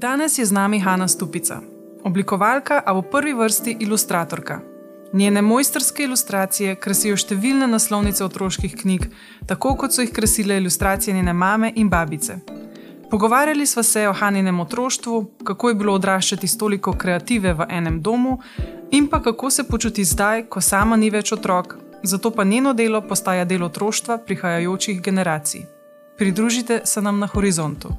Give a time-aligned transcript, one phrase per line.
[0.00, 1.60] Danes je z nami Hanna Stupica,
[2.04, 4.60] oblikovalka, a v prvi vrsti ilustratorka.
[5.12, 9.02] Njene mojstrske ilustracije krasijo številne naslovnice otroških knjig,
[9.44, 12.38] tako kot so jih krasile ilustracije njene mame in babice.
[13.10, 17.98] Pogovarjali smo se o Haninem otroštvu, kako je bilo odraščati s toliko kreative v enem
[18.00, 18.38] domu,
[18.90, 23.02] in pa kako se počuti zdaj, ko sama ni več otrok, zato pa njeno delo
[23.04, 25.68] postaja del otroštva prihajajočih generacij.
[26.16, 27.92] Pridružite se nam na horizontu.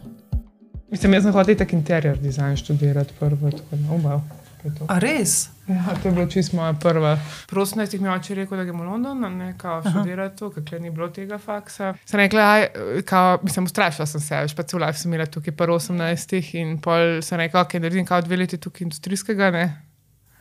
[0.92, 4.21] Mislim, jaz sem hotel tako interior design študirati prvo, tako da oba.
[4.88, 5.48] A res?
[5.68, 7.15] Ja, to je bilo čisto moja prva.
[7.48, 10.82] Prosim, da si mi oče rekel, da gremo v London, ne kao študirati tu, ker
[10.82, 11.93] ni bilo tega faksa.
[12.06, 12.68] Sem rekla, aj,
[13.04, 16.75] kao, mislim, ustrašila sem se, več pa celo life sem imela tukaj pa 18 in
[16.79, 19.65] pol sem rekla, ok, naredim kao dve leti tukaj industrijskega, ne.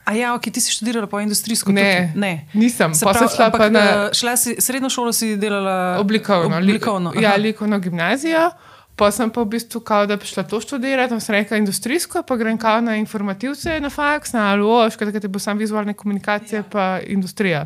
[0.05, 2.10] A ja, ok, ti si študirala po industrijsko Ne, tukaj?
[2.16, 2.32] ne.
[2.55, 2.95] nisem.
[2.95, 6.59] Se Pa pravi, šla pa ampak, na eh, šla si, srednjo šolo si delala oblikovno.
[6.59, 7.37] li- oblikovno Ja, aha.
[7.38, 8.51] likovno gimnazijo.
[9.00, 12.20] Pa sem pa v bistvu kao, da bi šla to študirati, in sem rekla industrijsko,
[12.28, 16.66] pa grem kao na informativce, na faks, na ALOŠ, ker ti bo sam vizualne komunikacije,
[16.68, 17.65] pa industrija.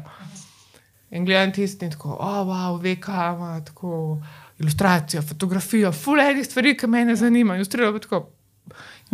[1.10, 4.20] In gledam tisti in tako, o, oh, wow, VK ima tako
[4.58, 7.58] ilustracijo, fotografijo, full enih stvari, ki me zanimajo.
[7.58, 8.22] Industrija pa tako.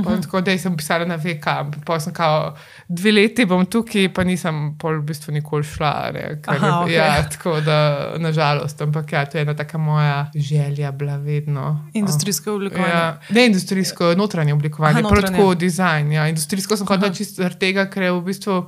[0.05, 1.55] Pa tako, da sem pisala na VK,
[1.87, 2.55] pa sem kao
[2.89, 5.93] dve leti bom tukaj, pa nisem pol v bistvu nikoli šla.
[6.15, 6.95] Ne, ker, Aha, okej.
[6.95, 7.79] ja, tako da,
[8.19, 11.91] nažalost, ampak ja, to je ena taka moja želja bila vedno.
[11.95, 12.95] Industrijsko oblikovanje.
[12.95, 16.13] Ja, ne industrijsko, notranje oblikovanje, Aha, prav tako dizajn.
[16.13, 16.29] Ja.
[16.29, 17.15] Industrijsko sem hodila Aha.
[17.15, 18.63] čisto zaradi tega, ker je v bistvu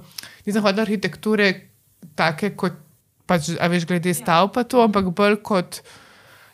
[0.47, 1.51] nisem hodila arhitekture
[2.19, 2.79] take kot,
[3.29, 5.83] pač, a veš, glede stavb pa to, ampak bolj kot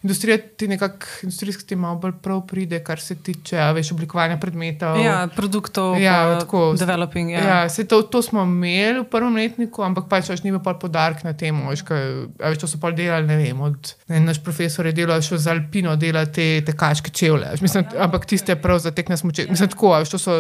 [0.03, 4.37] industrija ti nekako, industrijsko ti malo bolj prav pride, kar se tiče, a veš, oblikovanja
[4.37, 5.01] predmetov.
[5.01, 6.75] Ja, produktov, Ja, pa tako.
[6.75, 7.31] developing.
[7.31, 7.41] Ja.
[7.41, 11.25] Ja, se to, to smo imeli v prvem letniku, ampak pač až ni bil podarek
[11.25, 11.69] na tem.
[11.69, 12.05] Veš, kaj,
[12.39, 13.61] veš, to so pol delali, ne vem.
[13.61, 17.51] Od, ne, naš profesor je delal še za Alpino, dela te tekaške čevlje.
[17.51, 19.47] veš, Mislim, ampak tiste prav za tek na smuče.
[19.51, 20.37] Mislim, tako, veš, to so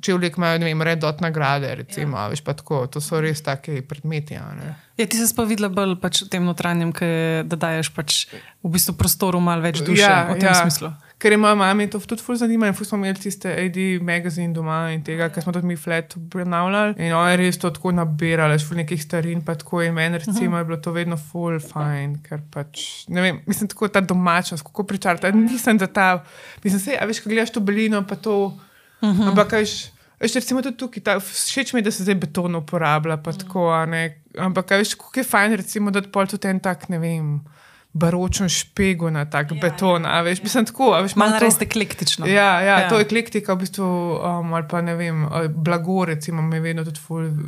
[0.00, 2.86] čevlje, ki imajo, ne vem, redot nagrade, recimo, a veš, pa tako.
[2.86, 4.36] To so res take predmeti.
[4.36, 4.87] a ne.
[4.98, 7.08] Ja, ti se pa videla bolj pač v tem notranjem, ke,
[7.46, 8.24] da daješ pač
[8.66, 10.56] v bistvu prostoru malo več duše Ja, v tem ja.
[10.58, 10.90] smislu.
[11.22, 14.52] Ker je moja mama to tudi ful zanima in ful smo imeli tiste AD magazin
[14.54, 16.94] doma in tega, ker smo tudi mi flat obravnavljali.
[16.98, 20.58] In ona je res to tako nabirala, ful nekih starin pa tako in meni recimo
[20.58, 24.86] je bilo to vedno ful fajn, ker pač, ne vem, mislim tako ta domačnost, kako
[24.86, 25.30] pričarta.
[25.34, 26.08] Nisem da ta,
[26.64, 28.38] mislim se, a veš, ko gledaš to belino pa to,
[29.02, 29.76] ampak veš.
[30.18, 33.68] Veš, recimo tudi tukaj, ta, všeč mi je, da se zdaj beton uporablja, pa tako,
[33.70, 34.02] a ne.
[34.36, 37.38] Ampak, a veš, kako je fajn, recimo, da pol tudi en tak, ne vem,
[37.92, 42.26] baročen špego na tak ja, beton, a veš, mislim tako, veš, Malo naredite eklektično.
[42.26, 42.78] Ja, ja, Ja.
[42.78, 46.84] ja, to je eklektika, v bistvu, um, ali pa ne vem, blago, recimo, me vedno
[46.84, 47.00] tudi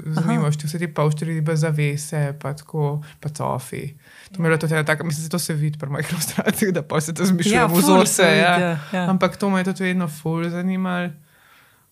[0.06, 2.86] zanima, vse te pavštri, pa zavese, pa tako,
[3.20, 3.82] pa cofi.
[4.28, 6.82] To je bilo tudi ena taka, mislim, da to se vidi pri mojih ilustracijah, da
[6.82, 8.12] pa se to zmišljuje Ja, ja, vzorce.
[8.12, 8.59] se vidi, Ja.
[8.59, 9.10] ja, ja.
[9.10, 11.10] Ampak to me je tudi vedno ful zanimalo.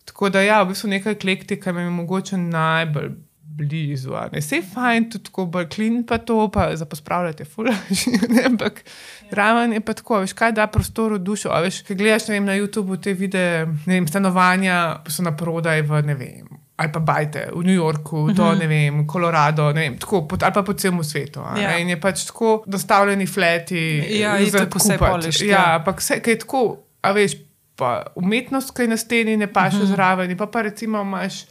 [0.08, 3.10] Tako da, ja, v bistvu neka eklektika mi je mogoče najbolj
[3.58, 4.12] blizu.
[4.32, 8.04] Ne, Sej fajn, tudi tako bolj klin, pa to, pa za pospravljati, fulaž.
[8.48, 8.84] Ampak
[9.30, 11.50] raven je pa tako, veš, kaj da prostoru dušo.
[11.52, 14.78] A veš, kaj gledaš vem, na YouTubu te videe, ne vem, stanovanja
[15.10, 16.46] so na prodaj v ne vem.
[16.78, 20.54] Ali pa bajte v New Yorku, do ne vem, Kolorado, ne vem, tako, po, ali
[20.54, 21.42] pa po celem svetu.
[21.42, 21.62] a ne.
[21.66, 21.72] Ja.
[21.82, 23.82] In je pač tako dostavljeni fleti.
[24.20, 25.64] Ja, za itak vse polished, Ja, ja.
[25.80, 26.62] ampak vse, kaj je tako,
[27.02, 27.34] a veš,
[27.78, 29.94] pa umetnost, ki je na steni, ne paše uh -huh.
[29.94, 30.36] zraven.
[30.36, 31.44] Pa pa recimo imaš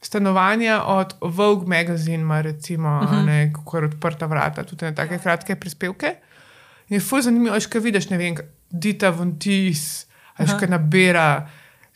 [0.00, 3.26] stanovanja od Vogue magazine, ima recimo, uh -huh.
[3.26, 6.14] ne, kako je odprta vrata, tudi na take kratke prispevke.
[6.88, 8.36] In je fuz zanimivo, veš, kaj vidiš, ne vem,
[8.70, 10.06] Dita Vontis,
[10.38, 11.48] veš, kaj nabira.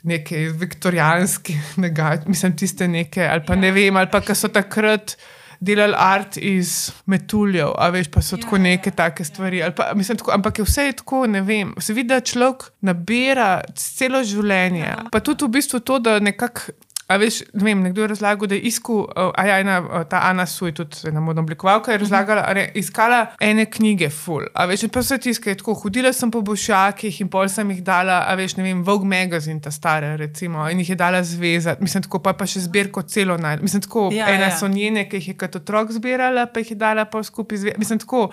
[0.05, 1.53] Neke viktorijanske,
[2.27, 5.17] mislim, tiste neke, ali pa ne vem, ali pa ki so takrat
[5.63, 9.63] delali art iz metuljev, a veš, pa so tako neke take stvari.
[9.63, 11.75] ali Pa, mislim, tako, ampak je vse je tako, ne vem.
[11.79, 14.97] Se vidi, da človek nabira celo življenje.
[15.13, 16.75] Pa tudi v bistvu to, da nekako.
[17.13, 19.03] A veš, ne vem, nekdo je razlagal, da je iskal,
[19.37, 23.21] a ja, ena, ta Ana Suj, tudi ena modna oblikovalka, je razlagala, da je iskala
[23.41, 24.47] ene knjige, full.
[24.55, 28.23] A veš, pa vse tiskaj, tako hodila sem po bošakih in pol sem jih dala,
[28.29, 31.85] a veš, ne vem, Vogue magazine, ta stara, recimo, in jih je dala zvezati.
[31.85, 33.61] Mislim, tako pa, pa še zbirko celo naj.
[33.63, 34.57] Mislim, tako, Ja, ena ja.
[34.57, 37.85] so njene, ki jih je kot otrok zbirala, pa jih je dala pol skupaj zvezati.
[37.85, 38.31] Mislim, tako.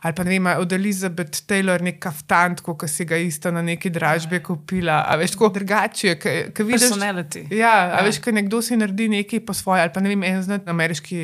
[0.00, 3.90] Ali pa ne vem, od Elizabeth Taylor nek kaftan, ki si ga isto na neki
[3.92, 5.02] dražbi kupila.
[5.04, 6.86] A veš, tako drugače, ki vidiš.
[6.86, 7.42] Personality.
[7.52, 10.40] Ja, a veš, kaj nekdo si naredi nekaj po svoje, ali pa ne vem, en
[10.42, 11.20] znat ameriški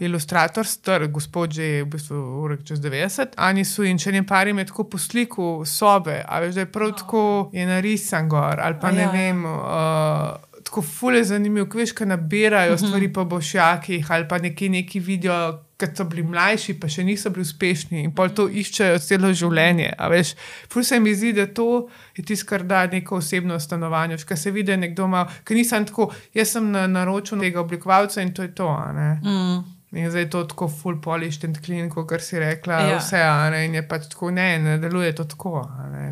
[0.00, 4.24] ilustrator, star gospod že je v bistvu urek čez 90, Ani su in če ne
[4.26, 8.60] parim je tako po sliku sobe, a veš, da je prav tako je narisan gor,
[8.60, 9.12] ali pa ne ja.
[9.12, 9.44] vem.
[9.44, 15.00] Uh, tako fule zanimivo, ko veš, kaj nabirajo stvari po bošjakih ali pa neki neki
[15.00, 15.60] vidijo.
[15.78, 19.88] Ker so bili mlajši, pa še niso bili uspešni in pol to iščejo celo življenje.
[19.98, 20.36] A veš,
[20.70, 24.20] ful se mi zdi, da to je tisto, kar da neko osebno stanovanje.
[24.22, 28.22] Ker se vidi, da nekdo ima, ker nisem tako, jaz sem na naročil tega oblikovalca
[28.22, 28.70] in to je to.
[28.70, 29.73] Mm.
[29.94, 32.88] In zdaj je to tako full polished and clean, kot si rekla, Ja.
[32.88, 32.98] ja.
[32.98, 33.20] vse,
[33.50, 35.62] ne, in je pač tako, ne, ne deluje to tako.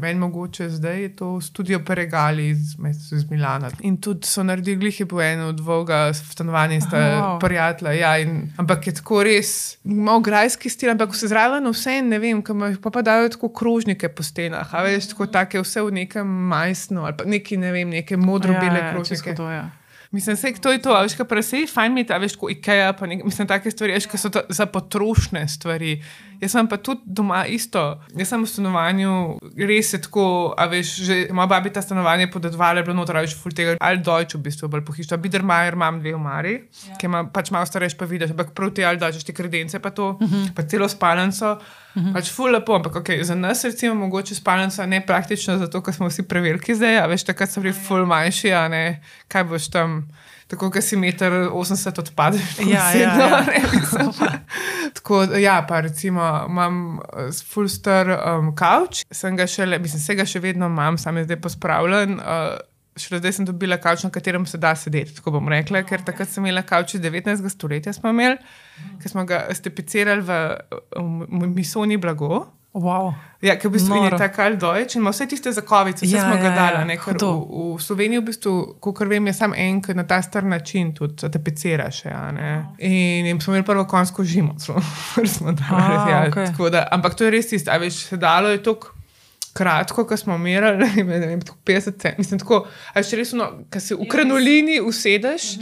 [0.02, 2.76] Meni mogoče zdaj je to studio Peregali iz,
[3.12, 3.70] iz, Milana.
[3.81, 7.40] In tudi so naredili glihe po eno od dvoga stanovanja in sta wow.
[7.40, 7.93] prijatelja.
[7.93, 12.43] Ja, in, ampak je tako res, malo grajski stil, ampak vse zraven vse, ne vem,
[12.82, 17.05] pa pa dajo tako krožnike po stenah, a veš, tako take vse v nekem majsnu
[17.05, 19.31] ali pa neki, ne vem, neke modro-bele ja, ja, krožnike.
[19.31, 19.70] čisto to, ja.
[20.12, 22.91] Mislim, da to je to, a veš, kaj presej fajn mi je, veš, kot IKEA,
[22.93, 25.94] pa nek, mislim, take stvari, veš, ki so to, za potrošne stvari.
[26.43, 27.81] Jaz sem pa tudi doma isto.
[28.19, 29.12] Jaz sem v stanovanju,
[29.56, 33.38] res je tako, a veš, že moja babi ta stanovanje podedvala, je bilo noter, veš,
[33.41, 35.17] ful tega, ali dojč v bistvu, bolj pohištva.
[35.23, 36.59] Bidermajer imam dve omari,
[36.91, 36.99] ja.
[37.00, 39.97] ki ima pač malo starejši, pa vidiš, ampak prav ti ali dojč, ti kredence, pa
[39.97, 40.53] to, uh -huh.
[40.53, 41.56] pa celo spalnico.
[41.94, 42.12] -huh.
[42.12, 46.08] Pač ful lepo, ampak okay, za nas recimo mogoče spalnica ne praktično, zato ker smo
[46.08, 50.08] vsi preveliki zdaj, a veš, takrat so bili ful manjši, a ne, kaj boš tam.
[50.46, 52.58] Tako, ker si meter 80 odpadeš.
[52.60, 53.40] Ja, ja, sedno, ja.
[53.40, 54.10] ne, mislim.
[54.94, 60.14] Tako, ja, pa recimo imam eh, full star um, kavč, sem ga šele, mislim, se
[60.14, 62.20] ga še vedno imam, sam je zdaj pospravljen.
[62.20, 62.60] Uh,
[62.96, 66.28] Šele zdaj sem dobila kavč, na katerem se da sedeti, tako bom rekla, ker takrat
[66.28, 67.48] sem imela kavč iz 19.
[67.48, 68.36] stoletja, smo imeli,
[69.00, 70.40] ker smo ga stepicirali v,
[70.98, 72.44] v, misoni blago.
[72.72, 73.10] Wow.
[73.44, 74.18] Ja, ker v bistvu in je Noro.
[74.18, 76.78] tako ali dojč in ima vse tiste zakovice, vse Ja, ja, smo ga ja, dali.
[76.78, 77.32] ja, ne, ker v,
[77.76, 81.28] v Sloveniji, v bistvu, kot vem, je samo en, ki na ta star način tudi
[81.28, 82.04] tapeciraš.
[82.04, 82.52] Ja, ne.
[82.78, 84.56] in, in smo imeli prvo konjsko žimo,
[85.34, 85.96] smo, dali.
[85.96, 88.96] A, ja, tako da, ampak to je res tisto, a veš, sedalo je tako.
[89.52, 92.19] Kratko, ko smo merili, ne vem, tako 50 cent.
[92.19, 92.62] Mislim, tako,
[92.94, 93.34] a še res,
[93.69, 95.58] ko se v kranolini usedeš,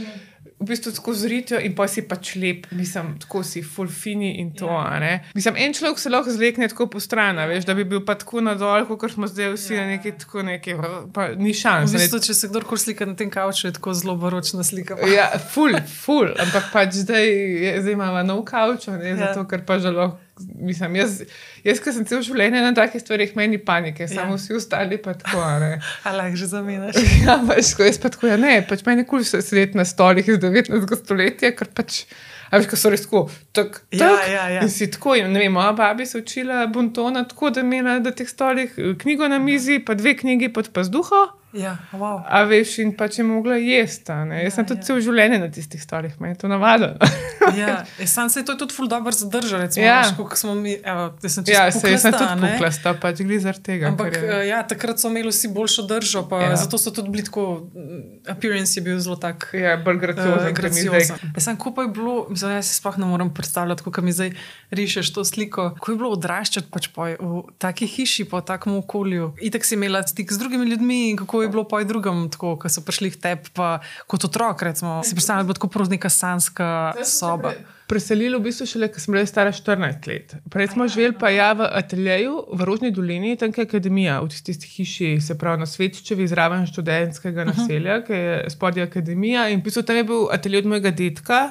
[0.61, 4.51] v bistvu tako zritijo in pa si pač lep, mislim, tako si full fini in
[4.53, 4.67] to.
[4.69, 5.09] a ne.
[5.33, 8.13] Mislim, en človek se lahko zlekne tako po stran, a veš, da bi bil pa
[8.13, 10.75] tako nadol, kot smo zdaj vsi na neki tako neki,
[11.11, 11.89] pa ni V šans.
[11.89, 11.97] ne.
[11.97, 14.99] bistvu, če se kdorkoli slika na tem kavču, je tako zelo baročna slika.
[15.11, 19.09] Ja, ful, ful, ampak pač zdaj, je- zdaj imamo nov kavč, ne, Ja.
[19.09, 19.17] ja.
[19.25, 20.11] zato ker pa žalo.
[20.57, 21.21] Mislim, jaz,
[21.63, 24.07] jaz ki sem cel življenje na takih stvarih, meni panike, Ja.
[24.09, 25.41] samo vsi ostali pa tako.
[25.43, 25.71] a ne.
[26.07, 26.95] A lahko že zamenjaš.
[27.27, 30.39] Ja, pač, jaz pa tako, ja, ne, pač meni kul cool sedeti na stolih iz
[30.41, 30.95] 19.
[31.03, 32.05] stoletja, ker pač.
[32.51, 33.19] A veš, ko so res tako,
[33.55, 34.61] tak, tak, Ja, ja, ja.
[34.65, 37.99] In si tako, in, ne vem, moja babi se učila bontona tako, da je imela
[37.99, 41.21] na teh stolih eh, knjigo na mizi, pa dve knjigi pod pazduho,
[41.53, 42.21] Ja, wow.
[42.25, 44.11] a veš, in pač je mogla jesti.
[44.11, 44.43] a ne.
[44.43, 44.85] Jaz sem tudi ja.
[44.85, 46.93] cel življenje na tistih stolih, meni je to navadno.
[47.51, 47.67] Ja,
[47.97, 49.59] ja, sam se je to tudi ful dobro zadržal.
[49.59, 49.95] Recimo, Ja.
[49.97, 50.13] ja.
[50.17, 53.63] Kako smo mi, evo, sem ja, se, jaz sem puklasta, tudi puklasta, pač gli zaradi
[53.63, 53.87] tega.
[53.87, 56.49] Ampak je- eh, ja, takrat so imeli vsi boljšo držo, pa Ja.
[56.49, 56.55] ja.
[56.55, 57.99] zato so tudi bili tako, mm,
[58.29, 59.49] appearance je bil zelo tak.
[59.53, 61.17] Ja, bolj graciozen, Uh, graciozen.
[61.33, 64.31] Jaz sem kupaj bilo, mislim, jaz si sploh ne morem predstavljati, kako mi zdaj
[64.71, 65.69] rišeš to sliko.
[65.71, 67.27] Kako je bilo odraščati pač poj, v
[67.57, 69.33] taki hiši, po takem okolju.
[69.41, 72.69] Itek si imela stik z drugimi ljudmi in kako je bilo poj drugim, tako, ko
[72.69, 75.01] so prišli k tebi, pa kot otrok, recimo.
[75.03, 76.67] Si predstavljala, da je bilo tako prav neka sanska
[77.05, 77.53] soba.
[77.91, 80.35] Preselili v bistvu šele, ko sem bila stara 14 let.
[80.49, 84.67] Prej smo živeli pa ja v ateljeju v Rožni dolini, tam je akademija, v tisti
[84.67, 89.49] hiši, se pravi na Svetičevi, zraven študentskega naselja, ki je spodaj akademija.
[89.51, 91.41] In v bistvu tam je bil atelje od mojega detka,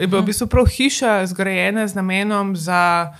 [0.00, 3.12] je bila v bistvu prav hiša zgrajena z namenom za.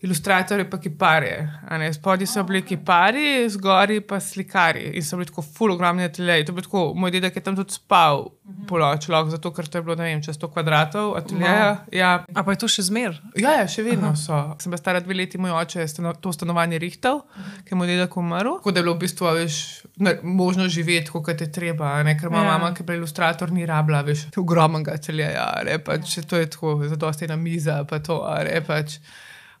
[0.00, 1.50] Ilustratorje pa kiparje.
[1.92, 6.44] Spodaj so bili kiparji, zgori pa slikari in so bili tako full ogromni ateljeji.
[6.44, 8.28] To je tako, moj dedek je tam tudi spal
[8.68, 11.76] poloč, lahko zato, ker to je bilo, ne vem, čez 100 kvadratov ateljeja.
[11.92, 13.18] Ja, A pa je to še zmer?
[13.36, 14.16] Ja, ja, še vedno Aha.
[14.16, 14.38] so.
[14.62, 17.24] Sem bila stara dve leti, moj oče je stano, to stanovanje rihtal,
[17.66, 18.60] ki je moj dedek umrl.
[18.62, 19.60] Tako da je bilo v bistvu veš,
[19.98, 21.96] ne, možno živeti, kot je treba.
[22.06, 22.14] Ne?
[22.20, 22.52] Ker moja Ja.
[22.52, 22.58] ja.
[22.58, 25.32] mama, ki je bila ilustrator, ni rabila več ogromnega celja.
[25.84, 28.22] Pač, to je tako, zadosti na miza, pa to.
[28.66, 29.00] Pač.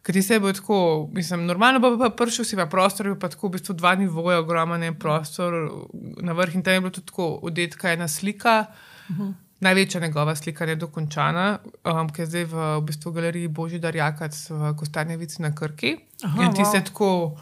[0.02, 3.28] Ker ti se bo tako, mislim, normalno bo pa prišel si v prostor, je pa
[3.28, 5.56] tako v bistvu dva nivoja, ogromen je prostor
[6.22, 8.64] na vrh in tam je bilo tudi tako, odetka ena slika.
[9.10, 9.34] Uh -huh.
[9.60, 14.50] Največja njegova slika je dokončana, um, ki je zdaj v, v bistvu galeriji Božidar Jakac
[14.50, 15.96] v Kostanjevici na Krki.
[16.22, 16.72] Aha, in ti wow.
[16.72, 17.38] se tako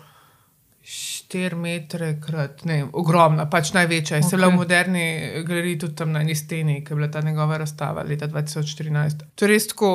[0.83, 4.19] 4 metre krat, ne, ogromna, pač največja.
[4.19, 4.29] Okay.
[4.29, 5.07] Se je bila v moderni
[5.43, 9.25] galeriji tudi tam na eni steni, ki je bila ta njegova razstava leta 2014.
[9.35, 9.91] To je res tako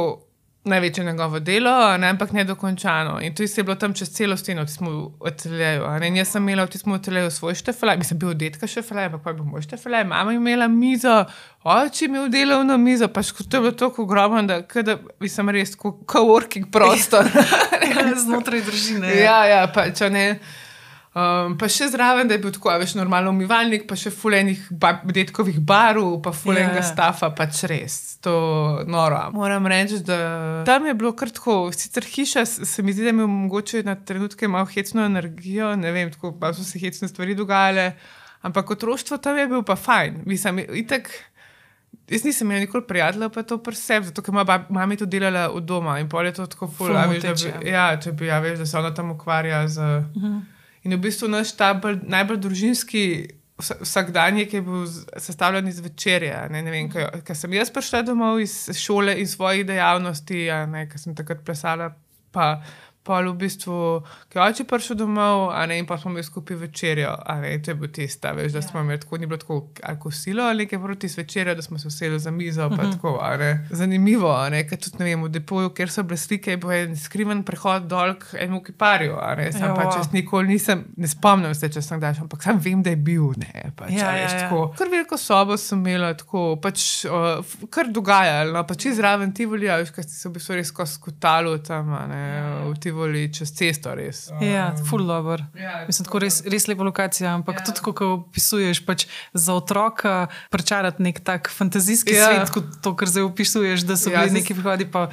[0.63, 3.19] največje njegovo delo, ne, ampak ne dokončano.
[3.21, 5.31] In to je bilo tam čez celo steno, ti smo v
[5.99, 6.07] ne.
[6.07, 9.29] In jaz sem imela v tistem ateljeju svoj štefelaj, mislim, bil detka štefelaj, ampak pa
[9.29, 11.25] je bil moj štefelaj, mama je imela mizo,
[11.63, 14.97] oče je imel delovno mizo, pač ko to je bilo tako ogromno, da, ke da
[15.19, 17.25] bi sem res kot coworking prostor.
[18.25, 19.15] Znotraj družine.
[19.17, 20.27] Ja, ja, pač a ne.
[21.11, 24.93] Um, pa še zraven, da je bil tako, veš, normalno umivalnik, pa še fulenih ba
[25.03, 26.87] detkovih barov, pa fulenega Ja, ja.
[26.87, 28.31] stafa, pač res, to
[28.87, 29.19] noro.
[29.35, 33.15] Moram reči, da tam je bilo kar tako, sicer hiša se mi zdi, da je
[33.17, 37.35] imel mogoče na trenutke malo hecno energijo, ne vem, tako pa so se hecne stvari
[37.35, 37.89] dogajale,
[38.47, 40.23] ampak otroštvo tam je bil pa fajn.
[40.31, 41.11] Mislim, itek,
[42.11, 45.63] Jaz nisem imel nikoli prijatelja, pa to preseb, zato ker ima mami to delala od
[45.63, 48.11] doma in pol je to tako ful, Ful a veš, da moteče, bi, ja, če
[48.11, 49.91] bi, ja, veš, da se ona tam ukvarja z.
[50.15, 50.41] Uh -huh.
[50.83, 53.03] In v bistvu naš ta bolj, najbolj družinski
[53.61, 54.85] vsa- vsakdanjik je bil
[55.17, 56.47] sestavljen iz večerja.
[56.49, 60.47] Ne, ne vem, ker sem jaz prišla domov iz šole in svojih dejavnosti,
[60.91, 61.91] ker sem takrat plesala,
[62.31, 62.63] pa
[63.03, 63.75] pol v bistvu,
[64.29, 67.55] ki je oče prišel domov, a ne, in pa smo imeli skupaj večerjo, a ne,
[67.63, 70.65] to je bil tista, veš, da smo imeli tako, ni bilo tako ali kosilo ali
[70.65, 73.67] nekaj proti večerjo, da smo se usedli za mizo, pa tako, a ne.
[73.69, 76.71] Zanimivo, a ne, ker tudi ne vem, v depoju, kjer so bile slike, je bil
[76.77, 80.85] en skriven prehod dol k enemu kiparju, a ne, sam Ja, pač jaz nikoli nisem,
[80.97, 84.11] ne spomnim se, če sem šel, ampak sam vem, da je bil, ne, pač, Ja,
[84.11, 84.45] a veš, ja, ja.
[84.45, 84.61] tako.
[84.77, 87.41] Kar veliko sobo sem imela, tako, pač, uh,
[87.73, 90.97] kar dogajalo, no, pač izraven Tivoli, a veš, kaj si se v bistvu res skozi
[90.99, 92.23] skutalo tam, a ne,
[92.69, 94.25] v Tivoli čez cesto, res.
[94.43, 95.39] Ja, full dobro.
[95.55, 97.67] Ja, Mislim, tako res, res lepa lokacija, ampak ja.
[97.69, 102.17] tudi, ko opisuješ, pač za otroka prečarati nek tak fantazijski Ja.
[102.19, 102.33] ja.
[102.41, 104.89] svet, kot to, kar zdaj opisuješ, da so Ja, ja, bili neki prihodi.
[104.91, 105.07] Pa,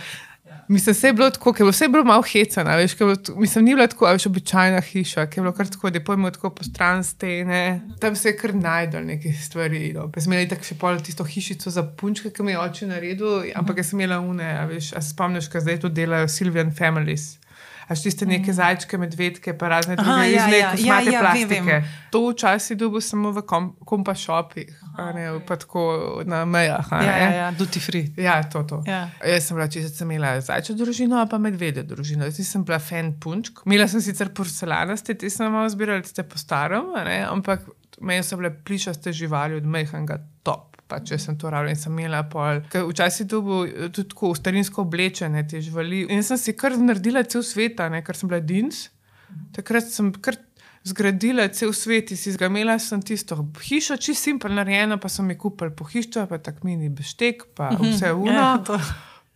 [0.69, 3.65] Mislim, vse je bilo tako, ker je bilo vse bilo malo hecano, veš, bilo, mislim,
[3.65, 6.51] ni bila tako, a veš, običajna hiša, ker je bilo kar tako, da pojmo tako
[6.51, 9.93] po stran stene, tam se je kar najdel neke stvari.
[9.93, 10.11] No.
[10.13, 13.49] Pa sem imela tako še pol tisto hišico za punčke, ki mi je oče naredil,
[13.57, 17.39] ampak jaz sem imela une, a veš, a spomniš, kaj zdaj to delajo Sylvian Families.
[17.89, 21.23] A še tiste neke zajčke, medvedke, pa razne druge Aha, ja, izle, ja, ja, ja,
[21.25, 21.63] vem, plastike.
[21.65, 21.87] vem.
[22.13, 25.87] To včasih dobil samo v kom, kompa šopih, a ne pa tako
[26.29, 26.93] na mejah.
[26.93, 27.17] ja, ne.
[27.25, 28.13] ja, ja, duty free.
[28.21, 28.63] Ja, to.
[28.69, 28.83] to.
[28.89, 29.07] Ja.
[29.25, 32.29] Jaz sem bila čisto, sem imela zajčjo družino, pa medvedjo družino.
[32.29, 33.65] Jaz nisem bila fan punčk.
[33.65, 36.93] Imela sem sicer porcelanaste, te sem malo zbirala, te po starem,
[37.29, 37.65] ampak
[38.05, 40.78] meni so bile plišaste živali od mehanga top.
[40.89, 42.63] Pa če sem to rabila in sem imela pol.
[42.73, 46.07] Ker Včasih je bil tudi tako starinsko oblečene te živali.
[46.09, 48.87] In sem si kar naredila cel svet, ker sem bila dins.
[49.53, 50.39] Takrat sem kar
[50.89, 55.37] zgradila cel svet in si zgamela sem tisto hišo, čisto simpel narejeno, pa so mi
[55.37, 58.33] kupili pohištvo, pa tak mini beštek, pa vse uno.
[58.33, 58.79] Ja, to.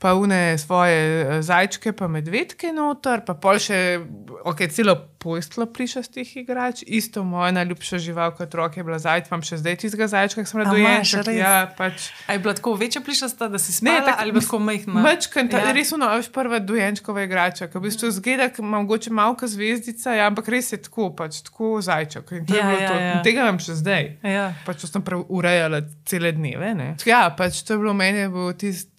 [0.03, 4.03] Pa une svoje eh, zajčke, pa medvedke noter, pa pol še,
[4.43, 9.39] ok, celo pojstlo plišastih igrač, isto moja najljubša žival kot otrok je bila zajec, imam
[9.41, 11.07] še zdaj tistega zajčka, ki sem A radojen.
[11.33, 12.09] Ja, pač.
[12.27, 14.99] A je bila tako večja plišasta, da si spala, tako- ali pa tako majhna?
[15.01, 15.71] Mečkan, ta, Ja.
[15.71, 20.27] res uno, a veš, prva dojenčkova igrača, ki v bistvu zgleda, mogoče malka zvezdica, ja,
[20.27, 22.33] ampak res je tako, pač tako zajček.
[22.33, 22.95] In to je Ja, ja, to.
[22.97, 23.13] ja.
[23.13, 24.19] In Tega imam še zdaj.
[24.25, 24.51] Ja.
[24.67, 26.75] Pač sem prav urejala cele dneve.
[26.75, 26.97] Ne?
[27.07, 28.51] Ja, pač to je bilo meni, je bilo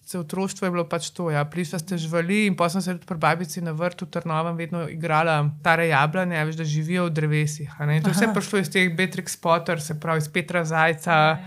[0.04, 1.30] tisto otroštvo je bilo pač to.
[1.30, 1.44] Ja.
[1.44, 5.50] Prišla ste živali in pa sem se tudi pri babici na vrtu Trnovem vedno igrala
[5.60, 7.72] stare jablane, veš, da živijo v drevesih.
[7.78, 11.38] To je vse prišlo iz teh Beatrix Potter, se pravi iz Petra Zajca.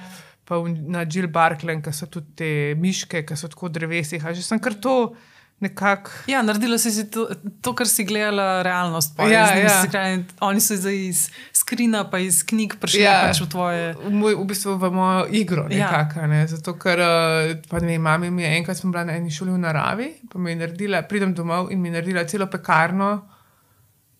[0.47, 2.49] Pa v- na Jill Barklen, ki so tudi te
[2.79, 4.23] miške, ki so tako drevesih.
[4.23, 5.13] Že sem kar to
[5.59, 6.11] nekako.
[6.27, 7.27] Ja, naredila si, si to,
[7.61, 9.15] to, kar si gledala, realnost.
[9.17, 9.81] Pa, Ja, ja.
[10.13, 13.11] in Oni so zdaj iz skrina, pa iz knjig prišli Ja.
[13.11, 13.27] ja.
[13.27, 13.93] pač v tvoje.
[13.95, 15.89] v, moj, v bistvu v mojo igro, Ja.
[15.89, 16.27] nekako.
[16.27, 16.47] Ne?
[16.47, 19.57] Zato, ker eh, pa ne vem, mami mi je enkrat bila na eni šoli v
[19.57, 23.36] naravi, pa mi je naredila, pridem domov in mi je naredila celo pekarno.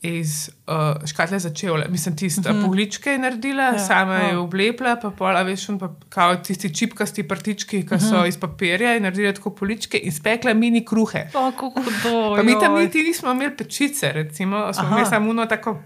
[0.01, 2.65] Iz uh, škatle za čevlje, mislim, tiste -huh.
[2.65, 4.43] pogličke je naredila, ja, Ja, sama je wow.
[4.43, 8.27] oblepla, pa pola, veš, on pa kao tisti čipkasti prtički, ki so uh -huh.
[8.27, 11.27] iz papirja in naredila tako poličke in spekla mini kruhe.
[11.33, 14.95] O, kako to Pa mi tam niti nismo imeli pečice, recimo, smo Aha.
[14.95, 15.81] imeli samo uno tako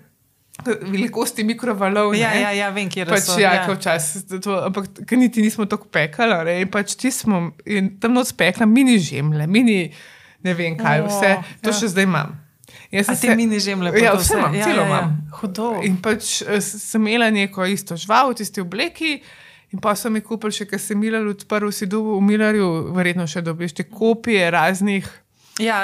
[0.66, 2.16] velikosti mikrovalov.
[2.16, 2.42] Ja, ne.
[2.42, 3.40] ja, ja, vem, kje Pač, so.
[3.40, 3.66] ja, ja.
[3.74, 6.46] Včasih, to, ampak ker niti nismo tako pekali.
[6.46, 9.94] ne, In pač ti smo in tam noč spekla mini žemlje, mini
[10.44, 11.36] ne vem kaj, O, vse.
[11.64, 11.80] To ja.
[11.80, 12.51] še zdaj imam.
[12.92, 14.88] Jaz sem mini žemlje, pa Ja, to vse imam, Ja, celo ja, ja.
[14.88, 15.14] imam.
[15.40, 15.70] Hudo.
[15.88, 19.22] In pač eh, sem imela neko isto žival v tisti obleki.
[19.72, 23.24] In pa so mi kupili še, ker sem Milar odprl, si dobil v Milarju, verjetno
[23.24, 25.08] še dobiš te kopije raznih
[25.60, 25.78] Ja,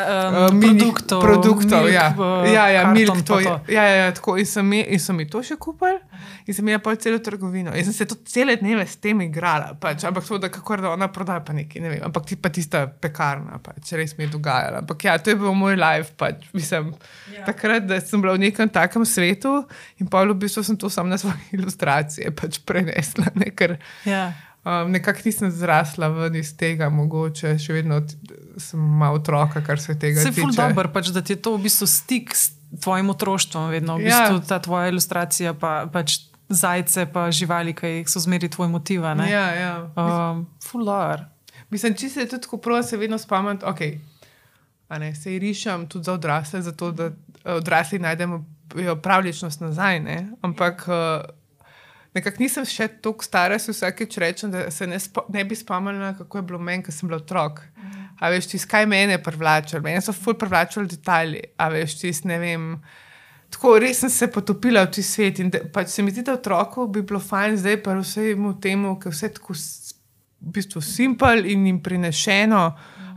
[0.48, 1.22] uh, um, mini produktov.
[1.22, 1.84] produktov.
[1.84, 3.52] milk, ja, uh, ja, ja karton milk, to je.
[3.68, 4.38] Ja, ja, ja, tako.
[4.38, 6.00] In, sem, mi- in so mi to še kupili,
[6.48, 7.76] in sem imela pol celo trgovino.
[7.76, 10.94] In sem se tudi cele dneve s tem igrala, pač, ampak to, da kako da
[10.96, 12.02] ona prodaja, pa nekaj, ne vem.
[12.08, 14.82] Ampak ti pa tista pekarna, pač, res mi je dogajala.
[14.86, 16.94] Ampak ja, to je bil moj life, pač, mislim,
[17.36, 17.44] ja.
[17.46, 19.60] takrat, da sem bila v nekem takem svetu
[20.00, 24.32] in pa v bistvu sem to sam na svoje ilustracije pač prenesla, ne, ker Ja.
[24.68, 28.02] Um, nekako nisem zrasla ven iz tega, mogoče še vedno
[28.58, 30.60] sem malo otroka, kar se tega Se je ful tiče.
[30.60, 33.96] dobro, pač, da ti je to v bistvu stik s tvojim otroštvom, vedno.
[33.96, 34.20] V Ja.
[34.20, 36.18] bistvu ta tvoja ilustracija, pa pač
[36.50, 39.04] zajce, pa živali, ki so zmeri tvoj motiv.
[39.04, 39.74] Ja, ja.
[39.96, 41.26] Um, Fular.
[41.70, 43.60] Mislim, če se tudi tako prav, se vedno spomnim.
[44.90, 47.12] A ne, se rišem tudi za odrasle, zato da
[47.46, 48.46] odrasli najdemo
[49.04, 50.32] pravličnost nazaj, ne?
[50.42, 51.24] ampak uh,
[52.16, 56.14] nekako nisem še tako stara, se vsakeč rečem, da se ne, spo, ne bi spomnila,
[56.18, 57.62] kako je bilo meni, ko sem bila otrok.
[58.20, 62.40] A veš, ti skaj mene privlačili, meni so ful privlačili detajli, a veš, ti ne
[62.42, 62.72] vem.
[63.54, 66.36] Tako res sem se potopila v ti svet in de, pač se mi zdi, da
[66.36, 69.56] otroku bi bilo fajn zdaj pa vsemu temu, ker vse tako
[70.40, 72.64] v bistvu simpel in jim prinešeno.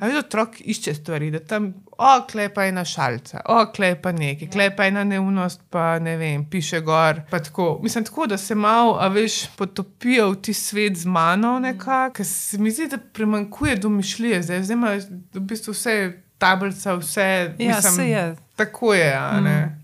[0.01, 4.49] A veš, otrok išče stvari, da tam, o, klepa je na šalca, o, klepa nekaj,
[4.49, 7.21] klepa je na neumnost, pa ne vem, piše gor.
[7.31, 7.81] Tako.
[7.83, 12.27] Mislim, tako, da se malo, a veš, potopijo v ti svet z mano nekako, ker
[12.27, 14.95] se mi zdi, da primankuje domišljije, zdaj, zdaj ima
[15.35, 15.97] v bistvu vse
[16.39, 17.29] tablice, vse.
[17.59, 18.25] Ja, mislim, se je.
[18.57, 19.77] Tako je, a ne.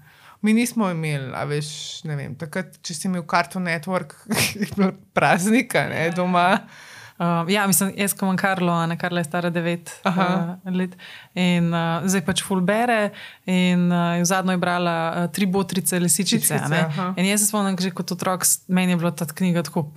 [0.42, 1.68] Mi nismo imeli, a veš,
[2.04, 4.16] ne vem, takrat, če si imel karto Network,
[4.60, 6.54] je bilo praznika, ne, doma.
[7.18, 10.58] Uh, ja, mislim, jaz ko imam Karlo, a ne Karla je stara 9 Aha.
[10.64, 10.96] uh, let.
[11.34, 13.10] In uh, zdaj pač fulbere.
[13.48, 16.60] In uh, zadnjo je brala uh, tri botrice, lisičice.
[16.68, 16.82] ne.
[16.90, 17.14] aha.
[17.16, 19.88] In jaz se spomnim, že kot otrok, meni je bila ta knjiga tako.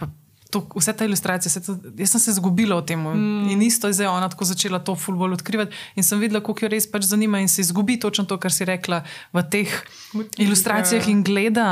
[0.49, 3.03] To, vse te ilustracije, vse to, jaz sem se izgubila v tem.
[3.03, 3.51] Mm.
[3.53, 5.75] In isto je zdaj ona tako začela to fulbol odkrivati.
[5.99, 8.65] In sem videla, kako jo res pač zanima in se izgubi točno to, kar si
[8.65, 9.03] rekla
[9.35, 9.75] v teh
[10.13, 11.11] Motivih, ilustracijah ja.
[11.11, 11.67] in gleda.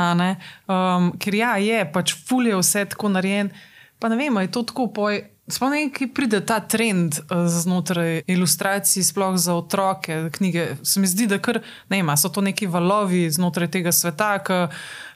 [0.68, 3.50] Um, ker ja, je pač ful je vse tako narejen.
[3.98, 5.24] Pa ne vem, je to tako poj.
[5.48, 10.76] Spomnim, ki pride ta trend eh, znotraj ilustracij, sploh za otroke, knjige.
[10.82, 14.58] Se mi zdi, da kar, ne vem, so to neki valovi znotraj tega sveta, ki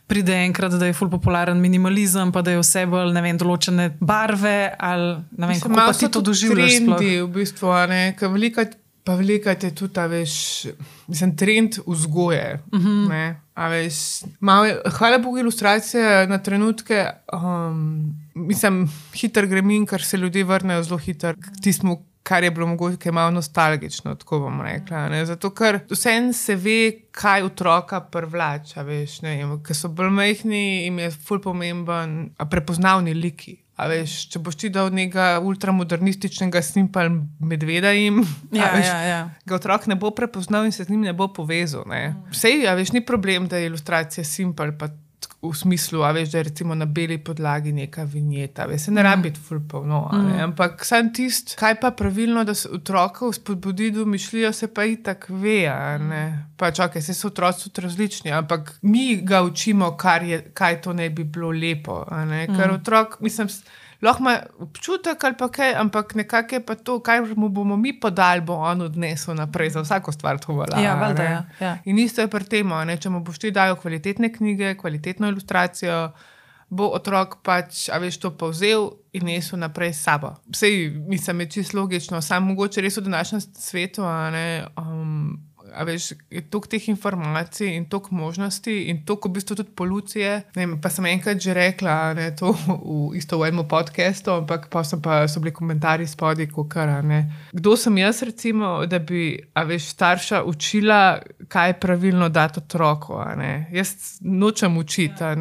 [0.07, 3.91] pride enkrat, da je ful popularen minimalizem, pa da je vse bolj, ne vem, določene
[3.99, 6.73] barve ali ne vem, Mislim, kako ti to doživljaš.
[6.73, 6.97] sploh?
[6.97, 8.75] Trendi, v bistvu, ne, ker velikrat,
[9.05, 10.67] pa velikrat je tudi, a veš,
[11.09, 12.61] mislim, trend vzgoje.
[12.67, 12.89] Uh Mhm.
[12.89, 13.09] -huh.
[13.09, 13.25] ne,
[13.55, 13.95] a veš,
[14.41, 20.99] malo, hvala Bogu, ilustracije na trenutke, um, mislim, hiter grem, ker se ljudje vrnejo zelo
[20.99, 22.03] hitro k tistemu.
[22.23, 25.09] Kar je bilo mogoče, ki je malo nostalgično, tako bom rekla.
[25.11, 25.25] Ne?
[25.27, 30.61] Zato, ker vsem se ve, kaj otroka privlača, veš, ne vem, ker so bolj majhni,
[30.85, 33.57] jim je ful pomemben, a prepoznavni liki.
[33.75, 37.11] A veš, če boš ti dal nekega ultramodernističnega snimpal
[37.43, 38.21] medveda jim,
[38.55, 39.21] Ja, veš, ja, ja.
[39.49, 41.89] ga otrok ne bo prepoznal in se z njim ne bo povezal.
[41.91, 42.12] Ne.
[42.31, 44.93] Vsej, a veš, ni problem, da je ilustracija simpel, pa
[45.42, 49.02] v smislu, a veš, da je recimo na beli podlagi neka vinjeta, veš, se ne
[49.02, 50.42] rabi biti full polno, a ne.
[50.42, 55.26] ampak sam tist, kaj pa pravilno, da se otrokov spodbudi do mišljijo, se pa itak
[55.28, 55.66] ve,
[55.98, 56.22] ne.
[56.57, 60.92] Pač, ok, se so otroci tudi različni, ampak mi ga učimo, kar je, kaj to
[60.92, 63.50] ne bi bilo lepo, ne, ker otrok, mislim,
[64.03, 68.01] lahko ima občutek ali pa kaj, ampak nekako je pa to, kaj mu bomo mi
[68.01, 70.81] podali, bo on odnesel naprej za vsako stvar, to velja.
[70.81, 71.31] Ja, a valjda, ne.
[71.31, 71.79] ja, ja.
[71.85, 76.12] In isto je pri tem, če mu boš ti dal kvalitetne knjige, kvalitetno ilustracijo.
[76.73, 80.31] Bo otrok pač, a veš, to povzel in nesel naprej s sabo.
[80.49, 85.37] Vsej, mislim, je čisto logično, samo mogoče res v današnjem svetu, ne, um,
[85.87, 90.42] veš, je toliko teh informacij in toliko možnosti in toliko v bistvu tudi polucije.
[90.54, 94.68] Vem, pa sem enkrat že rekla, a ne, to v, isto v enem podkastu, ampak
[94.70, 97.22] pa, sem pa so bili komentarji spodaj, kar ne.
[97.52, 103.14] Kdo sem jaz, recimo, da bi, a veš, starša učila, kaj je pravilno dati otroku.
[103.18, 103.35] a.
[103.72, 105.35] Jaz nočem učiti, a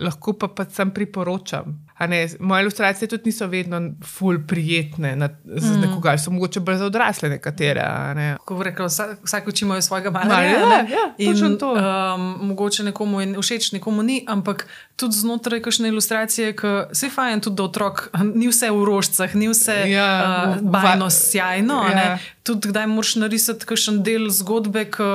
[0.00, 1.89] lahko pa pa sem priporočam.
[2.06, 5.80] Ne, moje ilustracije tudi niso vedno ful prijetne na, za mm.
[5.80, 7.84] nekoga, so mogoče bolj za odrasle nekatere.
[8.14, 8.36] Ne.
[8.44, 10.50] Ko bo rekel, vsak, vsak učimo iz svojega malerja.
[10.50, 11.74] ja, ja, In, to.
[11.74, 14.66] Um, mogoče nekomu je všeč, nekomu ni, ampak
[15.00, 18.02] tudi znotraj kakšne ilustracije, ki se je fajn, tudi da otrok
[18.38, 21.78] ni vse v rožcah, ni vse Ja, uh, bajno va- sjajno.
[21.88, 22.04] ja.
[22.04, 22.18] Ja.
[22.42, 25.08] Tudi kdaj moraš narisati kakšen del zgodbe, ki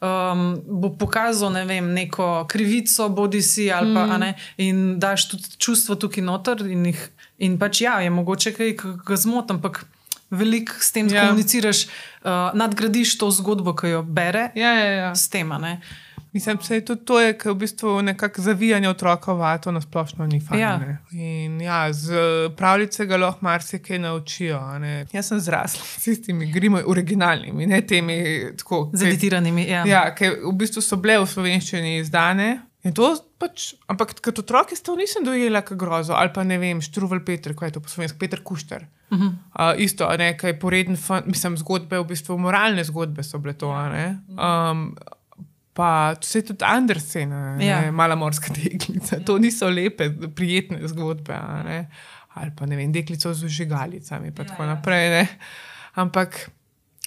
[0.00, 4.20] um, bo pokazal ne vem, neko krivico, bodi si ali pa mm.
[4.20, 4.30] ne.
[4.58, 6.62] In daš tudi čustvo tukaj noter.
[6.66, 7.00] In, jih,
[7.38, 9.84] in pač ja, je mogoče kaj, ki ga zmotam, ampak
[10.30, 11.14] veliko s tem Ja.
[11.14, 11.28] ja.
[11.28, 11.86] komuniciraš,
[12.24, 14.50] uh, nadgradiš to zgodbo, ki jo bere.
[14.54, 15.14] Ja, ja, ja.
[15.14, 15.80] S tem, ne.
[16.36, 20.26] Mislim, da je tudi to, ker v bistvu nekako zavijanje otroka v vato na splošno
[20.26, 20.60] ni fajn.
[20.60, 20.76] Ja.
[20.76, 20.98] ne.
[21.12, 22.12] In ja, z
[22.56, 24.58] pravljice ga lahko marsikaj naučijo.
[24.58, 25.06] a ne.
[25.12, 28.18] Jaz sem zrasla s tistimi grimi, originalnimi, ne temi
[28.58, 28.90] tako.
[28.92, 29.64] Z editiranimi.
[29.70, 29.86] Ja.
[29.88, 32.50] Ja, ki v bistvu so bile v slovenščini izdane.
[32.84, 33.08] In to
[33.40, 37.24] pač, ampak kot otrok jaz to nisem dojela kot grozo, ali pa ne vem, Štruvel
[37.26, 38.86] Petr, kaj je to po slovenski, Petr Kušter.
[39.10, 39.32] Uh -huh.
[39.32, 43.38] uh, isto, a ne, kaj je poreden, fan, mislim, zgodbe, v bistvu moralne zgodbe so
[43.38, 43.70] bile to.
[43.70, 44.96] Um,
[45.76, 47.92] pa vse tudi Andersen, a ne, Ja.
[47.92, 49.20] mala morska deklica.
[49.26, 51.36] To niso lepe, prijetne zgodbe.
[52.36, 55.08] Ali pa ne vem, deklico z žigalicami in ja, tako naprej.
[55.10, 55.22] Ne.
[55.96, 56.50] Ampak,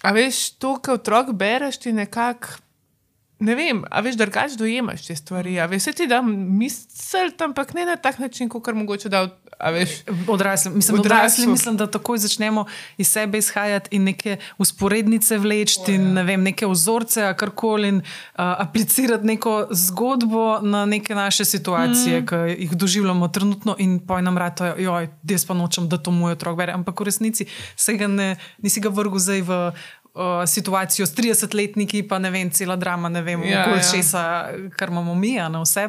[0.04, 2.62] a veš, to, kar otrok bereš, ti nekako.
[3.40, 5.54] Ne vem, a veš, drugače dojemaš te stvari.
[5.70, 9.28] Veš, se ti da misel, ampak ne na tak način, kot mogoče da
[10.28, 12.66] Odrasli, mislim, odrasli, mislim, da takoj začnemo
[12.98, 18.04] iz sebe izhajati in neke usporednice vleči, in ne vem, neke vzorce, karkoli, in uh,
[18.38, 22.26] aplicirati neko zgodbo na neke naše situacije, mm.
[22.26, 26.32] ki jih doživljamo trenutno, in poj nam rado, joj, jaz pa nočem, da to moj
[26.32, 26.74] otrok bere.
[26.74, 27.46] Ampak v resnici
[27.76, 29.64] se ga ne, nisi ga vrgel zdaj v.
[30.48, 35.14] Situacijo s 30-letniki, pa ne vem, cela drama, ne vem, Ja, ja, česa, kar imamo
[35.16, 35.86] mi, a ne vse.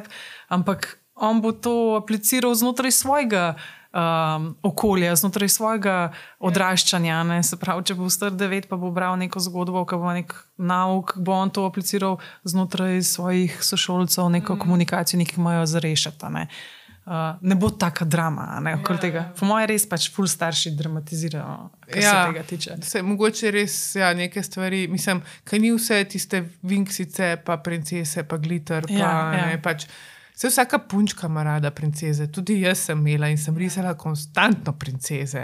[0.52, 3.54] Ampak on bo to apliciral znotraj svojega
[3.92, 5.96] um, okolja, znotraj svojega
[6.38, 7.22] odraščanja.
[7.24, 7.42] Ne?
[7.42, 11.16] Se pravi, če bo star devet, pa bo bral neko zgodbo, ki bo nek nauk,
[11.18, 14.62] bo on to apliciral znotraj svojih sošolcev, neko mm.
[14.64, 16.35] komunikacijo, nekaj imajo za rešiti.
[16.37, 16.46] Ne?
[17.11, 19.22] Uh, ne bo taka drama, ne okoli ja, tega.
[19.35, 21.54] Po mojem, res pač ful starši dramatizirajo,
[21.88, 22.11] kar ja.
[22.12, 22.76] se tega tiče.
[22.87, 28.38] Se, mogoče res ja, neke stvari, mislim, kaj ni vse tiste vinksice, pa princese, pa
[28.38, 28.87] glitter.
[28.87, 29.48] Pa, Ja, ja.
[29.48, 29.88] Ne, pač,
[30.40, 35.42] se vsaka punčka ima rada princeze, tudi jaz sem imela in sem risala konstantno princeze.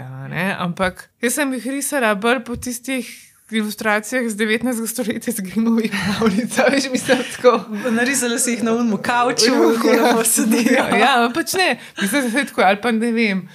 [0.57, 3.05] Ampak jaz sem jih risala bolj po tistih.
[3.51, 4.87] Ilustracijah iz 19.
[4.87, 7.53] stoletja, z Grimovih pravljic, veš, mislim, tako.
[7.91, 9.53] Narisali si jih na unmu kavču,
[9.87, 10.09] Ja.
[10.09, 10.83] kako sedijo.
[10.91, 13.45] Ja, ja, pač ne, mislim, da se tako, ali pa ne vem.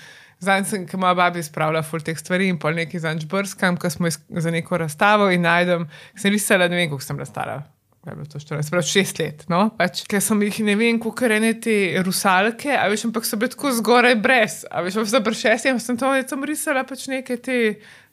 [0.40, 3.90] Zdaj sem, ki moja babi spravlja ful teh stvari in pol nekaj zanč brskam, ko
[3.90, 5.84] smo za neko razstavo in najdem,
[6.16, 7.60] sem risala, ne vem, koliko sem razstala.
[8.02, 9.44] Kaj je bilo to 14, prav šest let.
[9.48, 9.60] No?
[9.78, 13.52] Pač, ker sem jih ne vem, koliko rene te rusalke, a veš, ampak so bile
[13.52, 14.56] tako zgoraj brez.
[14.66, 17.58] A veš, pa pri šestih sem to sem risala pač neke te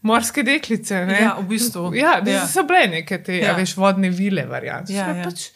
[0.06, 1.02] morske deklice.
[1.10, 1.17] Ne?
[1.23, 1.88] Ja, v bistvu.
[1.97, 2.36] Ja, ja.
[2.36, 2.43] Ja.
[2.45, 3.56] so bile neke te, ja.
[3.56, 4.93] A veš, vodne vile variante.
[4.93, 5.49] Ja, Ja, pač,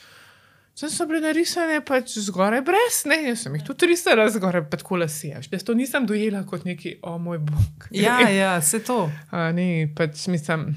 [0.74, 4.80] Sem so bile narisane pač zgoraj brez, ne, jaz sem jih tudi risala zgoraj, pa
[4.82, 5.30] tako lasi.
[5.30, 7.86] a veš, Jaz to nisem dojela kot neki, o moj bog.
[7.94, 9.04] Ja, ja, vse to.
[9.30, 10.72] A, ni, pač mislim,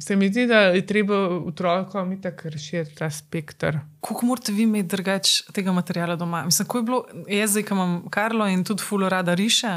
[0.00, 3.76] se mi zdi, da je treba otrokom tako rešiti ta spektr.
[4.00, 6.44] Kako morate vi imeti drugače tega materiala doma?
[6.44, 9.68] Mislim, ko je bilo jaz, zdaj, ki imam Karlo in tudi fulo rada riše,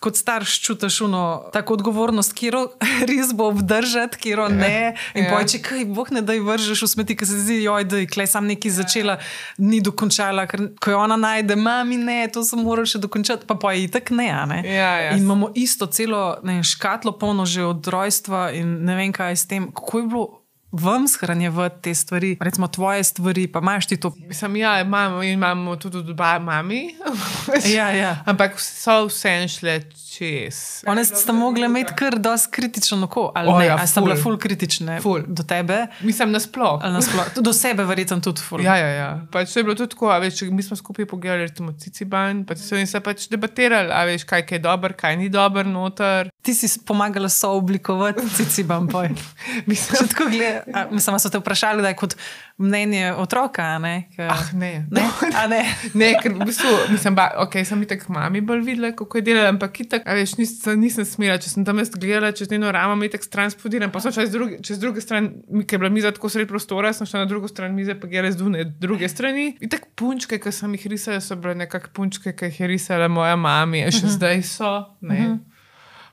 [0.00, 2.54] kot starš čutiš uno tako odgovornost, kjer
[3.10, 4.94] res bo obdržati, kjer ne.
[5.14, 5.30] In Ja.
[5.30, 5.36] ja.
[5.36, 8.06] pojče, kaj boh ne da ji vržeš v smeti, ki se zdi, joj, da je
[8.06, 9.18] klej sam nekaj začela,
[9.58, 13.58] ni dokončala, ker ko jo ona najde, mami ne, to sem moral še dokončati, pa
[13.58, 14.30] pa je itak ne.
[14.46, 14.62] ne.
[14.68, 15.10] Ja, ja.
[15.16, 19.46] In imamo isto celo ne, škatlo polno že od rojstva in ne vem kaj s
[19.50, 20.43] tem, kako je bilo.
[20.74, 25.32] Vam shranjevati te stvari, recimo tvoje stvari, pa imaš ti to Mislim, ja, imamo, in
[25.32, 26.94] imamo tudi dva mami,
[27.76, 28.16] Ja, ja.
[28.26, 30.82] ampak so vse šle čez.
[30.86, 34.04] One sta mogli imeti kar dosti kritično oko, ali O, ne, ja, sta ful.
[34.04, 35.22] bile ful kritične Ful.
[35.26, 36.80] do tebe, Mislim, nasploh.
[36.82, 37.24] ali nasploh.
[37.36, 38.60] Do sebe, verjetno tudi ful.
[38.60, 39.26] Ja, ja, ja.
[39.32, 42.56] Pač to je bilo tudi tako, a veš, mi smo skupaj pogledali, recimo Ciciban, pa
[42.56, 46.30] so jim se pač debatirali, a veš, kaj je dobro, kaj ni dobro noter.
[46.42, 49.08] Ti si pomagala sooblikovati, cici bam poj.
[49.66, 52.16] Mislim, tako gleda, a, mislim, so te vprašali, da je kot
[52.58, 54.08] mnenje otroka, ne?
[54.16, 54.86] Ka, ah, ne.
[54.90, 55.02] ne?
[55.42, 55.62] A ne?
[55.94, 59.50] Ne, ker v bistvu, mislim, ba, okay, sem itak mami bolj videla, kako je delala,
[59.52, 62.96] ampak itak, a veš, nisem, nisem smela, če sem tam jaz gledala čez njeno ramo,
[62.96, 65.30] mi itak stran spodiram, pa sem šla čez druge, čez druge stran,
[65.64, 68.32] ker je bila miza tako sred prostora, sem šla na drugo stran mize, pa gledala
[68.32, 69.50] z dune, druge strani.
[69.60, 73.10] In tako punčke, ki sem jih risala, so bile nekako punčke, ki jih je risala
[73.10, 74.14] moja mama, še uh -huh.
[74.18, 74.74] zdaj so.
[75.00, 75.18] Ne.
[75.18, 75.38] Uh -huh.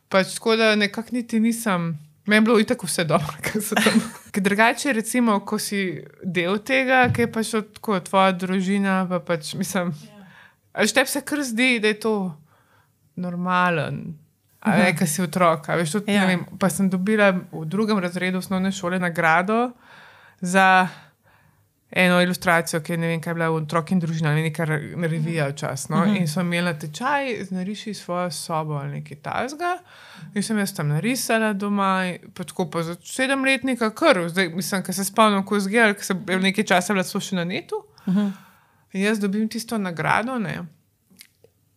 [0.10, 1.94] Pač tako da nekako niti nisem.
[2.26, 3.98] Meni je bilo itak vse dobro, ker so tam.
[4.32, 9.54] Ker drugače, recimo, ko si del tega, ki je pač tako tvoja družina, pa pač
[9.58, 9.94] mislim.
[10.72, 12.14] Ali tebi se kar zdi, da je to
[13.20, 14.14] normalen,
[14.62, 15.68] a ne, ker si otrok.
[15.68, 16.22] Veš, tudi, Ja.
[16.24, 16.28] ja.
[16.30, 19.72] vem, pa sem dobila v drugem razredu osnovne šole nagrado
[20.42, 20.88] za
[21.92, 25.08] eno ilustracijo, ki je ne vem, kaj je bila otrok in družina, ali neka re-
[25.12, 25.90] revija včasih.
[25.92, 26.04] No?
[26.08, 29.74] In so imeli tečaj, nariši svojo sobo ali nekaj tasga.
[30.36, 34.96] In sem jaz tam narisala doma, pa tako pa za sedemletnika, kar, zdaj mislim, ker
[34.96, 37.84] se spomnim, ko zgledal, ker sem nekaj časa bila še na netu.
[38.94, 40.40] In jaz dobim tisto nagrado.
[40.40, 40.62] Ne?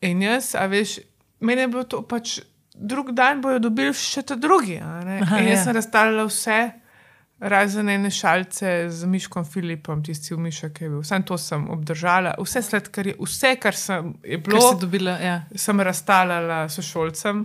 [0.01, 1.01] In jaz, a veš,
[1.41, 2.41] meni je bilo to pač.
[2.75, 4.81] Drug dan bojo dobili še ta drugi.
[4.83, 5.61] In jaz ja.
[5.63, 6.57] sem razstavljala vse,
[7.41, 11.03] razen ene šalice z Miškom Filipom, tisti v Miša, ki je bil.
[11.05, 15.41] Sam to sem obdržala, vse sladkarje, vse, kar sem bilo, si dobila, ja.
[15.57, 17.45] sem razstavljala sošolcem,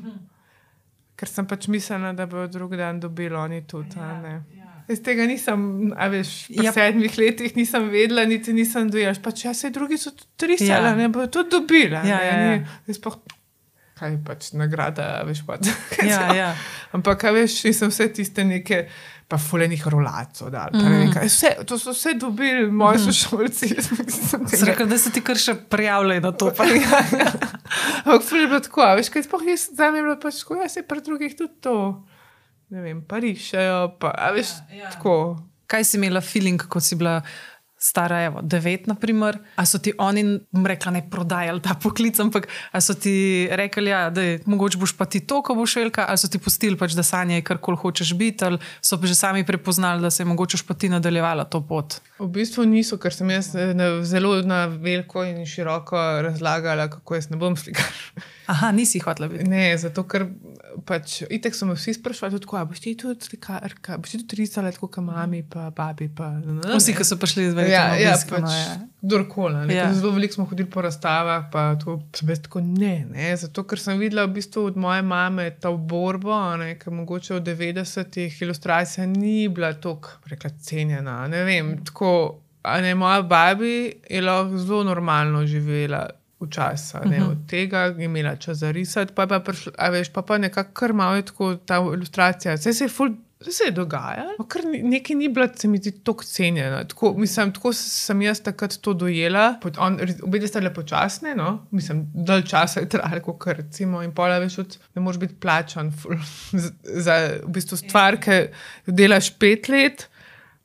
[1.20, 4.00] ker sem pač mislila, da bojo drug dan dobili oni tudi.
[4.00, 4.38] a ne.
[4.90, 6.70] Jaz tega nisem, a veš, po Ja.
[6.70, 6.72] ja.
[6.74, 9.14] sedmih letih nisem vedela, niti nisem dojela.
[9.22, 10.88] Pač ja, se drugi so tudi risali, Ja.
[10.88, 10.96] ja.
[10.96, 11.96] ne bojo tudi dobili.
[11.96, 12.64] a Ja, ne, ja, ja.
[12.88, 13.12] jaz pa,
[14.00, 15.60] kaj je pač nagrada, veš pa.
[16.10, 16.56] Ja, ja.
[16.92, 18.88] Ampak, veš, jaz sem vse tiste neke,
[19.30, 20.74] pa fulenih rolacov dal.
[20.74, 20.82] Mm.
[20.82, 21.26] Mhm.
[21.30, 23.06] Vse, to so vse dobili moji mm.
[23.06, 23.68] sošolci.
[24.70, 26.50] Rekel, da se ti kar še prijavljaj na to.
[26.58, 26.66] Pa.
[26.80, 27.30] Ja, ja.
[28.06, 30.78] Ampak je bilo tako, veš, kaj sploh jaz, za me je bilo pač tako, jaz
[30.78, 31.76] se pri drugih tudi to,
[32.74, 34.92] ne vem, pa, a veš, ja, ja.
[34.96, 35.38] tako.
[35.70, 37.20] Kaj si imela feeling, ko si bila
[37.80, 40.24] stara, evo, devet, naprimer, a so ti oni,
[40.66, 44.94] rekla, ne prodajali ta poklic, ampak a so ti rekli, ja, da je mogoče boš
[45.00, 47.80] pa ti to, ko boš velika, ali so ti pustili pač, da sanjaj, kar koli
[47.80, 51.48] hočeš biti, ali so pa že sami prepoznali, da se je mogoče pa ti nadaljevala
[51.48, 52.02] to pot.
[52.20, 53.72] V bistvu niso, ker sem jaz eh,
[54.04, 55.96] zelo na veliko in široko
[56.28, 58.28] razlagala, kako jaz ne bom slikala.
[58.50, 59.46] Aha, nisi hotela biti.
[59.48, 60.26] Ne, zato ker
[60.90, 64.40] pač, itek so me vsi sprašvali, tako, a boš ti tudi slikarka, boš ti tudi
[64.42, 66.10] risala, tako kot mami, pa babi.
[66.10, 68.76] Pa, ne, Vsi, ki so prišli izvedeti, Ja, ja, obisk, pač, no, ja.
[69.02, 69.66] kdorkoli.
[69.66, 69.94] ne, Ja.
[69.94, 73.38] Zelo veliko smo hodili po razstavah, pa to sem jaz tako ne, ne.
[73.38, 77.42] Zato, ker sem videla v bistvu od moje mame ta borbo, ne, ker mogoče v
[77.44, 81.28] 90-ih ilustracija ni bila tako, rekla, cenjena.
[81.28, 82.40] Ne vem, tako,
[82.82, 83.76] ne, moja babi
[84.10, 86.10] je lahko zelo normalno živela.
[86.42, 87.14] Včasih, Mhm.
[87.14, 87.32] uh -huh.
[87.32, 90.72] od tega je imela čas za risati, pa, pa, prišlo, a veš, pa, pa nekako
[90.74, 92.54] kar malo je tako ta ilustracija.
[92.54, 93.10] Vse se je ful
[93.42, 96.84] se je dogajalo, kar ni- nekaj ni bilo, se mi zdi, tako cenjeno.
[96.84, 99.46] Tako, mislim, tako sem jaz takrat to dojela.
[99.78, 101.66] On- Obe sta bile počasne, no?
[101.72, 104.04] mislim, dalj časa je trajalo, kot recimo.
[104.04, 106.16] In pola več, od, ne moreš biti plačan ful,
[107.00, 108.32] za v bistvu stvar, ki
[108.86, 110.10] jo delaš pet let.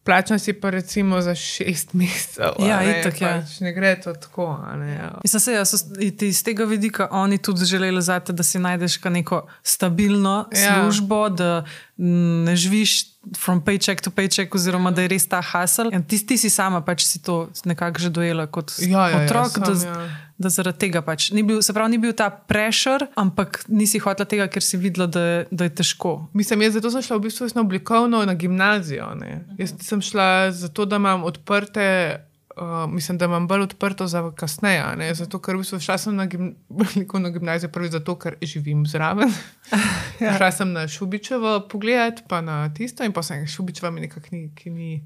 [0.05, 2.53] Plačan si pa recimo za šest mesecev.
[2.55, 3.41] a Ja, ne, itak, ja.
[3.41, 4.47] pač ne gre to tako.
[4.75, 5.11] Ne, ja.
[5.23, 5.77] Mislim, se, ja, so
[6.21, 10.75] iz tega vidika oni tudi želeli zate, da si najdeš neko stabilno Ja.
[10.75, 11.65] službo, da
[11.97, 13.05] ne živiš
[13.37, 15.91] from paycheck to paycheck, oziroma da je res ta hasel.
[16.03, 19.51] Ti, ti si sama pač si to nekako že dojela kot Ja, ja, ja, otrok.
[19.51, 20.09] sem, da, ja.
[20.37, 24.27] Da zaradi tega pač ni bil, se pravi, ni bil ta pressure, ampak nisi hotela
[24.27, 26.29] tega, ker si videla, da, je- da je težko.
[26.33, 29.15] Mislim, jaz zato sem šla v bistvu na oblikovno na gimnazijo.
[29.15, 29.45] Ne.
[29.59, 32.17] Jaz sem šla zato, da imam odprte.
[32.57, 34.97] Uh, mislim, da imam bolj odprto za kasneje.
[34.97, 35.15] ne.
[35.15, 36.53] Zato, ker v bistvu šla sem na, gim,
[37.17, 39.33] na gimnazijo prvi zato, ker živim zraven.
[40.21, 40.37] ja.
[40.37, 44.51] Šla sem na Šubičevo pogled, pa na tisto in pa sem Šubičeva mi nekako ni.
[44.55, 45.03] ki ni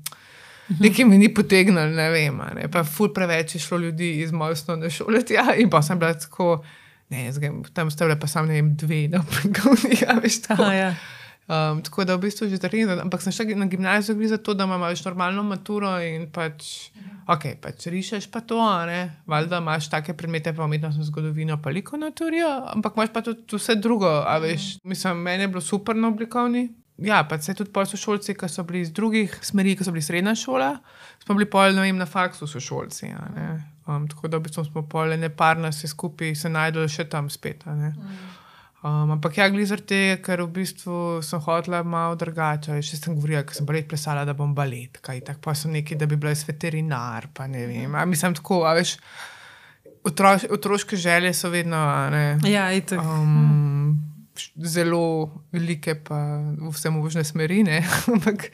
[0.68, 2.40] Nekaj mi ni potegnilo, ne vem.
[2.57, 2.68] Ne.
[2.72, 6.12] Pa ful preveč je šlo ljudi iz moje osnovne šole tja in pa sem bila
[6.14, 6.62] tako,
[7.09, 10.42] ne, jaz grem, tam ste bile pa samo, ne vem, dve na pregovni, ja, veš,
[10.48, 10.68] tako.
[10.68, 10.90] Aha, ja.
[11.48, 14.52] Um, tako da v bistvu že treniram, ampak sem šla na gimnazijo gre za to,
[14.52, 16.90] da več normalno maturo in pač,
[17.24, 22.50] ok, pač rišeš pa to, ne, valjda imaš take predmete, pa umetnostno zgodovino, pa likonaturijo,
[22.76, 26.68] ampak imaš pa tudi vse drugo, a veš, mislim, meni je bilo super na oblikovni.
[26.98, 30.02] Ja, pa se tudi pol sošolci, ki so bili iz drugih smeri, ki so bili
[30.02, 30.72] srednja šola,
[31.22, 33.12] smo bili pol, ne vem, na faksu sošolci.
[33.87, 37.06] Um, tako da v bistvu smo pol ne par nas vsi skupaj se najdel še
[37.08, 37.62] tam spet.
[37.68, 42.80] Um, ampak ja, glizar te, ker v bistvu sem hodila malo drugače.
[42.82, 45.98] Še sem govorila, ker sem balet plesala, da bom balet, kaj tako pa sem neki,
[45.98, 47.94] da bi bila jaz veterinar, pa ne vem.
[47.94, 48.96] A, mislim tako, a veš,
[50.06, 52.26] otroš, otroške želje so vedno, a ne.
[52.50, 53.02] Ja, itak.
[53.02, 54.07] Um,
[54.64, 56.18] zelo velike, pa
[56.70, 57.61] vse možne smeri.
[58.14, 58.48] Ampak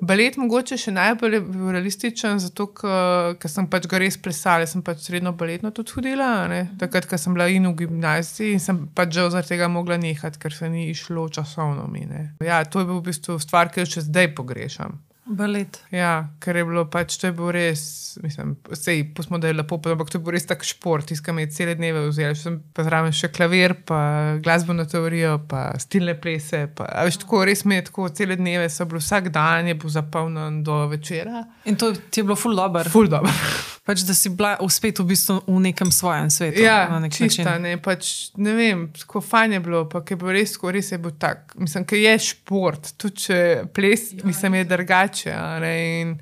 [0.00, 1.38] balet mogoče še najbolj
[1.74, 6.48] realističen, zato ker sem pač ga res plesala, sem pač srednjo baletno tudi hodila.
[6.50, 6.64] ne.
[6.80, 10.40] Takrat, ko sem bila in v gimnaziji in sem pač že zaradi tega mogla nehati,
[10.42, 12.06] ker se ni išlo časovno mi.
[12.06, 12.34] ne.
[12.44, 15.00] Ja, to je bil v bistvu stvar, ki jo še zdaj pogrešam.
[15.24, 15.78] Balet.
[15.94, 17.82] Ja, ker je bilo pač, to je bil res,
[18.22, 21.38] mislim, sej, pustimo, da je lepo, pa- ampak to je bil res tak šport, tiskam
[21.38, 24.00] je cele dneve vzel, še sem pa zraven še klavir, pa
[24.42, 28.66] glasbeno teorijo, pa stilne plese, pa a veš, tako res mi je tako cele dneve,
[28.66, 31.44] so bili vsak dan je bil zapolnjen do večera.
[31.64, 32.82] In to ti je bilo full dobro.
[32.90, 33.30] Ful dobro.
[33.82, 36.60] Pač, da si bila spet v bistvu v nekem svojem svetu.
[36.62, 37.62] Ja, na nek čista, način.
[37.62, 40.98] ne, pač, ne vem, tako fajn je bilo, pa je bilo res, tako, res je
[40.98, 41.50] bil tak.
[41.58, 43.38] Mislim, ker je šport, tudi če
[43.74, 44.68] ples, ja, mislim, je
[45.12, 46.16] drugače.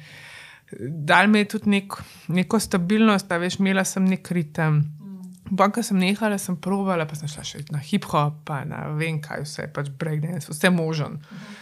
[0.80, 1.96] Dal mi je tudi nek,
[2.28, 4.84] neko stabilnost, a veš, imela sem nek ritem.
[5.50, 9.42] Banka sem nehala, sem provala, pa sem šla še na hip-hop, pa na vem kaj
[9.42, 11.18] vse, pač breakdance, vse možen.
[11.18, 11.56] -huh.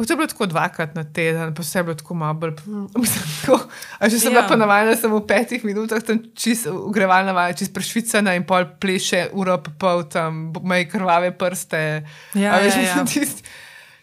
[0.00, 2.54] To je bilo tako dvakrat na teden, pa vse je bilo tako malo bolj.
[3.44, 3.60] Tako,
[4.00, 4.40] a že sem Ja.
[4.40, 8.64] bila pa navajena, sem v petih minutah tam čisto ugrevalna vaja, čisto prešvicana in pol
[8.80, 12.06] pleše uro pa pol tam, maj krvave prste.
[12.34, 13.04] Ja, A veš, ja, ja.
[13.12, 13.44] tist,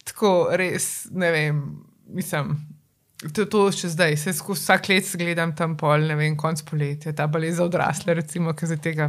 [0.05, 2.57] tako res, ne vem, mislim.
[3.33, 7.15] To, to še zdaj, se skozi vsak let gledam tam pol, ne vem, konc poletja,
[7.17, 9.07] ta balet za odrasle, recimo, ki za tega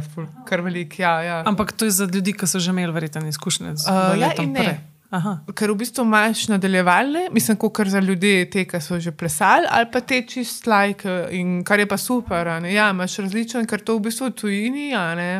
[0.49, 0.97] kar velik.
[0.97, 1.35] Ja, ja.
[1.45, 4.79] Ampak to je za ljudi, ki so že imeli verjetno izkušnje z Uh, ja prej.
[5.09, 5.39] Aha.
[5.57, 9.89] Ker v bistvu imaš nadaljevalne, mislim, kot za ljudi, te, ki so že plesali, ali
[9.89, 12.49] pa te čist like, in kar je pa super.
[12.69, 15.31] Ja, imaš različen, ker to v bistvu v tujini, a ne.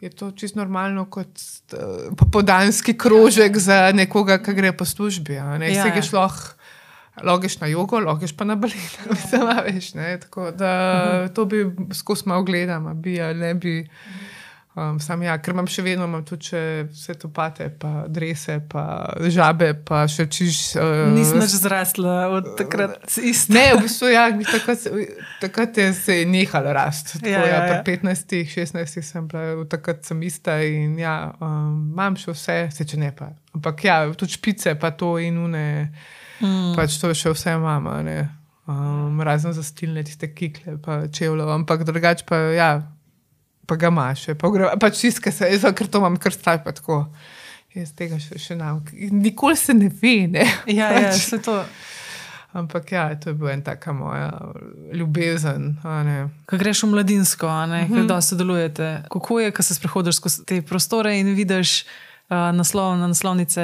[0.00, 1.40] Je to čisto normalno kot
[1.72, 5.38] uh, popodanski krožek za nekoga, ki gre po službi.
[5.38, 5.72] a ne.
[5.72, 5.94] Ja, Vse ja.
[5.94, 6.52] greš lahko.
[7.24, 11.64] Logiš na jogo, logiš pa na balet, mislim, a veš, ne, tako da to bi
[11.94, 13.88] skozi malo gledam, bi ali ne bi.
[14.76, 16.58] Um, sam ja, ker imam še vedno imam tudi še
[16.90, 20.58] vse to pate, pa drese, pa žabe, pa še čiž.
[20.76, 23.54] Uh, Nisem več zrasla od takrat isto.
[23.56, 24.82] Ne, v bistvu ja, takrat,
[25.40, 26.74] takrat je se je nehalo.
[26.76, 27.78] Tako, Ja, ja, ja, ja, ja.
[27.86, 32.84] pri 15, 16 sem bila, takrat sem ista in ja, um, imam še vse, se
[32.84, 33.30] če ne pa.
[33.56, 35.64] Ampak ja, tudi špice, pa to in une,
[36.42, 36.74] mm.
[36.76, 38.18] pač to še vse imam, a ne.
[38.68, 42.70] Um, razen za stilne tiste kikle, pa čevljo, ampak drugače pa ja,
[43.66, 47.06] pa ga imaš, pa gre, pač se, jaz, ker to imam kar strah, pa tako.
[47.74, 48.78] Jaz tega še, še nam.
[49.12, 50.46] Nikoli se ne ve, ne.
[50.66, 51.58] Ja, ja, Pač- vse to.
[52.52, 54.30] Ampak ja, to je bila ena taka moja
[54.92, 55.76] ljubezen.
[55.84, 56.28] ne.
[56.46, 57.92] Ko greš v mladinsko, uh Mhm.
[57.92, 58.06] -huh.
[58.06, 63.06] da sodelujete, kako je, ko se sprehodiš skozi te prostore in vidiš uh, naslov, na
[63.06, 63.62] naslovnice,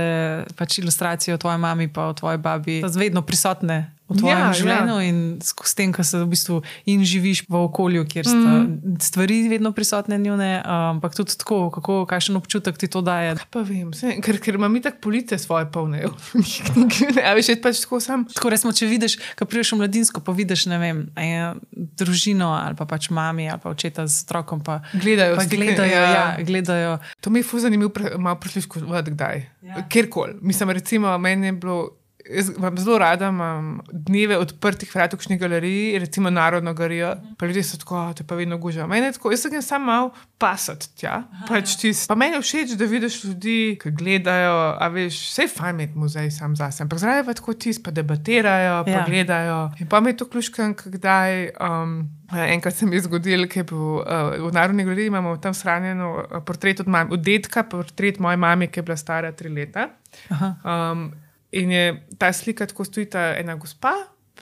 [0.57, 4.39] pač ilustracijo o tvoji mami, pa o tvoji babi, da so vedno prisotne v tvojem
[4.39, 5.09] Ja, ja, življenju ja.
[5.09, 6.59] in skozi tem, ko se v bistvu
[6.91, 8.97] in živiš v okolju, kjer so mm.
[9.03, 13.35] Stvari vedno prisotne njune, ampak tudi tako, kako, kakšen občutek ti to daje.
[13.53, 16.05] Pa vem, saj, ker, ker imam tako police svoje polne,
[16.95, 18.27] knjige, a veš, jaz pač tako sam.
[18.33, 22.77] Tako resmo, če vidiš, ko prideš v mladinsko, pa vidiš, ne vem, eno družino ali
[22.79, 26.13] pa pač mami ali pa očeta z otrokom, pa, Gledajo pa gledajo, ja.
[26.13, 26.99] ja, gledajo.
[27.21, 29.37] To mi je fuz zanimivo, pre, malo prisluškovati kdaj.
[29.63, 29.77] Ja.
[29.77, 29.89] Ja.
[29.89, 30.35] Kjerkoli.
[30.41, 31.91] Mislim, recimo, meni je bilo.
[32.31, 37.17] Jaz vam zelo rada imam dneve odprtih vrat v knjigi galeriji, recimo Narodno galerijo.
[37.39, 38.87] Pa ljudje so tako, "A, te pa vedno gužajo.
[38.87, 41.23] Meni je tako, jaz se grem samo malo pasati tja.
[41.49, 42.09] Pač čist.
[42.09, 45.99] Pa meni je všeč, da vidiš ljudi, ki gledajo, a veš, vse je fajn imeti
[45.99, 46.83] muzej sam zase.
[46.83, 48.99] Ampak zraven pa tako tisti, pa debatirajo, pa Ja.
[48.99, 49.05] ja.
[49.07, 49.71] gledajo.
[49.81, 51.51] In pa mi je to ključkan, kdaj.
[51.61, 54.05] Um, Enkrat se mi je zgodil, ker je bil uh,
[54.49, 58.67] v Narodni galeriji, imamo tam shranjeno uh, portret od, mam, od dedka, portret moje mame,
[58.67, 59.89] ki je bila stara tri leta.
[60.31, 60.55] Aha.
[60.65, 61.13] Um,
[61.53, 61.85] in je
[62.19, 63.93] ta slika tako stojita ena gospa,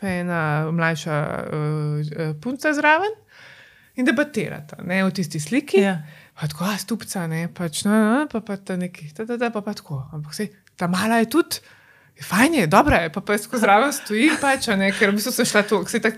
[0.00, 3.16] pa ena mlajša uh, punca zraven
[3.98, 5.82] in debatirata ne, v tisti sliki.
[5.82, 5.98] Ja.
[6.40, 9.50] Pa tako, a stupca, ne, pač, no, no, pa, pa ta neki, ta, ta, ta,
[9.52, 9.98] pa, pa tako.
[10.16, 10.48] Ampak se,
[10.80, 11.60] ta mala je tudi.
[12.16, 15.34] je Fajn je, dobro je, pa, pa jaz zraven stojim, pač, ne, ker v bistvu
[15.36, 16.16] sem šla tu, se tak,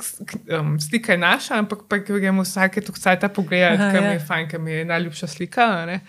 [0.59, 4.15] um, slika je naša, ampak pa gremo vsake tu cajt pogledati, Aha, ker mi ja.
[4.21, 5.69] je fajn, mi je najljubša slika.
[5.91, 6.01] ne.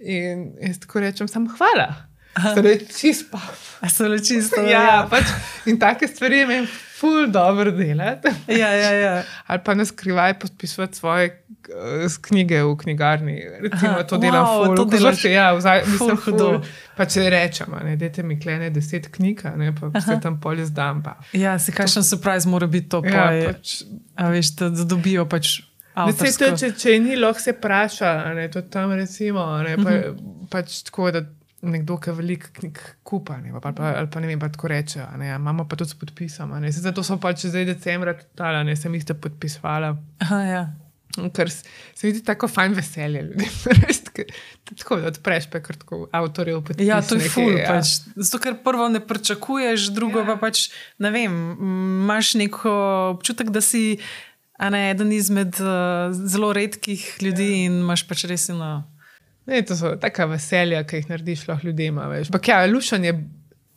[0.00, 2.09] In jaz tako rečem, sam hvala.
[2.34, 3.40] Torej, čist pa.
[4.00, 4.60] Le čisto.
[4.68, 5.24] Ja, pač,
[5.66, 6.66] in take stvari je
[7.00, 8.28] ful dobro delati.
[8.46, 9.12] ja, ja, ja.
[9.46, 11.30] Ali pa na skrivaj podpisovati svoje
[12.04, 13.40] uh, knjige v knjigarni.
[13.62, 16.48] Recimo, Aha, to delam wow, ful, to delaš ja, vzaj, ful mislim, hudo.
[16.50, 20.68] ful, pa če rečem, ne, dajte mi klene deset knjig, ne, pa se tam polje
[20.68, 21.00] zdam.
[21.02, 21.16] Pa.
[21.32, 23.80] Ja, si kakšen surprise mora biti to, Ja, pa, pač,
[24.14, 25.62] a veš, da, dobijo pač.
[25.96, 26.44] Ne, saj avtorsko.
[26.44, 30.48] to, če, če je ni, lahko se vpraša, ne, to tam recimo, ne, pa, Mhm.
[30.52, 31.24] pač tako, da
[31.62, 35.02] nekdo, ki veliko knjig kupa, ne, pa, pa, ali pa ne vem, pa tako reče,
[35.04, 38.76] a ne, a imamo pa tudi s podpisom, zato so pač zdaj decembra, tala, ne,
[38.76, 39.94] sem isto podpisvala.
[40.24, 40.62] Aha, ja.
[41.34, 43.48] Ker se vidi tako fajn veselje ljudi.
[44.78, 46.86] Tako da odpreš, pa kar tako avtorjev podpis.
[46.86, 47.54] Ja, to je ful.
[47.56, 47.72] ja.
[47.72, 47.96] Pač.
[48.14, 50.68] Zato, ker prvo ne pričakuješ, drugo pa pač
[51.02, 51.34] ne vem,
[52.04, 52.74] imaš neko
[53.16, 53.98] občutek, da si
[54.60, 58.82] a ne, eden izmed uh, zelo redkih ljudi in imaš pač res eno.
[59.46, 61.98] Ne, to so taka veselja, ki jih narediš lahko ljudem.
[61.98, 63.14] Ampak ja, lušanje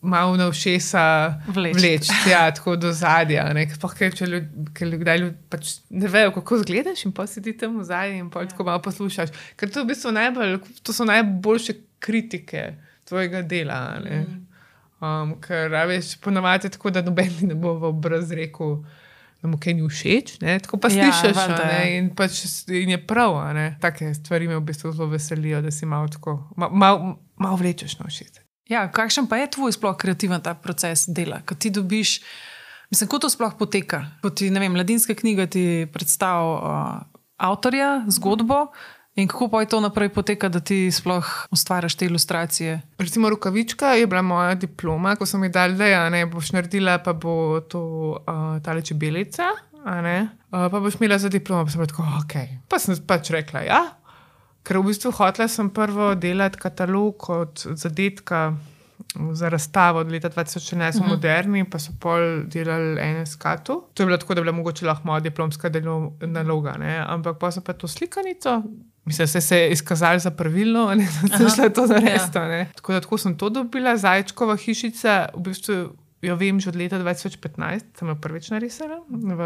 [0.03, 1.03] malo na všesa
[1.47, 1.79] Vleči.
[1.79, 3.45] vleč, ja, tako do zadja.
[3.73, 7.55] Sploh, ker če ljud, ker ljudje ljud, pač ne vejo, kako izgledaš, in pa sedi
[7.57, 9.31] tam v zadnji in pa tako malo poslušaš.
[9.55, 12.73] Ker to, v bistvu najbolj, to so najboljše kritike
[13.07, 13.79] tvojega dela.
[14.03, 14.25] ne.
[15.03, 18.81] Um, ker, veš, ponavadi je tako, da noben ne bo v obraz rekel.
[19.43, 20.55] Da mu kaj ni všeč, ne?
[20.59, 21.79] tako pa Ja, slišiš, ja, ja.
[21.91, 22.37] in, pač,
[22.71, 23.35] in je prav.
[23.77, 27.99] Take stvari me v bistvu zelo veselijo, da si malo tako, ma- malo mal vlečeš
[27.99, 28.39] na všeč.
[28.65, 32.21] Ja, kakšen pa je tvoj sploh kreativen ta proces dela, ko ti dobiš,
[32.87, 34.15] mislim, kako to sploh poteka?
[34.21, 37.03] Ko ti, ne vem, mladinska knjiga ti predstavlja uh,
[37.37, 38.71] avtorja, zgodbo
[39.15, 42.81] in kako pa je to naprej poteka, da ti sploh ustvariš te ilustracije.
[42.97, 46.97] Recimo, rokavička je bila moja diploma, ko sem ji dal, da ja, ne boš naredila,
[46.97, 47.83] pa bo to
[48.17, 49.51] uh, tale čebelica.
[49.83, 52.37] Uh, pa boš imela za diplomo, pa sem tako, ok.
[52.69, 53.81] Pa sem pač rekla, ja.
[54.63, 58.53] Ker v bistvu hotela sem prvo delati katalog od zadetka
[59.31, 63.75] za razstavo od leta 2011 v Moderni, pa so pol delali NSK-tu.
[63.93, 67.03] To je bilo tako, da je bila mogoče lahko moja diplomska delo, naloga, ne?
[67.07, 68.61] ampak pa so pa to slikanico.
[69.05, 72.37] Mislim, da se je izkazalo za pravilno, a ne, da sem šla to narediti.
[72.37, 72.65] Ja.
[72.75, 75.75] Tako da tako sem to dobila, Zajčkova hišica, v bistvu
[76.23, 79.41] jo vem že od leta 2015, sem jo prvič narisala v,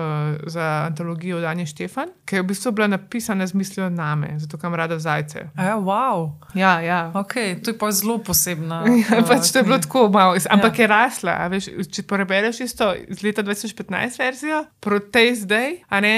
[0.45, 4.77] za antologijo Danje Štefan, ki je v bistvu bila napisana z mislijo name, zato imam
[4.77, 5.49] rada zajce.
[5.57, 6.37] Ja, wow.
[6.53, 7.09] Ja, ja.
[7.17, 8.85] Okay, to je pa zelo posebna.
[9.07, 10.83] Ja, pač to je bilo tako malo, ampak ja.
[10.83, 11.33] je rasla.
[11.49, 16.13] Veš, če prebereš isto iz leta 2015 verzijo, proti tej zdaj, a ne,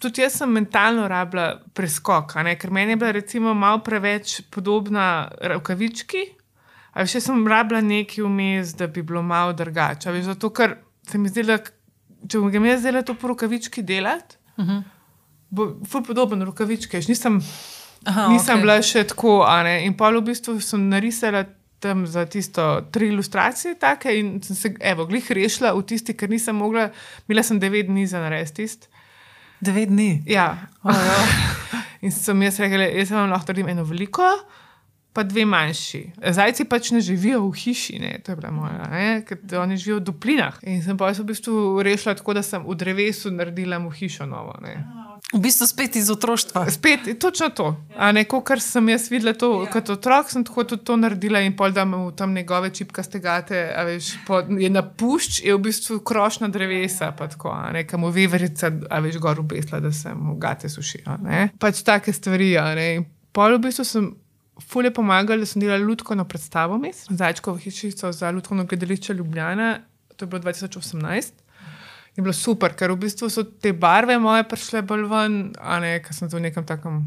[0.00, 6.24] tudi jaz sem mentalno rabila preskok, ker meni je bila recimo malo preveč podobna rokavički.
[6.98, 10.10] A še sem rabila nekaj vmes, da bi bilo malo drugače.
[10.12, 11.58] veš, Zato, ker se mi zdi, da
[12.26, 14.38] če bom jaz zdaj to po rokavički delati,
[15.50, 16.98] bo ful podoben rokavički.
[16.98, 17.38] Jaz nisem,
[18.06, 18.62] Aha, nisem okej.
[18.64, 19.84] bila še tako, ne.
[19.86, 21.44] In pa v bistvu sem narisala
[21.78, 26.30] tam za tisto tri ilustracije, take, in sem se, evo, glih rešila v tisti, ker
[26.30, 26.88] nisem mogla,
[27.28, 28.90] imela sem devet dni za narediti tisti.
[29.60, 30.22] Devet dni.
[30.26, 30.52] Ja.
[30.82, 31.18] Oh, ja.
[32.04, 34.26] In sem jaz rekla, jaz vam lahko naredim eno veliko,
[35.12, 36.02] pa dve manjši.
[36.36, 38.12] Zajci pač ne živijo v hiši, ne?
[38.22, 39.06] to je bila moja, ne?
[39.26, 40.60] ker oni živijo v duplinah.
[40.62, 44.28] In sem pa jaz v bistvu rešila tako, da sem v drevesu naredila mu hišo
[44.30, 44.54] novo.
[44.62, 44.76] Ne?
[45.28, 46.62] V bistvu spet iz otroštva.
[46.72, 47.66] Spet, točno to.
[47.96, 49.70] A ne, kar sem jaz videla to, ja.
[49.72, 53.58] kot otrok, sem tako tudi to naredila in pol, da mu tam njegove čipkaste gate,
[53.76, 57.84] a veš, po, je na pušč, je v bistvu krošna drevesa, pa tako, a ne,
[57.84, 61.50] kam veverica, a veš, gor obesla, da se mu gate sušijo, ne.
[61.60, 62.88] Pač take stvari, a ne.
[62.96, 63.04] In
[63.36, 64.08] pol v bistvu sem
[64.64, 69.74] fulje pomagala, da sem delala lutkovno predstavo mis, Zajčkovo hišico za lutkovno gledališče Ljubljana,
[70.16, 71.47] to je bilo 2018.
[72.18, 75.92] Je bilo super, ker v bistvu so te barve moje prišle bolj ven, a ne,
[76.02, 77.04] ker sem to v nekem takem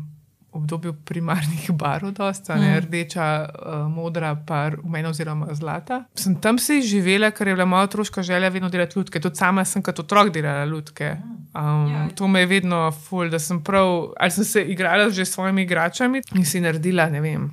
[0.55, 6.05] obdobju primarnih barv, dosta, ne, rdeča, uh, modra, pa rumena oziroma zlata.
[6.15, 9.19] Sem tam se živela, ker je bila moja otroška želja vedno delati lutke.
[9.19, 11.17] Tudi sama sem kot otrok delala lutke.
[11.59, 15.35] Um, to me je vedno ful, da sem prav, ali sem se igrala že s
[15.35, 17.49] svojimi igračami in si naredila, ne vem,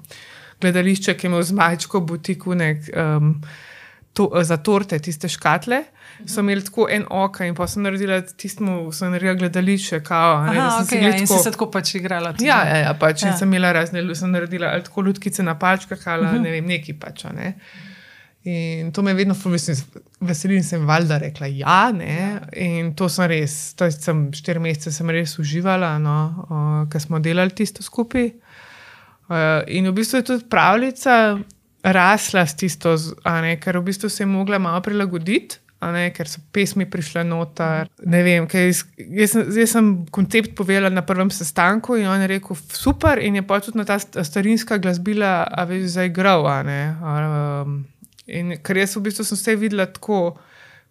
[0.63, 2.87] gledališče, ki je imel zmajčko butiku nek.
[2.95, 3.35] Um,
[4.19, 5.85] to, za torte, tiste škatle,
[6.27, 10.37] so imeli tako en oko in pa sem naredila tistemu, sem naredila gledališče, kao.
[10.37, 12.33] a Ne, Aha, da sem si okay, ja, in si tako- se tako pač igrala.
[12.33, 12.45] tudi.
[12.45, 13.37] Ja, ja, ja, pač Ja.
[13.37, 16.41] sem imela razne, sem naredila tako lutkice na palčkah, ali uh -huh.
[16.41, 17.25] ne vem, neki pač.
[17.25, 17.55] a Ne.
[18.45, 19.77] In to me je vedno mislim,
[20.21, 22.41] veselim, sem valjda rekla ja, ne.
[22.57, 27.19] In to sem res, to sem štiri mesece sem res uživala, no, uh, ker smo
[27.19, 28.31] delali tisto skupaj.
[29.29, 29.35] Uh,
[29.67, 31.39] in v bistvu je tudi pravljica
[31.85, 32.97] rasla s tisto,
[33.43, 35.59] ne, ker v bistvu se je mogla malo prilagoditi.
[35.79, 37.87] Ne, ker so pesmi prišle noter.
[38.03, 42.59] Ne vem, jaz, jaz, jaz sem koncept povedala na prvem sestanku in on je rekel,
[42.75, 46.49] super, in je pa tudi na ta st- starinska glasbila, a veš, zaigral.
[46.51, 47.85] Um,
[48.27, 50.35] in ker jaz v bistvu sem vse videla tako,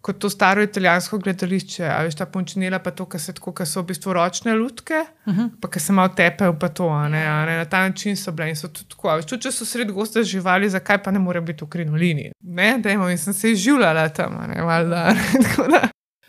[0.00, 3.66] kot to staro italijansko gledališče, a veš, ta pončinela pa to, kar se tako, kar
[3.66, 5.50] so v bistvu ročne lutke, uh -huh.
[5.60, 8.32] pa ki se malo tepejo, pa to, a ne, a ne, na ta način so
[8.32, 9.16] bile in so tudi tako.
[9.16, 12.30] Veš, tudi če so sred gosta živali, zakaj pa ne more biti v krinolini?
[12.40, 15.14] Ne, dajmo, in sem se izživljala tam, ne, valjda.
[15.44, 15.88] tako da.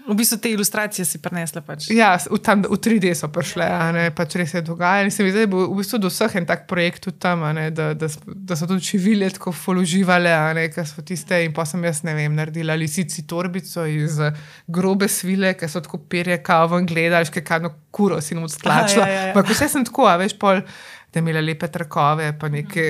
[0.09, 1.61] V bistvu te ilustracije si prenesla.
[1.61, 1.87] Pač.
[1.93, 5.05] Ja, v, tam, v 3D so prišle, a ne, pač res je dogajalo.
[5.05, 7.45] In se mi zdi, da bo v bistvu do vseh en tak projekt tudi tam,
[7.53, 10.33] ne, da, da, da so tudi čivile tako foloživale,
[10.69, 14.33] ker so tiste in pa sem jaz, ne vem, naredila lisici torbico iz eh,
[14.67, 19.03] grobe svile, ker so tako perje kao ven gledali, še kakšno kuro si jim odstlačila.
[19.03, 19.33] Aha, ja, ja, ja.
[19.33, 20.63] Ampak vse sem tako, a veš, pol.
[21.09, 22.83] Da je imela lepe trakove, pa neke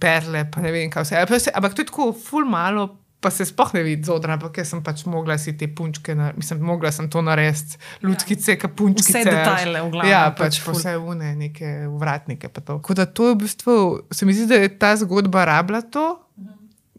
[0.00, 1.16] perle, pa ne vem, kaj vse.
[1.20, 2.86] Ampak se- Ampak to je tako, ful malo,
[3.20, 6.30] pa se sploh ne vidi zodra, ampak jaz sem pač mogla si te punčke, na,
[6.36, 8.70] mislim, mogla sem to narediti, lutkice, ja.
[8.70, 9.10] punčke.
[9.10, 10.78] Vse detajle, v glavnem, Ja, pač pač ful.
[10.78, 12.50] vse une, neke vratnike.
[12.54, 13.76] Tako da to je v bistvu,
[14.14, 16.06] se mi zdi, da je ta zgodba rabila to,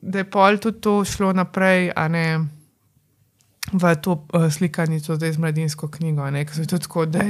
[0.01, 2.25] da je pol tudi to šlo naprej, a ne
[3.73, 7.23] v to uh, slikanico zdaj z mladinsko knjigo, ker so tudi tako, da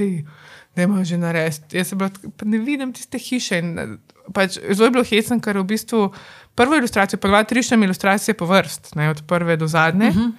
[0.84, 1.78] imajo že narediti.
[1.78, 2.10] Jaz se bila,
[2.46, 3.60] ne vidim tiste hiše.
[3.60, 3.98] In, eh,
[4.34, 6.14] pač, zelo je bilo hecen, ker v bistvu
[6.60, 10.10] prvo ilustracijo, pa dva, tri štem ilustracije po vrst, ne, od prve do zadnje.
[10.10, 10.32] Uh -huh.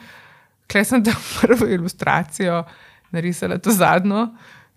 [0.73, 2.64] Klej sem tam prvo ilustracijo
[3.11, 4.29] narisala, to zadnjo,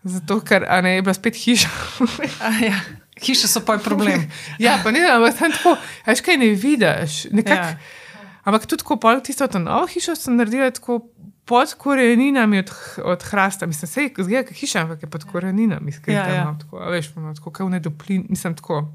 [0.04, 1.70] zato ker ne, je bila spet hiša.
[2.42, 2.80] A, ja.
[3.22, 4.32] Hiše so pa problem.
[4.66, 7.26] ja, pa ne, ampak tam tako, veš kaj ne vidiš.
[7.32, 7.78] Nekak, Ja.
[8.44, 11.00] Ampak tudi ko pol tisto to novo hišo sem naredila tako
[11.46, 12.72] pod koreninami od,
[13.04, 13.66] od hrasta.
[13.66, 16.20] Mislim, se je zgleda kot hiša, ampak je pod koreninami skrita.
[16.20, 16.42] Ja, Ja, ja.
[16.42, 16.58] ja.
[16.60, 18.92] Tako, veš, imamo tako kot nedoplin, mislim tako.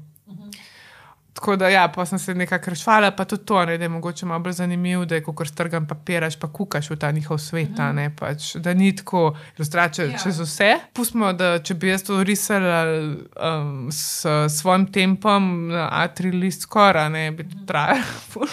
[1.39, 4.25] Tako da, ja, pa sem se nekako rešvala, pa tudi to, ne, da je mogoče
[4.25, 7.93] malo bolj zanimivo, da je kot strgam papiraš, pa kukaš v ta njihov svet, a
[7.95, 10.17] ne, pač, da ni tako ilustracija ja.
[10.19, 10.73] čez vse.
[10.93, 14.25] Pustimo, da če bi jaz to risala um, s
[14.57, 18.49] svojim tempom na A3 list skoraj, ne bi to trajalo.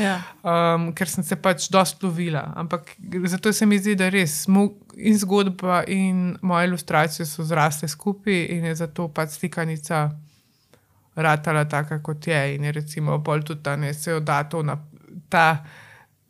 [0.00, 0.20] Ja.
[0.44, 2.44] Um, ker sem se pač dosta lovila.
[2.56, 2.94] Ampak
[3.32, 8.44] zato se mi zdi, da res mo- in zgodba, in moje ilustracije so zrasle skupaj,
[8.56, 10.10] in je zato pač slikanica
[11.16, 12.54] ratala taka, kot je.
[12.54, 14.78] In je recimo bolj tudi ta ne se odato na
[15.28, 15.64] ta,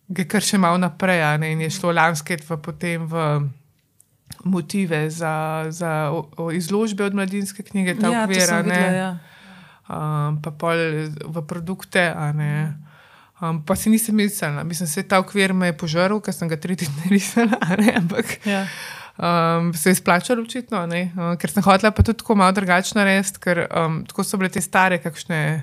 [0.09, 3.29] gre kar še malo naprej, ne, in je šlo lanske v potem v.
[4.43, 8.69] Motive za, za o, o izložbe od mladinske knjige, ta ja, to okvir, a sem
[8.69, 9.11] ne videla, ja.
[9.87, 10.83] um, pa pol
[11.23, 12.03] v produkte.
[12.35, 12.75] ne.
[13.41, 16.57] Um, pa si nisem mislila, mislim, se ta okvir me je požrl, ker sem ga
[16.57, 18.67] tretji dni risala, ne, ampak Ja.
[19.19, 23.39] Um, se je splačalo očitno, uh, ker sem hotela pa tudi tako malo drugačno narediti,
[23.41, 25.63] ker um, tako so bile te stare, kakšne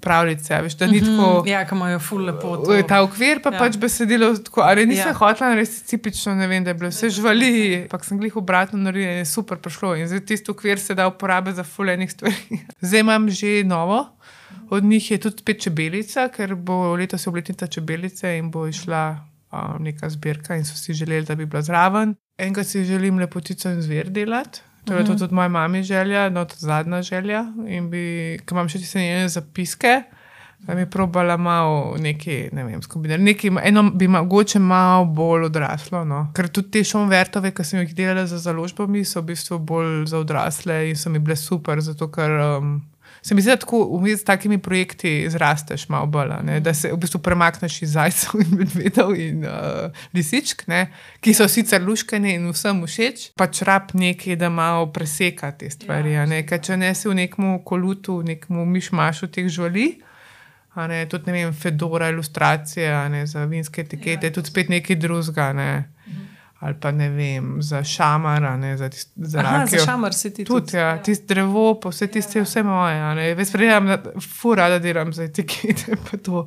[0.00, 0.54] pravljice.
[0.58, 1.42] Veš, da ni Mhm, tako.
[1.46, 2.56] Ja, ki imajo ful lepo.
[2.58, 2.82] to.
[2.84, 3.58] Ta okvir pa Ja.
[3.58, 5.14] pač besedilo, tako, ali nisem Ja.
[5.14, 7.50] hotela narediti tipično, ne vem, da je bilo vse živali,
[7.82, 9.96] ampak sem glih obratno naredila in je super prišlo.
[9.96, 12.34] In zdaj tisti okvir se da uporabiti za fulejnih stvari.
[12.80, 14.06] Zdaj imam že novo,
[14.70, 19.18] od njih je tudi spet čebelica, ker bo letos obletnica čebelice in bo išla
[19.52, 22.14] uh, neka zbirka in so si želeli, da bi bila zraven.
[22.42, 24.60] Enkrat si želim lepotico in zver delati.
[24.84, 27.44] To je to tudi moja mami želja, no, to zadnja želja.
[27.68, 28.02] In bi,
[28.42, 29.92] ker imam še tiste njene zapiske,
[30.66, 33.22] da bi probala malo nekaj, ne vem, skombinirati.
[33.22, 36.02] Nekaj, eno bi mogoče malo bolj odraslo.
[36.04, 36.24] No.
[36.34, 40.18] Ker tudi te šumvertove, ki sem jih delala za založbami, so v bistvu bolj za
[40.18, 42.40] odrasle in so mi bile super, zato ker.
[42.58, 42.80] Um,
[43.22, 46.60] Se mi zdi, da tako s takimi projekti zrasteš malo bolj, ne?
[46.60, 50.88] da se v bistvu premakneš iz zajcev in medvedov in uh, lisičk, ne?
[51.20, 56.16] ki so sicer luškani in vsem všeč, pač rab nekaj, da malo preseka te stvari.
[56.18, 56.42] a ne?
[56.46, 60.02] Ker če ne si v nekem kolutu, v nekem mišmašu teh živali,
[60.74, 65.52] ne, tudi ne vem, fedora, ilustracije ne, za vinske etikete, ja, tudi spet nekaj drugega.
[65.52, 65.91] Ne?
[66.62, 69.78] Ali pa ne vem, za šamar, a ne za, tist, za Aha, rakijo.
[69.78, 73.00] za šamar si ti Tudi, ja, tisto drevo, pa vse tiste, ja, vse moje.
[73.44, 73.98] sprejemam, da
[74.32, 76.46] fura, da delam za etikete, pa to.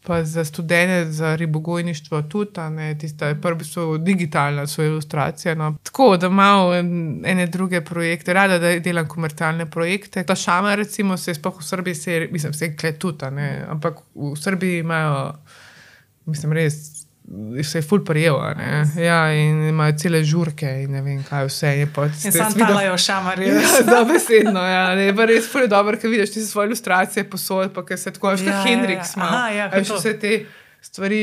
[0.00, 5.54] Pa za študente, za ribogojništvo tudi, ne, tista je prvi so digitalna, so ilustracije.
[5.54, 5.76] No.
[5.82, 10.22] Tako da imam en- ene druge projekte, rada da delam komercialne projekte.
[10.22, 14.36] Ta šama, recimo, se sploh v Srbiji, se, mislim, se je tudi, ne, ampak v
[14.36, 15.32] Srbiji imajo,
[16.26, 16.97] mislim, res.
[17.62, 18.36] Se je ful prijel,
[18.96, 21.88] ja, in imajo cele žurke, in ne vem, kaj vse je.
[21.92, 23.50] pa In ste sam talajo šamarje.
[23.52, 24.94] Ja, dobesedno, ja.
[24.96, 28.46] Ne, res je dobro, ker vidiš ti svoje ilustracije posod, pa ker se tako, veš,
[28.46, 29.16] Ja, ja, Hendrix ja.
[29.16, 29.28] ima.
[29.28, 30.00] Aha, ja, A veš, kot to.
[30.00, 30.32] vse te
[30.80, 31.22] stvari.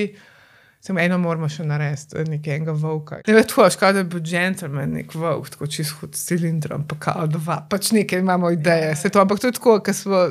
[0.86, 3.24] Samo eno moramo še narediti, nekega volka.
[3.26, 6.86] Ne veš, tako, škoda, da bi bil gentleman, nek volk, tako čist hud s cilindrom,
[6.86, 8.94] pa kao dva, pač nekaj imamo ideje.
[8.96, 10.22] Se to, ampak to je tako, ker smo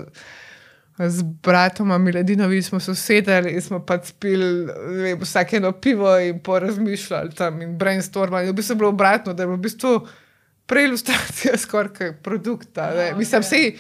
[0.98, 4.66] z bratom Miladinovi smo se usedeli in smo pač pili
[5.02, 8.48] vem, vsake eno pivo in porazmišljali tam in brainstormali.
[8.48, 10.06] V bistvu je bilo obratno, da je bilo v bistvu
[10.66, 12.92] prej ilustracija skoraj kot produkta.
[12.96, 13.12] ne.
[13.18, 13.76] Mislim, vsi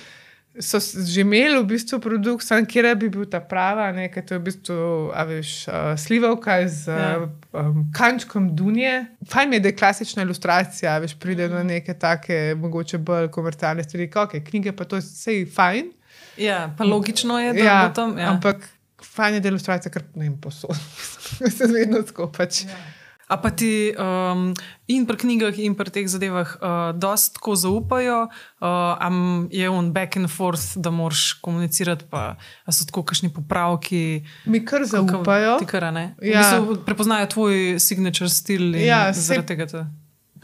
[0.60, 4.36] so že imeli v bistvu produkt, sam kjer bi bil ta prava, ne, ker to
[4.36, 4.76] je v bistvu,
[5.14, 7.18] a veš, uh, slivovka z Ja.
[7.18, 9.06] uh, um, kančkom dunje.
[9.30, 14.10] Fajn je, da je klasična ilustracija, veš, pride do neke take, mogoče bolj komercialne stvari,
[14.10, 15.90] kot knjige, pa to je vse fajn.
[16.36, 18.18] Ja, pa logično je, da Ja, bo tam.
[18.18, 18.30] Ja.
[18.30, 18.68] Ampak
[19.14, 20.76] fajn je, je ilustracija kar ne vem, posod.
[21.56, 22.64] se vedno tako pač.
[22.64, 22.82] Ja.
[23.24, 24.52] A pa ti um,
[24.86, 28.66] in pri knjigah, in pri teh zadevah uh, dosta tako zaupajo, uh,
[29.00, 32.36] am je on back and forth, da moraš komunicirati, pa
[32.68, 34.22] so tako kakšni popravki.
[34.44, 35.56] Mi kar zaupajo.
[35.58, 36.12] Ti kar, ne?
[36.20, 36.44] Ja.
[36.44, 39.66] Bistvu prepoznajo tvoj signature stil in Ja, zaradi tega.
[39.72, 39.86] Te...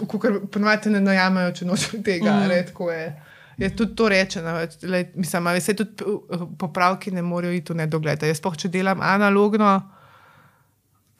[0.01, 2.33] Ker ponovadi ne najamejo, če nočejo tega.
[2.41, 2.65] Mm.
[2.73, 3.30] Tako je.
[3.61, 7.75] Je tudi to rečeno, več, lej, mislim, da se tudi uh, popravki ne morejo iti
[7.75, 8.23] v nedogled.
[8.25, 9.75] Jaz pa, če delam analogno,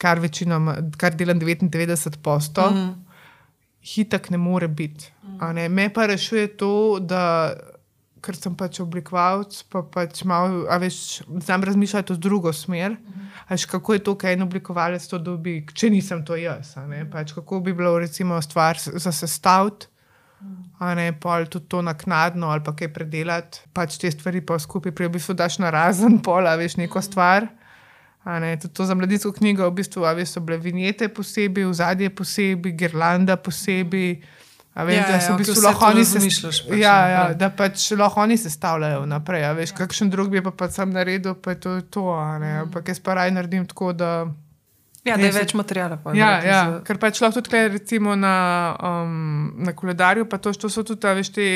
[0.01, 3.19] kar večinoma, kar delam 99 posto, mm.
[3.93, 5.11] hitek ne more biti.
[5.39, 5.69] a Ne?
[5.69, 7.53] Me pa rešuje to, da
[8.21, 12.97] ker sem pač oblikovalec, pa pač malo, a veš, znam razmišljati v drugo smer.
[13.47, 16.75] A Veš, kako je to, kaj en oblikovalec to dobi, če nisem to jaz.
[17.11, 19.90] Pač, kako bi bilo recimo stvar za sestaviti.
[20.81, 24.91] A ne, pol tudi to naknadno ali pa kaj predelati, pač te stvari pa skupaj,
[24.91, 27.47] prej v bistvu daš na razen pola, veš neko stvar.
[28.23, 31.65] A Ne, tudi to za mladinsko knjigo v bistvu, a veš, so bile vinjete posebej,
[31.65, 34.21] vzadje posebej, girlanda posebej.
[34.73, 36.97] A veš, Ja, da ja, so v ok, bistvu lahko oni se razmišljaš pač ja,
[37.09, 39.43] ja, da pač lahko oni sestavljajo naprej.
[39.45, 42.05] a Veš, kakšen drug bi pa, pa sam naredil, pa je to to.
[42.13, 42.51] a ne.
[42.61, 44.11] Ampak jaz pa raj naredim tako, da.
[45.03, 45.97] Ja, da je več materijala.
[45.97, 48.33] Pa, Ja, ja, za- ker pač lahko tudi tukaj, recimo na,
[48.79, 49.15] um,
[49.57, 51.47] na koledarju, pa to, to so tudi, a veš, te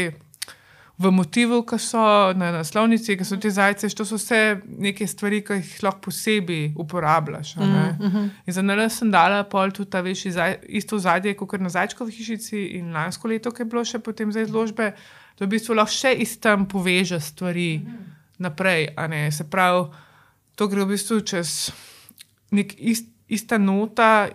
[0.98, 2.02] v motivu, ki so
[2.34, 4.40] na naslovnici, ki so te zajce, to so vse
[4.80, 7.58] neke stvari, ki jih lahko posebej uporabljaš.
[7.58, 7.86] a ne.
[8.46, 12.12] In za nalaž sem dala pol tudi, a veš, izaj, isto zadje, kot na Zajčkovi
[12.12, 14.94] hišici in lansko leto, ki je bilo še potem za izložbe,
[15.38, 17.84] da v bistvu lahko še iz tam poveže stvari
[18.40, 18.96] naprej.
[18.96, 19.32] a ne.
[19.32, 19.92] Se pravi,
[20.56, 21.72] to gre v bistvu čez
[22.52, 24.28] nek ist, ista nota.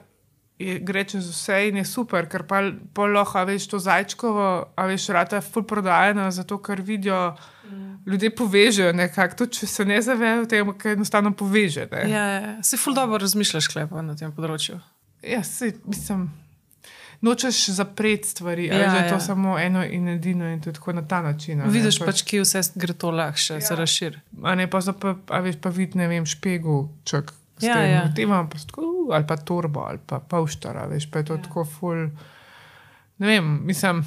[0.61, 2.59] Je, gre čez vse in je super, ker pa
[2.93, 7.37] pol lahko, a veš, to zajčkovo, a veš, rata je full prodajena, zato ker vidijo,
[7.65, 7.95] mm.
[8.07, 11.89] ljudje povežejo nekako, tudi če se ne zavedajo tega, ker enostavno poveže.
[11.93, 12.05] ne.
[12.11, 14.77] Ja, ja, si ful dobro razmišljaš, klepa na tem področju.
[15.25, 16.29] Ja, se, mislim,
[17.25, 19.21] nočeš zapreti stvari, ja, Ja, da je to ja.
[19.21, 21.63] samo eno in edino in to tako na ta način.
[21.73, 23.61] Vidiš pač- kje vse gre to lahše, ja.
[23.61, 24.21] se razširi.
[24.45, 27.33] A ne pa, pa, a veš, pa vidi, ne vem, špegovček.
[27.33, 28.01] s Ja, tem ja.
[28.07, 31.39] motivom, pa so tako, uh, ali pa torbo, ali pa pavštara, veš, pa je to
[31.39, 31.45] ja.
[31.45, 32.09] tako ful.
[33.19, 34.05] ne vem, mislim.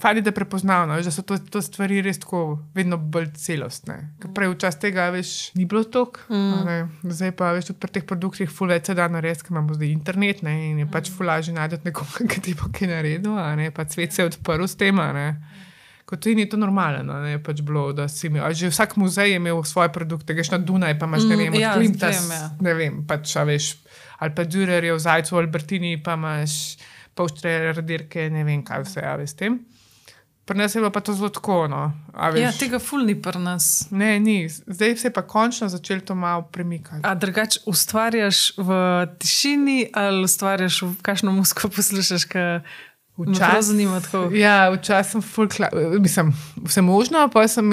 [0.00, 2.38] Fajn je, da je prepoznavno, veš, da so to, to stvari res tako
[2.74, 3.98] vedno bolj celostne.
[4.18, 7.10] Ker prej včasih tega veš, ni bilo toliko, mm.
[7.12, 9.92] zdaj pa veš, tudi pri teh produktih ful več se da narediti, ker imamo zdaj
[9.92, 10.90] internet ne, in je mm.
[10.90, 14.24] pač ful lažje najti nekoga, ki ti bo kaj naredil, a ne pa svet se
[14.24, 14.98] je odprl s tem.
[16.04, 18.52] Kot to ni to normalno, ne pač bilo, imel.
[18.52, 21.60] Že vsak muzej je imel svoje produkte, greš na Dunaj, pa imaš ne vem, Mm,
[21.60, 22.50] ja, Klimtas, vem, ja.
[22.60, 23.70] ne vem, pač, a veš,
[24.20, 26.76] ali pa Dürer je v Zajcu, Albertini, pa imaš
[27.16, 29.62] polštre, radirke, ne vem, kaj vse, a veš tem.
[30.44, 31.92] Pri nas je bilo pa to zelo tako, no.
[32.36, 33.88] Ja, tega ful ni pri nas.
[33.90, 34.44] Ne, ni.
[34.48, 37.00] Zdaj se je pa končno začelo to malo premikati.
[37.02, 38.68] A drugače ustvarjaš v
[39.18, 42.60] tišini ali ustvarjaš v kakšno muziko poslušaš, me
[43.16, 43.50] Včasih-.
[44.34, 45.22] Ja, včasih sem
[46.00, 46.32] mislim,
[46.64, 47.70] vse možno, pa sem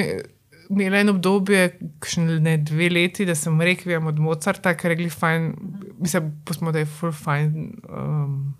[0.70, 1.80] imela eno obdobje,
[2.40, 5.54] ne dve leti, da sem rekvijem od Mozarta, ker je rekli fajn,
[6.00, 7.74] mislim, pa smo da je full fajn.
[7.90, 8.54] Um,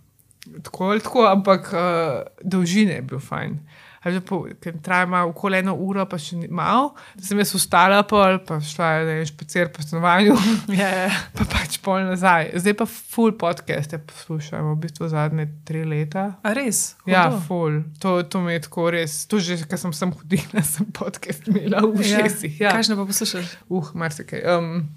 [0.64, 3.60] tako ali tako, ampak uh, dolžine je bil fajn.
[4.02, 8.40] Pa, ker traja malo okoli eno uro, pa še malo, da sem jaz ustala, pol,
[8.48, 10.34] pa šla na en špacer po stanovanju,
[10.82, 11.12] Ja, ja.
[11.38, 12.50] pa pač pol nazaj.
[12.58, 16.32] Zdaj pa full podcaste poslušam, v bistvu zadnje tri leta.
[16.42, 16.96] A res?
[17.06, 17.44] Ja, Hudo.
[17.46, 17.78] ful.
[18.02, 19.20] To, to mi je tako res.
[19.30, 22.58] To že, ker sem sem hodila, sem podcast imela v ušesih.
[22.58, 23.54] Ja, Kaj še pa poslušaš?
[23.70, 24.42] uh, marsikaj.
[24.58, 24.90] Um,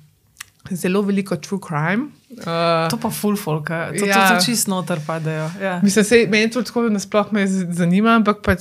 [0.70, 2.08] zelo veliko true crime.
[2.30, 4.38] Uh, To pa full folk, to, to, Ja.
[4.38, 5.50] to čist noter padejo.
[5.60, 5.80] Ja.
[5.82, 8.60] Mislim, se, meni to tako nasploh me zanima, ampak pač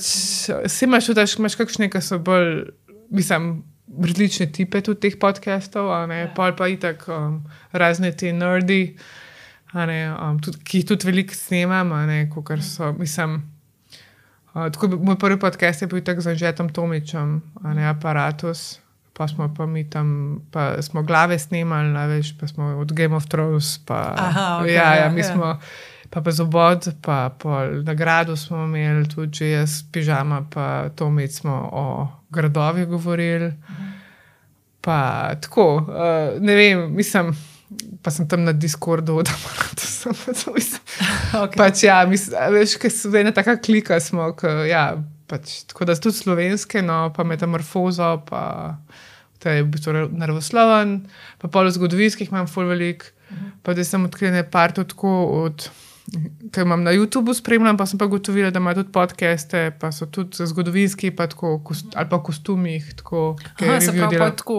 [0.66, 2.68] se imaš da imaš kakšne, ki so bolj,
[3.10, 3.64] mislim,
[4.04, 7.40] različne tipe tudi teh podcastov, a ne, pol pa itak um,
[7.72, 8.96] razne te nerdi,
[9.74, 13.42] ne, um, tudi, ki jih tudi veliko snemam, ne, kar so, mislim.
[14.54, 18.83] Uh, tako, moj prvi podcast je bil tako z Anžetom Tomičem, a ne aparatus.
[19.14, 23.16] Pa smo pa mi tam, pa smo glave snemali, a veš, pa smo od Game
[23.16, 23.78] of Thrones.
[23.86, 25.28] Pa, Aha, okej, ja, ja, ja, mi ja.
[25.32, 25.60] smo,
[26.10, 31.54] pa pa zobod, pa pol nagrado smo imeli, tudi če jaz, pižama, pa Tomič smo
[31.72, 31.86] o
[32.34, 33.52] gradovih govorili.
[34.80, 37.30] Pa tako, uh, ne vem, mislim,
[38.02, 40.14] pa sem tam na Discordu, da moram to samo.
[41.34, 41.56] Okay.
[41.56, 44.92] Pač ja, mislim, veš, ker so ena taka klika smo, k, ja,
[45.26, 48.76] pač, tako da tudi slovenske, no, pa metamorfozo, pa
[49.38, 50.98] to je v bistvu naravosloven,
[51.38, 53.10] pa polo zgodovinskih imam full velik,
[53.62, 55.14] pa da sem odkrila nekaj tudi tako
[55.44, 55.68] od.
[56.52, 60.04] Ker imam na YouTubu spremljam, pa sem pa gotovila, da ima tudi podcaste, pa so
[60.06, 62.90] tudi zgodovinski, pa tako, kost, ali pa kostumih.
[62.96, 64.58] Tako, Aha, se pravi, pa tako,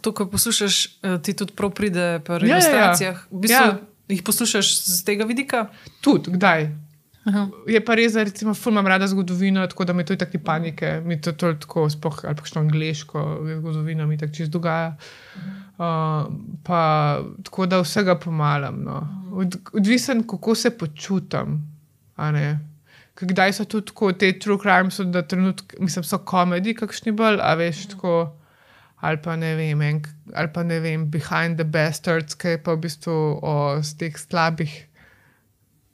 [0.00, 2.56] to, ko poslušaš, eh, ti tudi prav pride pri Ja, ja, ja.
[2.56, 3.18] ilustracijah.
[3.30, 3.76] V bistvu Ja.
[4.08, 5.66] jih poslušaš z tega vidika?
[6.00, 6.89] Tudi, kdaj?
[7.24, 7.48] Aha.
[7.68, 10.44] Je pa res, da recimo, imam rada zgodovino, tako da mi to je tako ni
[10.44, 13.24] panike, mi to, to tako, spoh, ali še angliško
[13.58, 14.94] zgodovino mi tako čez dogaja.
[15.80, 16.30] Uh,
[16.64, 16.80] pa
[17.44, 18.80] tako da vsega pomalam.
[18.84, 19.02] No.
[19.32, 20.72] Od, odvisen, kako se.
[23.14, 27.12] Ker Kdaj so tudi tako, te true crime, so, da trenutk, mislim, so komedi, kakšni
[27.12, 28.36] bolj, a veš, tako.
[29.00, 30.02] Ali pa ne vem, en,
[30.36, 33.54] ali pa ne vem, Behind the Bastards, ki je pa v bistvu o
[33.96, 34.74] teh slabih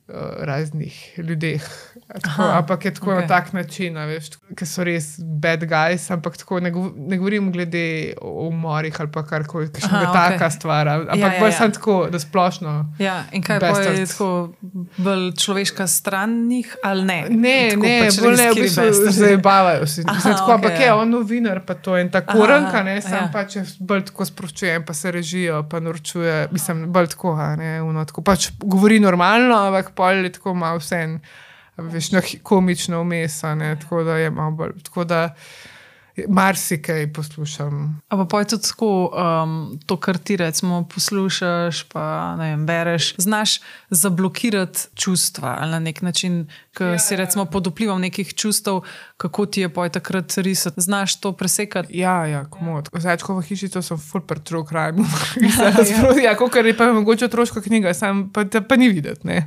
[0.09, 1.63] raznih ljudeh.
[2.07, 3.21] Tako, ampak je tako okay.
[3.21, 3.97] na tak način,
[4.57, 9.11] ki so res bad guys, ampak tako ne, gov ne govorim glede o umorih ali
[9.11, 10.89] pa karkoli, ki še je taka stvar.
[10.89, 11.57] a- Ampak Ja, ja, bolj ja.
[11.59, 12.75] sem tako, da splošno.
[13.03, 14.55] Ja, in kaj pa je tako
[14.97, 17.17] bolj človeška stran njih ali ne?
[17.31, 20.05] Ne, Tako ne, pač bolj ne, v bistvu zabavajo se.
[20.07, 20.97] Aha, tako, okej, ampak je ja.
[20.97, 23.31] on novinar, pa to je en tako Aha, ranka, ne, sam ja.
[23.33, 27.83] pač je bolj tako sproščujen, pa se režijo, pa naročuje, mislim, bolj tako, a ne,
[27.83, 31.19] uno, tako pač govori normalno, ampak pol je tako malo vse en,
[31.77, 35.35] veš, no, komično vmes, ne, tako da je malo bolj, tako da
[36.29, 38.01] marsikaj poslušam.
[38.09, 39.13] A pa je tudi tako,
[39.45, 43.61] um, to, kar ti recimo poslušaš, pa ne vem, bereš, znaš
[43.91, 48.81] zablokirati čustva ali na nek način, ki ja, si recimo pod vplivom nekih čustev,
[49.17, 50.81] kako ti je poj takrat risati.
[50.81, 51.99] Znaš to presekati.
[51.99, 52.89] Ja, ja, komod.
[52.93, 55.05] Začko v hiši to sem full per true crime.
[56.21, 59.29] ja, ja kot je pa mogoče otroška knjiga, sam pa, pa ni videti.
[59.29, 59.43] Ja.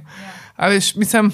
[0.55, 1.31] A veš, mislim.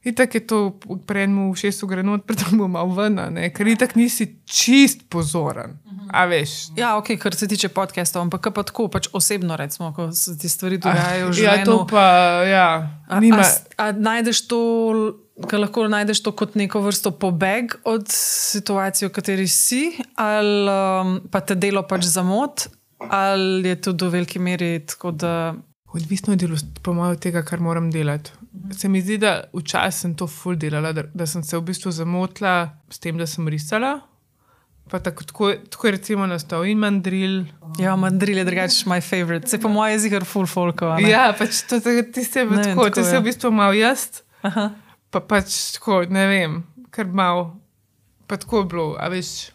[0.00, 0.58] Itak je to
[1.04, 5.04] pred mu v šestu gre not, predtem mu malo ven, a ker itak nisi čist
[5.06, 5.76] pozoren.
[6.08, 6.72] A veš.
[6.74, 10.48] Ja, ok, kar se tiče podcastov, ampak pa tako, pač osebno, recimo, ko se ti
[10.48, 11.64] stvari dogajajo v Ja, življenju.
[11.66, 12.04] to pa,
[12.42, 12.68] ja,
[13.06, 13.38] A, nima.
[13.38, 14.58] a, s- a najdeš to,
[15.42, 19.84] kaj lahko najdeš to kot neko vrsto pobeg od situacije, v kateri si,
[20.16, 22.66] ali um, pa te delo pač zamot,
[22.98, 25.54] ali je to do velike meri tako, da.
[25.90, 26.48] Odvisno je
[26.80, 28.30] po mojem tega, kar moram delati.
[28.76, 31.92] Se mi zdi, da včasih sem to full delala, da, da sem se v bistvu
[31.94, 34.00] zamotila s tem, da sem risala.
[34.90, 37.44] Pa tako, tako, tako je recimo nastal in mandril.
[37.78, 39.48] Ja, mandril je drugače moj favorit.
[39.48, 40.96] Se po mojem jeziku full folko.
[41.06, 41.78] Ja, pač to,
[42.12, 43.20] ti se Ne vem, tako, tako ti se je.
[43.20, 44.22] v bistvu malo jaz.
[44.42, 44.70] Aha.
[45.10, 46.60] pa pač tako, ne vem,
[46.94, 47.50] kar mal,
[48.26, 49.50] pa tako je bilo, a veš.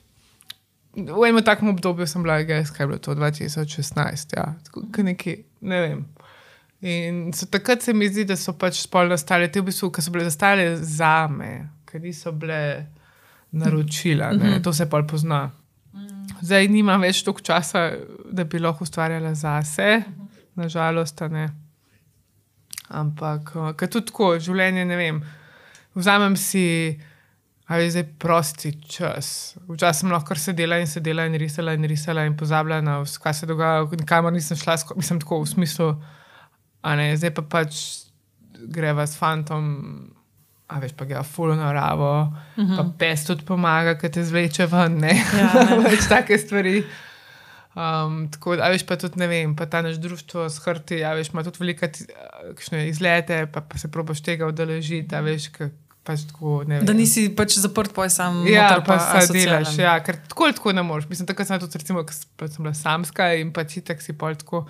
[0.96, 5.42] V enem takem obdobju sem bila, gej, kaj je bilo to 2016, ja, tako neki,
[5.68, 6.06] ne vem.
[6.86, 10.04] In so, takrat se mi zdi, da so pač spolno stale, te v bistvu, ki
[10.06, 11.52] so bile zastale za me,
[11.90, 12.60] ker niso bile
[13.58, 15.48] naročila, ne, to se pa pozna.
[16.46, 17.88] Zdaj nimam več toliko časa,
[18.30, 20.04] da bi lahko ustvarjala zase,
[20.60, 21.46] nažalost, a ne.
[22.94, 25.22] Ampak, uh, ker tudi tako, življenje, ne vem,
[25.98, 26.68] vzamem si,
[27.66, 29.56] ali zdaj prosti čas.
[29.66, 33.40] Včasih sem lahko sedela in sedela in risala in risala in pozabila na vse, kaj
[33.40, 36.22] se dogaja, nikamor nisem šla, mislim tako v smislu, a
[36.94, 37.80] ne, zdaj pa pač
[38.70, 39.72] greva s fantom.
[40.66, 42.78] A veš, pa ga fulo naravo, uh -huh.
[42.78, 45.90] pa pes tudi pomaga, ki te zvleče ven, ne, Ja, ne.
[45.90, 46.84] več take stvari.
[47.76, 51.04] Um, tako da, a veš, pa tudi ne vem, pa ta naš društvo s hrti,
[51.04, 51.92] a veš, ima tudi velike
[52.88, 55.70] izlete, pa, pa se probaš tega udeležiti, a veš, ka,
[56.06, 56.64] pač tako.
[56.66, 58.46] Da nisi pač zaprt, pa sam.
[58.48, 59.66] Ja, noter pa se asocialen.
[59.66, 61.10] delaš, ja, ker tako ali tako ne moreš.
[61.10, 62.06] Mislim, takrat sem tudi, recimo,
[62.38, 64.66] pa sem bila samska in pa čitak si pol tako.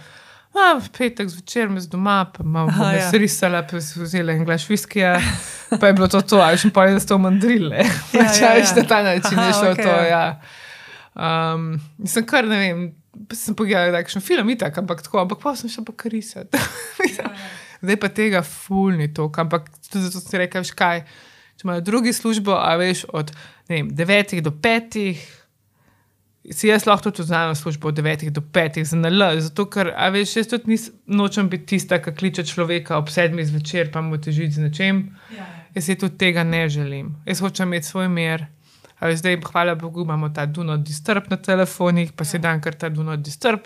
[0.56, 3.00] A, v petek zvečer me z doma, pa malo Aha, ja.
[3.04, 5.18] jaz risala, pa si vzela en glas viskija,
[5.80, 7.84] pa je bilo to to, a veš, in pol je da to mandrile.
[7.84, 7.92] Ja,
[8.24, 8.70] Pač, ja, ja.
[8.78, 10.08] na ta način je Aha, šlo okej, to, ja.
[10.08, 10.24] ja.
[11.16, 11.76] Um,
[12.08, 12.88] sem kar ne vem,
[13.28, 16.64] pa sem pogledala takšen film, itak, ampak tako, ampak pa sem šla pa kar risati.
[17.84, 21.04] Zdaj pa tega fulni to, ampak tudi zato si rekel, kaj.
[21.56, 23.32] Če imajo drugi službo, a veš od
[23.68, 25.04] vem, 9 do 5,
[26.52, 30.10] si jaz lahko tudi vzamem službo od 9 do 5 za NL, zato ker, a
[30.14, 34.18] veš, jaz tudi nis, nočem biti tista, ki kliče človeka ob 7 zvečer, pa mu
[34.18, 35.08] teži z nečem.
[35.76, 37.16] Jaz si tudi tega ne želim.
[37.26, 38.46] Jaz hočem imeti svoj mir.
[39.00, 42.76] A veš, zdaj, hvala Bogu, imamo ta Duno Disturb na telefonih, pa si dan kar
[42.76, 43.66] ta Duno Disturb.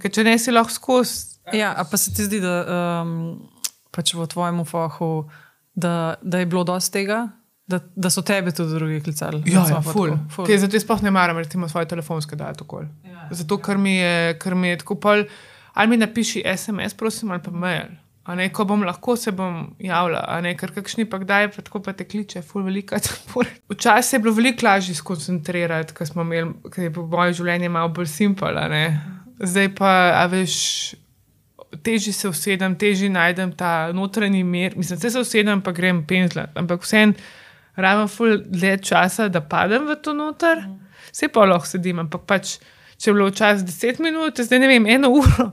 [0.00, 1.34] Ker če ne si lahko skozi.
[1.52, 2.54] Ja, a pa se ti zdi, da
[3.04, 3.42] um,
[3.92, 5.26] pač v tvojem fahu,
[5.74, 7.26] da, da je bilo dosti tega,
[7.66, 9.42] da, da so tebe tudi drugi klicali?
[9.46, 10.10] Ja, ja ful.
[10.10, 10.46] tako, ful.
[10.46, 12.88] Ker zato jaz sploh ne maram, recimo, svoje telefonske dati okoli.
[13.08, 15.24] Ja, Zato, ker mi je, ker mi je tako pol,
[15.72, 17.94] ali mi napiši SMS, prosim, ali pa mail.
[18.24, 21.64] A ne, ko bom lahko se bom javila, a ne, ker kakšni pa kdaj, pa
[21.64, 23.48] tako pa te kliče, ful velika zapor.
[23.68, 27.92] Včasih je bilo veliko lažje skoncentrirati, ker smo imeli, ker je bilo moje življenje malo
[27.96, 28.84] bolj simpel, a ne.
[29.40, 29.92] Zdaj pa,
[30.22, 30.56] a veš,
[31.84, 34.76] težje se usedem, težje najdem ta notranji mir.
[34.76, 37.16] Mislim, se usedem, pa grem penzlat, ampak vseeno
[37.76, 40.62] rabim ful dlje časa, da padem v to noter.
[41.12, 42.58] Vse pa lahko sedim, ampak pač,
[42.98, 45.50] če je bilo včasih 10 minut, zdaj ne vem, eno uro.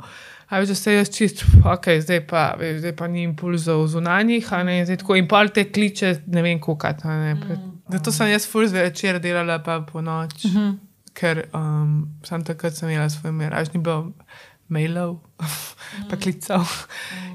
[0.52, 4.50] A veš, da se jaz čist, ok, zdaj pa, veš, zdaj pa ni impulzov zunanjih,
[4.54, 8.48] a ne, zdaj tako in pol te kliče, ne vem, Ne, pred- Zato sem jaz
[8.48, 10.76] ful zvečer delala, pa po noč, mm -hmm.
[11.14, 14.14] ker um, sam takrat sem imela svoj mir, až ni bilo
[14.72, 15.18] mailov,
[16.10, 16.64] pa klicev.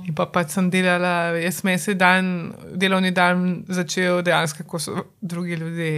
[0.08, 5.04] In pa pač sem delala, jaz sem se dan, delovni dan začel dejansko, ko so
[5.20, 5.90] drugi ljudje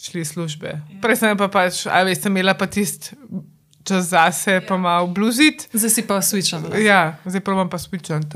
[0.00, 0.72] šli iz službe.
[1.02, 3.16] Prej sem pa pač, a veš, sem imela pa tisti
[3.86, 5.68] čas zase, pa malo bluzit.
[5.72, 6.64] Zdaj si pa switchen.
[6.82, 8.26] Ja, zdaj probujem pa spričati.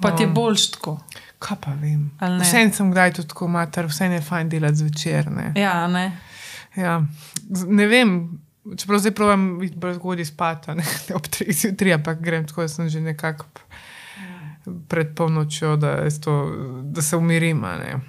[0.00, 0.96] Pa ti je boljš tako.
[1.38, 2.08] Kaj pa vem.
[2.40, 5.28] Vse sem kdaj tudi tako mater, vse je fajn delati zvečer.
[5.30, 6.06] Ne, Ja, ne.
[6.76, 7.02] ja.
[7.68, 8.14] Ne vem,
[8.76, 10.84] čeprav zdaj probujem biti bolj zgodaj spati, a ne
[11.18, 13.46] ob 3 zjutraj, ampak grem tako, da sem že nekako
[14.88, 16.52] pred polnočjo, da, to,
[16.82, 17.64] da se umirim.
[17.64, 18.00] a Ne.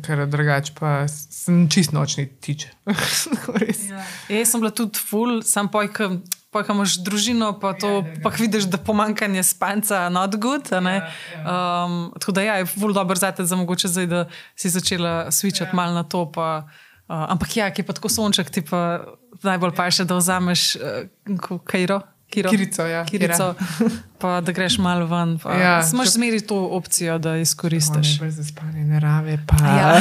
[0.00, 2.70] Ker drugače pa sem čist nočni tiče.
[3.60, 3.82] Res.
[3.90, 4.04] Ja.
[4.28, 6.16] Jaz sem bila tudi full, sam pojka.
[6.54, 10.70] Pa, ko imaš družino, pa to, pa ko vidiš, da pomankanje spanca, not good.
[10.70, 11.00] a ne.
[11.42, 14.20] Um, tako da ja, je ful dobro zate, za mogoče zdaj, da
[14.54, 15.74] si začela switchati ja.
[15.74, 16.30] malo na to.
[16.30, 19.04] Pa, uh, ampak ja, ki je pa tako sonček, ti pa
[19.42, 22.00] najbolj pa še, da vzameš uh, kajro.
[22.24, 23.04] Kiro, Kirico, ja.
[23.06, 23.52] Kirico,
[24.20, 25.36] pa da greš malo ven.
[25.44, 28.16] Ja, Imaš če- zmeri to opcijo, da izkoristiš.
[28.18, 29.36] Brez zaspane narave.
[29.46, 29.56] Pa.
[29.62, 30.00] Ja.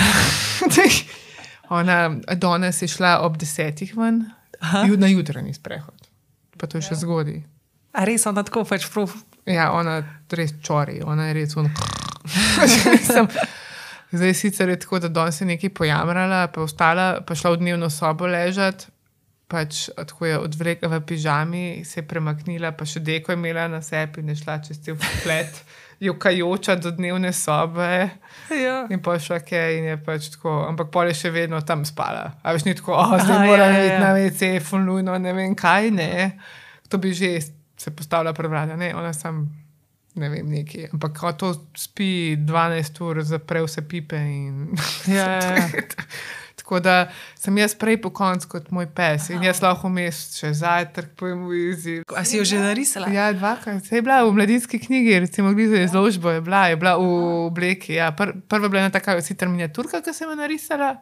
[1.78, 4.24] Ona, danes je šla ob desetih ven,
[4.88, 6.08] ju- na jutranji sprehod.
[6.58, 7.44] Pa to je še zgodaj.
[7.94, 9.14] A res ona tako pač prav.
[9.46, 10.00] Ja, ona
[10.32, 11.70] res čori, ona je res un.
[14.14, 17.90] Zdaj sicer je tako, da danes je nekaj pojamrala, pa ostala, pa šla v dnevno
[17.90, 18.86] sobo ležati.
[19.50, 23.82] Pač tako je odvlekla v pižami, se je premaknila, pa še deko je imela na
[23.82, 25.58] sebi in je šla čez cel flet,
[26.08, 27.90] jokajoča do dnevne sobe.
[28.54, 28.78] Ja.
[28.94, 32.38] In pa šla kaj in je pač tako, ampak pol je še vedno tam spala.
[32.42, 34.00] A veš, ni tako, oh, zdaj Aha, moram ja, ja, ja.
[34.06, 36.12] na WC, fulnujno, ne vem kaj, ne.
[36.94, 37.40] To bi že
[37.78, 39.48] se postavila pred vrata, ne, ona sam,
[40.16, 40.88] ne vem, neki.
[40.94, 45.70] Ampak ko to spi 12 ur, zapre vse pipe in Ja, ja, ja.
[45.88, 46.08] tako
[46.64, 47.12] Tako da
[47.44, 51.42] sem jaz prej po koncu kot moj pes in jaz lahko vmes še zajtrk pojem
[51.50, 51.96] v izi.
[52.16, 53.10] A si jo že narisala?
[53.12, 53.84] Ja, dvakrat.
[53.84, 57.10] Se je bila v mladinski knjigi, recimo Gliza izložbo je bila, je bila v
[57.50, 57.98] obleki.
[58.00, 58.12] Ja.
[58.16, 60.94] Pr prva je bila ena taka sicer miniaturka, ki sem jo narisala,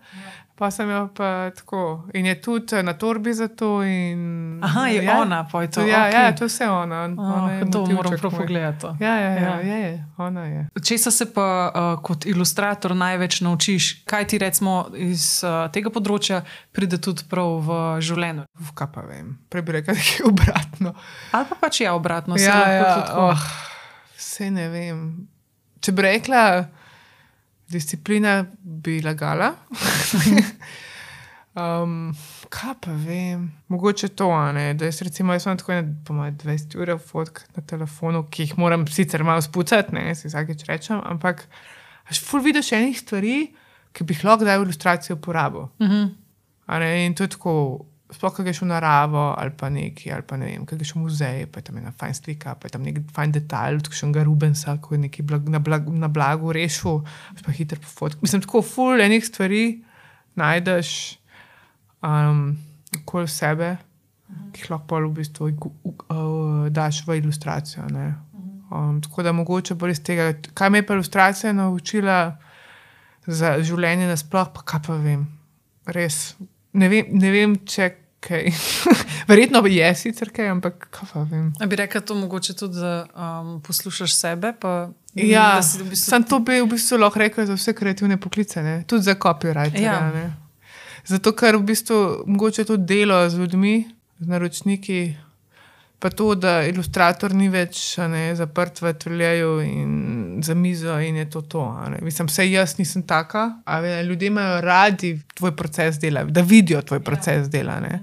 [0.58, 1.84] pa sem jo pa tako.
[2.14, 3.84] In je tudi na torbi za to.
[3.86, 5.86] In, Aha, je ja, ona, pa je to.
[5.86, 6.18] ja, okej.
[6.18, 7.04] ja, to je vse ona.
[7.06, 8.88] Oh, ona je to moram prav pogledati.
[9.00, 9.56] Ja, ja, ja, Ja.
[9.62, 9.78] ja.
[9.78, 10.62] Je, ona je.
[10.86, 14.04] Česa se pa uh, kot ilustrator največ naučiš?
[14.06, 16.31] Kaj ti recimo iz uh, tega področja
[16.76, 18.46] pride tudi prav v življenju?
[18.62, 20.96] Uf, kaj pa vem, prej bi rekel, da je obratno.
[21.38, 22.40] Ali pa pač ja, obratno.
[22.40, 23.48] se Ja, lahko ja, oh,
[24.18, 25.04] vse ne vem.
[25.82, 26.44] Če bi rekla,
[27.72, 29.54] disciplina bi lagala.
[31.62, 32.12] um,
[32.52, 36.38] kaj pa vem, mogoče to, ne, da jaz recimo jaz imam tako ene, po mojem,
[36.44, 41.02] 20 ur fotk na telefonu, ki jih moram sicer malo spucati, ne, si vsakeč rečem,
[41.08, 41.46] ampak
[42.12, 43.38] až ful vidiš enih stvari,
[43.96, 45.70] ki bi jih lahko dal v ilustracijo uporabil.
[45.82, 46.04] Mhm.
[46.04, 46.21] A Ne,
[46.80, 47.54] in to je tako,
[48.12, 51.04] sploh kaj greš v naravo ali pa neki, ali pa ne vem, kaj greš v
[51.04, 54.08] muzej, pa je tam ena fajn slika, pa je tam nek fajn detajl, kot še
[54.08, 57.02] enega Rubensa, ko je neki blag, na, blag, na blagu rešil,
[57.46, 58.24] pa hitro po fotki.
[58.26, 59.64] Mislim, tako ful enih stvari
[60.40, 60.92] najdeš
[62.04, 62.44] um,
[63.02, 63.74] okoli sebe,
[64.52, 67.88] ki jih lahko v bistvu uh, daš v ilustracijo.
[67.92, 68.14] ne.
[68.72, 72.38] Um, tako da mogoče bolj iz tega, kaj me je pa ilustracija naučila
[73.28, 75.28] za življenje nasploh, pa kaj pa vem.
[75.92, 76.38] Res
[76.74, 77.90] ne vem, ne vem če
[78.22, 78.52] kaj.
[79.30, 81.52] Verjetno je sicer kaj, ampak kaj pa vem.
[81.60, 84.54] A bi rekla to mogoče tudi, da um, poslušaš sebe?
[84.60, 88.64] Pa, Ja, v bistvu sem to bi v bistvu lahko rekel za vse kreativne poklice,
[88.64, 88.76] ne?
[88.88, 89.76] tudi za copyright.
[89.76, 90.08] Ja.
[90.08, 90.30] Ja.
[91.06, 91.98] Zato, ker v bistvu
[92.32, 93.76] mogoče to delo z ljudmi,
[94.20, 95.00] z naročniki,
[96.02, 97.78] pa to, da ilustrator ni več
[98.10, 99.92] ne, zaprt v ateljeju in
[100.42, 101.62] za mizo in je to to.
[102.02, 106.82] Mislim, vse jaz nisem taka, a ve, ljudje imajo radi tvoj proces dela, da vidijo
[106.82, 107.80] tvoj proces dela.
[107.86, 108.00] Ne.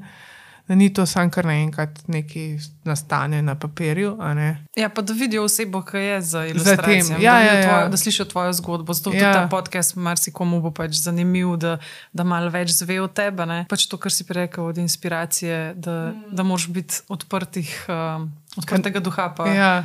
[0.69, 4.17] Da ni to samo kar naenkrat nekaj nastane na papirju.
[4.19, 4.65] ne.
[4.77, 7.17] Ja, pa da vidijo osebo, ki je za ilustracijo.
[7.19, 7.63] ja, da, ja, ja.
[7.63, 8.93] tvojo, da slišijo tvojo zgodbo.
[8.93, 9.19] Zato ja.
[9.19, 9.33] Ja.
[9.33, 11.79] ta podcast marsikomu bo pač zanimiv, da,
[12.13, 13.47] da malo več zve o tebi.
[13.47, 13.65] ne.
[13.69, 16.35] Pač to, kar si rekel od inspiracije, da, Mm.
[16.37, 19.35] da moraš biti odprtih, um, odprtega duha.
[19.49, 19.85] Ja,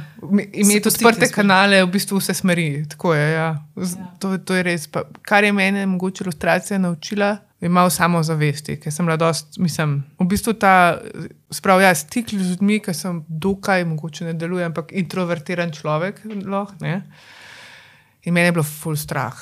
[0.53, 2.85] imeti odprte kanale v bistvu vse smeri.
[3.05, 3.63] Je, ja.
[3.75, 4.87] Z- to, to je res.
[4.87, 7.37] Pa, kar je mene mogoče ilustracija naučila,
[7.69, 10.99] malo samozavesti, ker sem bila dost, mislim, v bistvu ta,
[11.53, 16.75] sprav, ja, stik z ljudmi, ker sem dokaj, mogoče ne delujem, ampak introvertiran človek, lahko,
[16.83, 17.01] ne.
[18.23, 19.37] In meni je bilo ful strah.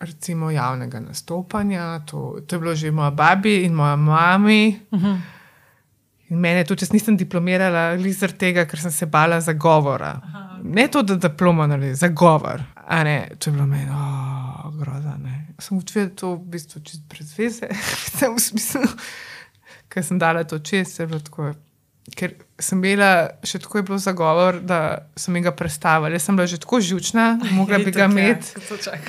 [0.00, 4.80] Recimo javnega nastopanja, to, to je bilo že moja babi in moja mami.
[4.90, 5.20] Uh -huh.
[6.28, 10.20] In mene tudi, jaz nisem diplomirala zaradi tega, ker sem se bala za govora.
[10.62, 12.62] Ne to, da diploma ali za govor.
[12.74, 14.45] A Ne, to je bilo meni, oh,
[14.78, 15.16] groza.
[15.22, 15.46] Ne.
[15.58, 17.68] Sem učila to v bistvu čist brez veze,
[18.36, 18.88] v smislu,
[19.92, 21.54] ker sem dala to čez, je bilo tako.
[22.06, 26.12] Ker sem imela, še tako je bilo zagovor, da sem ga predstavila.
[26.14, 27.24] Jaz sem bila že tako žučna,
[27.56, 28.54] mogla bi ga ja, imeti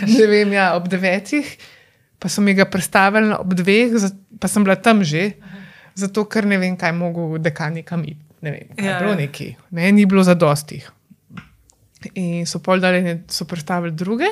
[0.09, 1.45] ne vem, ja, ob devetih,
[2.17, 3.93] pa so mi ga predstavili ob dveh,
[4.41, 5.37] pa sem bila tam že,
[5.93, 8.23] zato ker ne vem, kaj mogo dekani kam iti.
[8.41, 9.21] Ne vem, kaj Ja, ja, bilo ja.
[9.21, 10.89] neki, ne, ni bilo za dostih.
[12.17, 14.29] In so pol dali, so predstavili druge.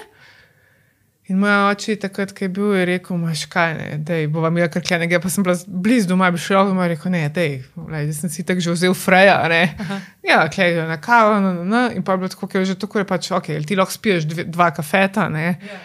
[1.27, 4.51] In moj oče je takrat, ko je bil, je rekel, imaš kaj, ne, dej, bova
[4.53, 8.29] mi krkljenega, pa sem bila blizu doma, bi šel in rekel, ne, dej, zdaj sem
[8.29, 9.39] si tako že vzel freja.
[10.21, 12.77] Ja, klej, na kavo, no, no, no, in pa je bilo tako, ker je že
[12.77, 15.47] tako, je pač, ok, ti lahko spiješ dve, dva kafeta, ne.
[15.65, 15.79] Ja.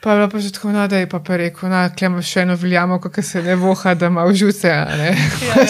[0.00, 2.46] Pa je bilo pa že tako, no, da je pa, pa rekel, no, klemo še
[2.46, 4.68] eno veljamo, kako se ne voha, da ima užuce.
[4.68, 5.66] Ja, ja, ja.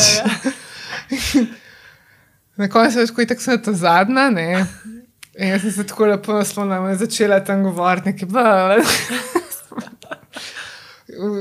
[2.60, 4.66] Na koncu je tako, tako sem ta zadnja, ne.
[5.38, 8.28] In jaz sem se tako lepo naslonila in začela tam govoriti, nekaj.
[8.28, 8.78] bla.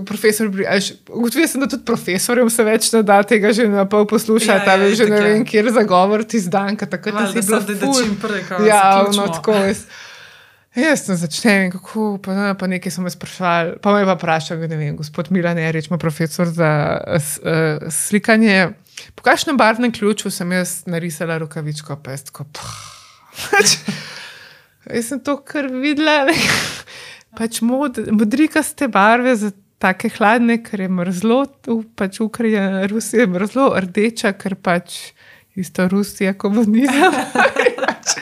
[0.05, 0.47] Profesor,
[1.09, 4.75] ugotovila sem, da tudi profesorjem se več ne da tega že na pol poslušati, Ja,
[4.75, 5.23] ja, ja, že ne ja.
[5.23, 7.99] vem, kjer zagovor ti zdanka, takrat Valjda si bila samo, da- da ful.
[7.99, 9.83] čim prej, Ja, no, tako jaz.
[10.73, 14.05] Jaz sem začel in kako, pa, ne, pa nekaj so me sprašvali, pa me je
[14.05, 16.69] pa vprašal, ne vem, gospod Milan Erič, ima profesor za
[17.17, 18.69] s, uh, slikanje.
[19.15, 22.45] Po kakšnem barvnem ključu sem jaz narisala rokavičko, pa jaz tako.
[22.45, 22.61] Pač,
[24.87, 26.25] jaz sem to kar videla.
[26.29, 26.35] Ne?
[27.37, 31.43] Pač mod, modrikaste barve za take hladne, ker je mrzlo,
[31.99, 35.11] pač Ukrajina, Rusija je mrzlo, rdeča, ker pač
[35.57, 37.13] isto Rusija komunizem.
[37.85, 38.15] pač,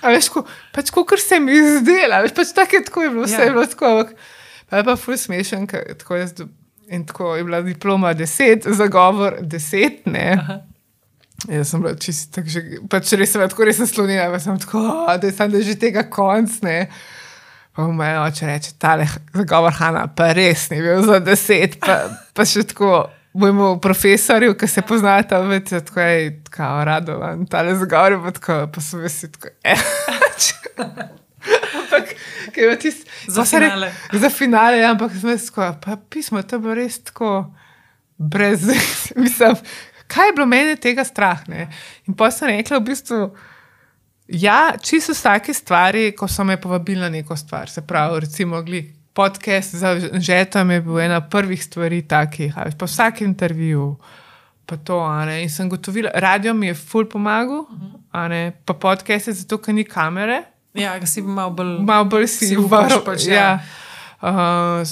[0.00, 3.26] a veš, ko, pač kot se mi zdela, veš, pač tako je, tako je bilo,
[3.28, 3.48] vse Ja.
[3.48, 3.92] je bilo tako.
[4.70, 6.32] Pa je pa ful smešen, ker tako jaz.
[6.92, 10.36] In tako je bila diploma deset, zagovor deset, ne.
[10.40, 10.56] Aha.
[11.48, 14.80] Jaz sem bila čisto tako, že, pač res sem tako res naslonjena, pa sem tako,
[14.80, 16.88] "O, da je samo da je že tega konc, ne.
[17.74, 22.08] Pa moj oče reče, ta le zagovor Hanna, pa res ni bil za deset, pa,
[22.32, 23.10] pa še tako.
[23.34, 28.58] Mojemu profesorju, ki se poznata, veste, tako je, tako radovan, ta le zgor, pa tako,
[28.70, 29.50] pa so vsi tako.
[29.66, 29.82] Eh.
[31.80, 32.14] ampak,
[32.54, 33.10] ki je tisti.
[33.26, 33.90] Za finale.
[34.12, 37.32] Za finale, ja, ampak sem jaz tako, pa pismo, to je bilo res tako,
[38.18, 38.70] brez,
[39.18, 39.58] mislim,
[40.14, 41.66] kaj je bilo meni tega strah, ne?
[42.06, 43.20] In pa sem rekla, v bistvu,
[44.28, 48.84] ja, čisto vsake stvari, ko so me povabili na neko stvar, se pravi, recimo, gli,
[49.12, 53.96] podcast za žetom je bil ena prvih stvari takih, a veš, pa vsak intervju.
[54.66, 55.42] Pa to, ne.
[55.42, 57.66] In sem gotovila, radio mi je ful pomagal,
[58.12, 60.42] a ne, pa podcast je zato, ker ni kamere,
[60.74, 61.76] Ja, ki si malo bolj.
[61.86, 63.04] malo bolj si Si varu.
[63.06, 63.34] pač, ja.
[63.34, 63.50] ja.
[64.24, 64.82] Uh,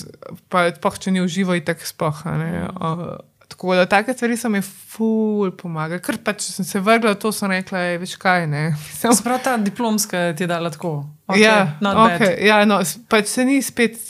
[0.53, 2.51] pa sploh, če ni uživo, a ne.
[2.71, 3.17] Uh,
[3.53, 6.01] tako da take stvari so mi ful pomagale.
[6.03, 8.65] Ker pač če sem se vrgla, to sem rekla, je več kaj, ne.
[9.01, 11.03] Sem Sprav ta diplomska ti je dala tako.
[11.29, 11.59] Okay, ja,
[11.93, 12.81] okay, ja, no,
[13.13, 14.01] pač se ni spet.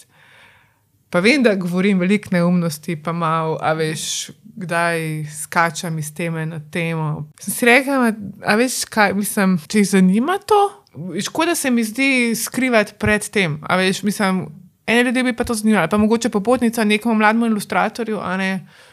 [1.13, 6.63] Pa vem, da govorim veliko neumnosti, pa malo, a veš, kdaj skačam iz teme na
[6.73, 7.27] temo.
[7.43, 8.15] Sem si rekla,
[8.49, 10.61] a veš, kaj, mislim, če jih zanima to,
[11.27, 13.59] škoda se mi zdi skrivati pred tem.
[13.69, 14.47] A veš, mislim,
[14.87, 18.53] ene ljudi bi pa to zanimalo, pa mogoče popotnica nekomu mlademu ilustratorju, a ne.
[18.55, 18.92] A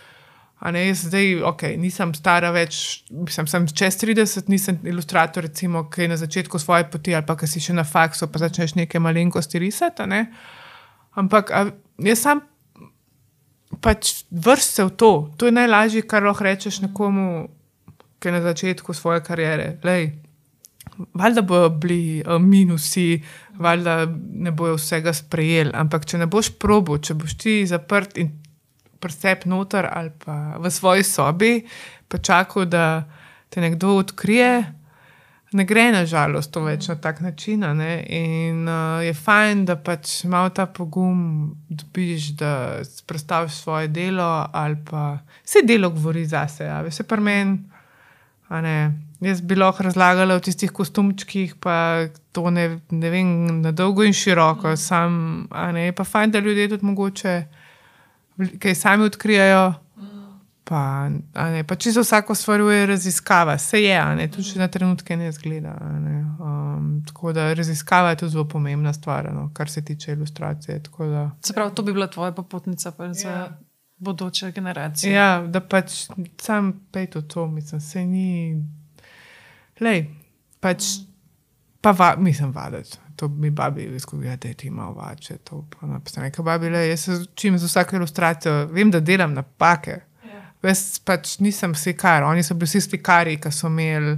[0.72, 6.04] ne, jaz zdaj, ok, nisem stara več, mislim, sem čez 30, nisem ilustrator, recimo, ki
[6.04, 9.00] je na začetku svoje poti ali pa ki si še na faksu, pa začneš neke
[9.00, 10.08] malenkosti risati.
[10.12, 10.26] Ne?
[11.16, 11.70] Ampak a,
[12.04, 12.44] jaz sam
[13.80, 15.12] pač vrst se v to.
[15.40, 17.48] To je najlažje, kar lahko rečeš nekomu,
[18.20, 19.78] ki je na začetku svoje kariere.
[19.88, 20.12] Lej,
[21.14, 23.22] Valjda bodo bili uh, minusi,
[23.56, 28.34] valjda ne bojo vsega sprejeli, ampak če ne boš probo, če boš ti zaprt in
[29.00, 31.54] presep noter ali pa v svoji sobi,
[32.08, 33.04] pa čakal, da
[33.50, 34.80] te nekdo odkrije,
[35.52, 37.64] ne gre na žalost to več na tak način.
[37.64, 44.78] In uh, je fajn, da pač malo ta pogum dobiš, da predstaviš svoje delo ali
[44.90, 47.60] pa vse delo govori zase, a veš, se pri meni.
[49.22, 54.14] Jaz bi lahko razlagala o tistih kostumčkih, pa to ne, ne vem, na dolgo in
[54.14, 54.76] široko.
[54.78, 57.34] Sam, a ne, pa fajn, da ljudje tudi mogoče
[58.60, 59.74] kaj sami odkrijajo.
[60.64, 64.68] Pa, a ne, pa čisto vsako stvar je raziskava, se je, ne, tudi če na
[64.68, 65.72] trenutke ne zgleda.
[66.00, 70.82] Ne, um, tako da raziskava je tudi zelo pomembna stvar, no, kar se tiče ilustracije.
[71.00, 73.58] da- Se pravi, to bi bila tvoja popotnica pa za Ja.
[73.98, 75.14] bodoče generacije.
[75.14, 75.92] Ja, da pač
[76.38, 78.64] sam pej to, to mislim, se ni.
[79.80, 80.06] Lej,
[80.60, 80.84] pač,
[81.82, 82.98] pa va, mislim, vaditi.
[83.20, 85.38] To mi babi izkušnja, da ti ima vače.
[85.38, 89.34] To pa napisane, nekaj babi, le, jaz se učim z vsako ilustracijo, vem, da delam
[89.34, 89.98] napake.
[90.64, 94.18] Jaz pač nisem slikar, oni so bili vsi slikari, ki so imeli.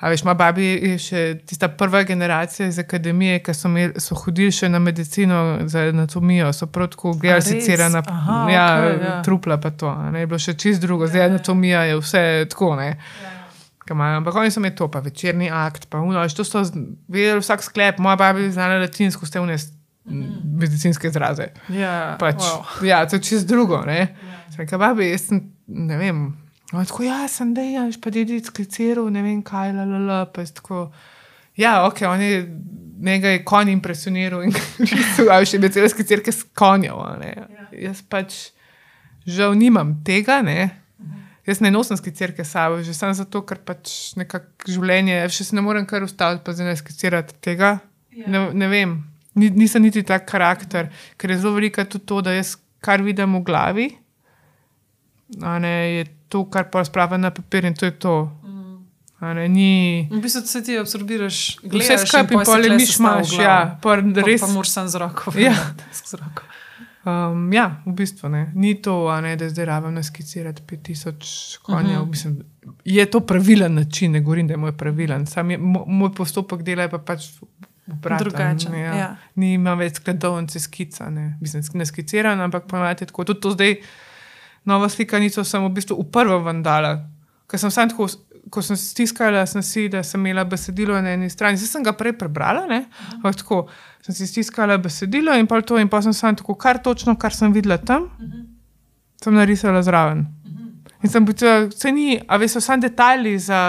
[0.00, 4.16] A veš, moja babi je še tista prva generacija iz akademije, ki so, imeli, so
[4.16, 9.18] hodili še na medicino za anatomijo, so prav tako gledali secirana ja, okej, ja.
[9.24, 9.92] trupla, pa to.
[9.92, 12.72] a Ne, je bilo še čist drugo, zdaj anatomija je vse tako.
[12.80, 12.94] Ne.
[13.90, 16.62] Kaj imajo, Ampak oni so imeli to, pa večerni akt, pa uno, to so
[17.10, 19.66] vedeli vsak sklep, moja baba je znala latinsko, ste vnes
[20.60, 21.48] medicinske izraze.
[21.74, 22.84] Ja, Pač, wow.
[22.86, 23.82] Ja, to je čist drugo.
[23.86, 24.14] Ne?
[24.54, 26.22] Sem Rekla, babi, jaz sem, ne vem.
[26.70, 30.46] No, tako, ja, sem dejanš, pa dedi skiciral, ne vem kaj, la, la, la, pa
[30.46, 30.84] je tako.
[31.58, 32.44] Ja, ok, on je,
[33.02, 34.54] njega je konj impresioniral in
[34.86, 36.94] risal, a še bi celo skicirke s konjev.
[36.94, 37.34] a ne.
[37.74, 38.38] Jaz pač
[39.26, 40.70] žal nimam tega, ne.
[41.46, 45.64] Jaz ne nosim skicirke sabo, že samo zato, ker pač nekako življenje, še se ne
[45.64, 47.78] morem kar ustaviti, pa zdaj ne skicirati tega.
[48.26, 48.98] Ne, ne vem,
[49.38, 53.36] Ni, nisem niti tak karakter, ker je zelo velika tudi to, da jaz kar vidim
[53.38, 53.86] v glavi,
[55.38, 58.16] ne, je to, kar pa spravim na papir in to je to.
[59.20, 63.34] A Ne, ni, V bistvu se ti absorbiraš, vse gledaš skupaj in pol miš imaš,
[63.36, 64.40] ja, pa Pa, res.
[64.40, 65.32] pa moraš sam z roko.
[65.36, 65.52] Ja.
[65.92, 66.49] z roko.
[67.04, 68.52] Um, ja, v bistvu ne.
[68.54, 72.00] Ni to, ne, da zdaj rabim naskicirati 5000 konjev.
[72.00, 72.10] Uh -huh.
[72.10, 72.42] Mislim,
[72.84, 75.26] je to pravilen način, ne govorim, da je moj pravilen.
[75.26, 77.22] Sam je, mo, moj postopek dela je pa pač
[77.86, 78.28] obraten.
[78.28, 78.94] Drugačen, Ja.
[78.94, 79.16] ja.
[79.34, 81.38] Ni imam več skladovnice skica, ne.
[81.40, 83.24] Mislim, ne skiciran, ampak ponavadi tako.
[83.24, 83.76] Tudi to zdaj,
[84.64, 87.08] novo slikanico sem v bistvu v prvo vandala,
[87.46, 88.08] ker sem sam tako.
[88.50, 91.92] Ko sem stiskala, sem si, da sem imela besedilo na eni strani, zdaj sem ga
[91.92, 92.86] prej prebrala, ne?
[93.18, 93.66] Ampak tako,
[94.06, 97.36] sem si stiskala besedilo in pa to, in pa sem samo tako, kar točno, kar
[97.36, 98.08] sem videla tam,
[99.22, 100.24] sem narisala zraven.
[101.02, 103.60] In sem počela, se ni, a veš, so samo detajli za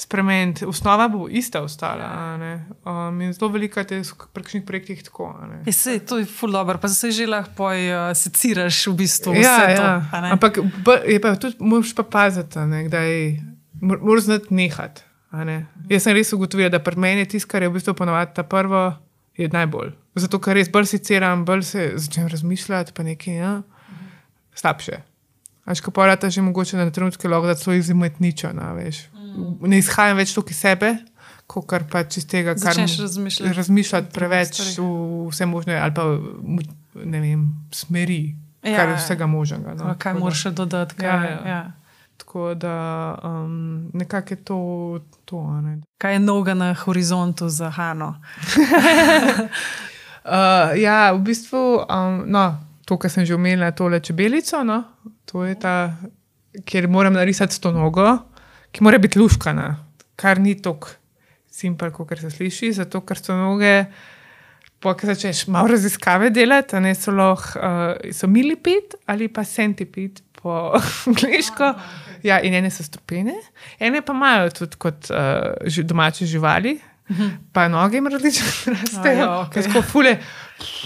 [0.00, 2.04] spremeniti, osnova bo ista ostala.
[2.04, 2.66] a ne.
[2.84, 3.86] Um, in zelo veliko je
[4.32, 5.36] pri kakšnih projektih tako.
[5.42, 5.62] a ne.
[5.66, 9.58] Je, sej, to je ful dobro, pa se že lahko uh, seciraš v bistvu Ja,
[9.58, 9.82] vse to.
[9.82, 10.20] ja.
[10.20, 10.30] ne?
[10.30, 10.58] Ampak
[11.06, 13.10] je pa tudi, moraš pa paziti, ne, kdaj
[13.80, 15.02] moraš znati nehati.
[15.32, 15.66] ne.
[15.88, 18.42] Jaz sem res ugotovila, da pri meni je tisto, kar je v bistvu ponovadi ta
[18.42, 18.96] prvo,
[19.36, 19.92] je najbolj.
[20.14, 23.52] Zato, ker res bolj siciram, bolj se začnem razmišljati, pa nekaj ja,
[24.54, 25.00] slabše.
[25.64, 29.06] Až ko porata že mogoče na trenutke lahko da svoj izumetničo, no, veš.
[29.62, 30.90] Ne izhajam več tukaj sebe,
[31.46, 33.52] kot kar pač iz tega, kar Začneš razmišljati.
[33.54, 34.86] razmišljati preveč v
[35.30, 36.04] vse možne, ali pa
[37.04, 39.72] ne vem, smeri, Ja, kar je vsega možnega.
[39.74, 39.94] No.
[39.98, 40.94] Kaj moraš še dodati?
[40.98, 41.60] Kaj, Ja, ja, ja.
[42.20, 42.74] Tako da
[43.24, 44.58] um, nekako je to.
[45.24, 45.80] to a ne.
[45.98, 48.14] kaj je noga na horizontu za Hano?
[50.20, 54.82] Uh, ja, v bistvu, um, no, to, kar sem že omenila, tole čebelico, no,
[55.24, 55.96] to je ta,
[56.68, 58.04] kjer moram narisati to nogo,
[58.68, 59.64] ki mora biti luškana,
[60.20, 60.92] kar ni tako
[61.50, 63.86] simpel, kot se sliši, zato ker so noge.
[64.80, 69.44] Po, ki začneš malo raziskave delati, a ne so lahko uh, so milipid ali pa
[69.44, 70.72] centipid po
[71.08, 71.74] angliško.
[72.26, 73.34] Ja, in ene so stopene,
[73.78, 76.78] ene pa imajo tudi kot uh, ži, domače živali,
[77.52, 79.62] pa noge jim različno rastejo, okej.
[79.62, 79.68] okay.
[79.68, 80.16] tako fule.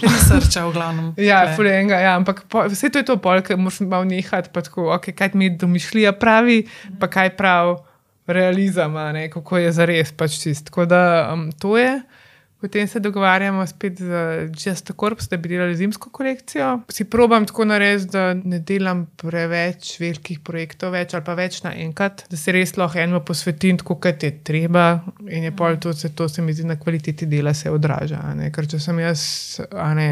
[0.01, 1.09] Researcha v glavnem.
[1.19, 4.49] Ja, fule enega, ja, ampak po, vse to je to pol, ker moraš malo nehati,
[4.53, 6.63] pa tako, okay, kaj mi domišljija pravi,
[6.99, 7.75] pa kaj prav
[8.27, 10.69] realizem, a ne, kako je zares pač čist.
[10.71, 11.01] Tako da
[11.33, 11.99] um, to je.
[12.65, 14.09] Potem se dogovarjamo spet z
[14.65, 16.79] Just Corps, da bi delali zimsko kolekcijo.
[16.89, 22.23] Si probam tako narediti, da ne delam preveč velikih projektov, več ali pa več naenkrat,
[22.31, 24.87] da se res lahko eno posvetim, kot je treba.
[25.29, 28.23] In je pol to, se, to se mi zdi na kvaliteti dela se odraža.
[28.57, 29.27] Ker če sem jaz,
[30.01, 30.09] ne,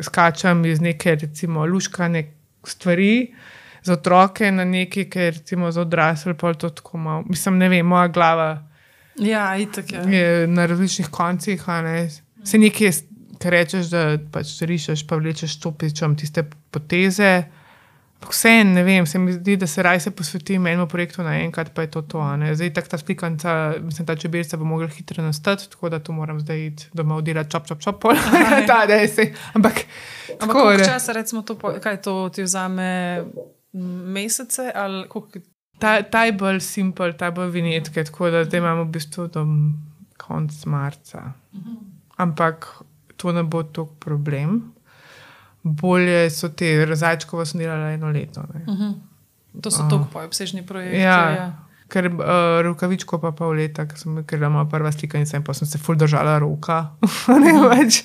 [0.00, 2.24] skačam iz neke, recimo, luškane
[2.64, 3.12] stvari.
[3.84, 7.28] Za otroke na neki, ki je recimo za odrasle, pa je to tako malo.
[7.28, 8.69] Mislim, ne vem, moja glava
[9.18, 10.16] Ja, itak je.
[10.16, 11.68] je na različnih koncih.
[11.68, 12.10] a ne.
[12.44, 12.90] Se nekaj,
[13.38, 17.42] kar rečeš, da pač rišeš, pa vlečeš stopičem tiste poteze.
[18.20, 21.82] Vseeno, ne vem, se mi zdi, da se raje se posvetim enemu projektu naenkrat, pa
[21.82, 22.36] je to to.
[22.36, 22.54] ne.
[22.54, 26.40] Zdaj tak ta slikanca, mislim, ta čebelica bo mogla hitro nastati, tako da to moram
[26.40, 28.14] zdaj iti domov delati, čop, čop, čop, pol.
[28.68, 29.32] ta, da je se.
[29.52, 29.72] Ampak,
[30.40, 33.24] Ampak tako, časa, recimo, to, po- kaj to ti vzame
[34.04, 34.72] mesece?
[34.74, 35.38] Ali koliko,
[35.80, 39.46] Ta, ta je bolj simpel, ta bolj vinjetke, tako da zdaj imamo v bistvu do
[40.20, 41.22] konca marca.
[42.16, 42.68] Ampak
[43.16, 44.60] to ne bo tako problem.
[45.62, 48.44] Bolje so te razajčkove snirale eno leto.
[48.54, 48.94] Ne.
[49.62, 51.00] to so tako obsežni projekti.
[51.00, 51.30] Ja.
[51.30, 51.48] ja.
[51.90, 55.66] Ker uh, rokavičko pa pol leta, ker sem bila moja prva slikanica in pa sem
[55.66, 56.84] se ful držala roka.
[57.44, 58.04] ne več.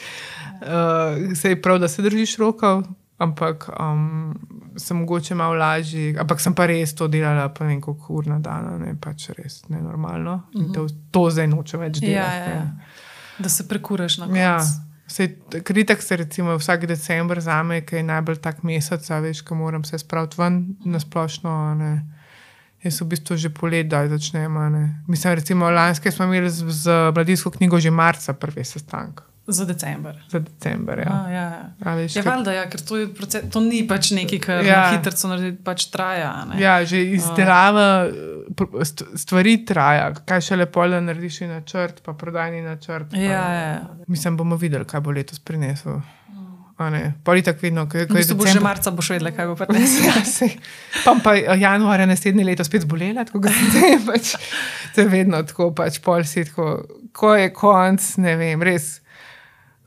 [0.56, 2.84] Uh, se je prav, da se držiš rokov,
[3.18, 4.34] ampak um,
[4.78, 6.18] sem mogoče malo lažji.
[6.20, 9.62] Ampak sem pa res to delala, pa ne koliko ur na dan, ne pač res
[9.70, 10.42] nenormalno.
[10.54, 12.38] In to, to zdaj nočem več Ja, delati.
[12.40, 12.56] ja, ne.
[12.56, 12.66] ja.
[13.40, 14.40] Da se prekuraš na koncu.
[14.40, 14.60] Ja.
[15.62, 19.84] Kritik se recimo vsak decembr za me, ki je najbolj tak mesec, veš, ko moram
[19.84, 20.56] se spraviti ven
[20.86, 21.76] na splošno.
[21.76, 21.92] Ne.
[22.84, 24.70] Jaz v bistvu že polet, da začnemo.
[24.70, 25.04] ne.
[25.08, 29.22] Mislim, recimo lanske smo imeli z, z mladinsko knjigo že marca prvi sestanek.
[29.48, 30.16] Za december.
[30.28, 31.00] Za december.
[31.00, 31.12] Ja.
[31.16, 31.66] A, ja, ja.
[31.82, 34.66] A, veš, Ja, kar- valjda, ja, ker to, je proces, to ni pač nekaj, kar
[34.66, 34.72] Ja.
[34.74, 34.92] ja.
[34.92, 36.32] hitro narediti, pač traja.
[36.34, 36.58] a ne.
[36.58, 38.12] ja, že izdelava eh,
[38.52, 43.12] pr- st- stvari traja, kaj še lepo, da narediš načrt, pa prodajni načrt.
[43.12, 43.82] pa- Ja, ja, ja.
[44.08, 46.02] Mislim, bomo videli, kaj bo letos prinesel.
[47.24, 50.12] Politik vedno, ko je V bistvu boš že marca boš vedela, kaj bo prinesel.
[50.12, 50.50] Ja.
[51.06, 54.34] Pa pa eh, januarja naslednje leto spet zbolela, tako da se pač,
[54.92, 56.84] to je vedno tako, pač pol si tako,
[57.14, 59.05] ko je konc, ne vem, res.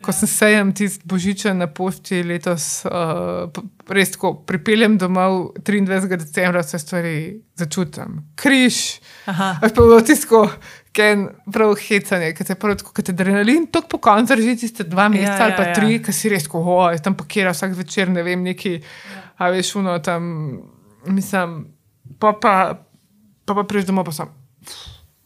[0.03, 3.51] Ko sem sejem tisti božičen na pošti letos, uh,
[3.91, 6.19] res tako pripeljem domov 23.
[6.21, 7.15] decembra, vse stvari
[7.59, 8.21] začutim.
[8.39, 8.79] Križ,
[9.27, 10.45] ali pa bilo tisto,
[10.95, 15.09] ken prav hecanje, ker te prvo tako, kot adrenalin, tako po koncu drži tiste dva
[15.13, 15.79] meseca Ja, ali pa ja, ja.
[15.79, 18.77] tri, ki si res tako, jaz tam pakira vsak večer, ne vem, neki,
[19.43, 20.31] a veš, uno tam,
[21.11, 21.59] mislim,
[22.23, 22.55] pa pa,
[23.45, 24.31] pa, pa prideš domov, pa sem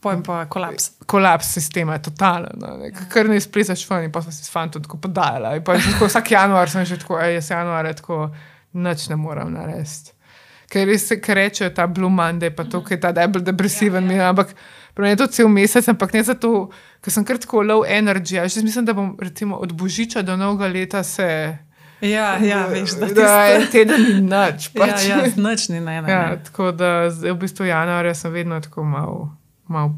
[0.03, 0.91] Pojem pa kolaps.
[1.07, 2.51] kolaps sistema, totalen.
[2.59, 5.55] No, ne, kar ne izplisaš ven, pa sem se s fantom tako podajala.
[5.57, 8.19] In pa tako, vsak januar sem že tako, ej, jaz januar je tako,
[8.73, 10.11] nič ne moram narediti.
[10.73, 14.17] Ker res se rečejo ta Blue Monday, pa to, ki je ta najbolj depresiven, ja,
[14.23, 14.29] ja.
[14.33, 14.55] ampak
[14.97, 16.71] prav je to cel mesec, ampak ne zato,
[17.05, 18.41] ker sem kar tako low energy.
[18.41, 21.29] Jaz mislim, da bom recimo od božiča do novega leta se.
[22.03, 24.71] Ja, ja, veš, da da tisto- en teden ni nič.
[24.75, 25.05] Ja, Pač.
[25.07, 29.29] ja, nič ni ne, Ja, tako da v bistvu januarja sem vedno tako mal.
[29.73, 29.91] Mal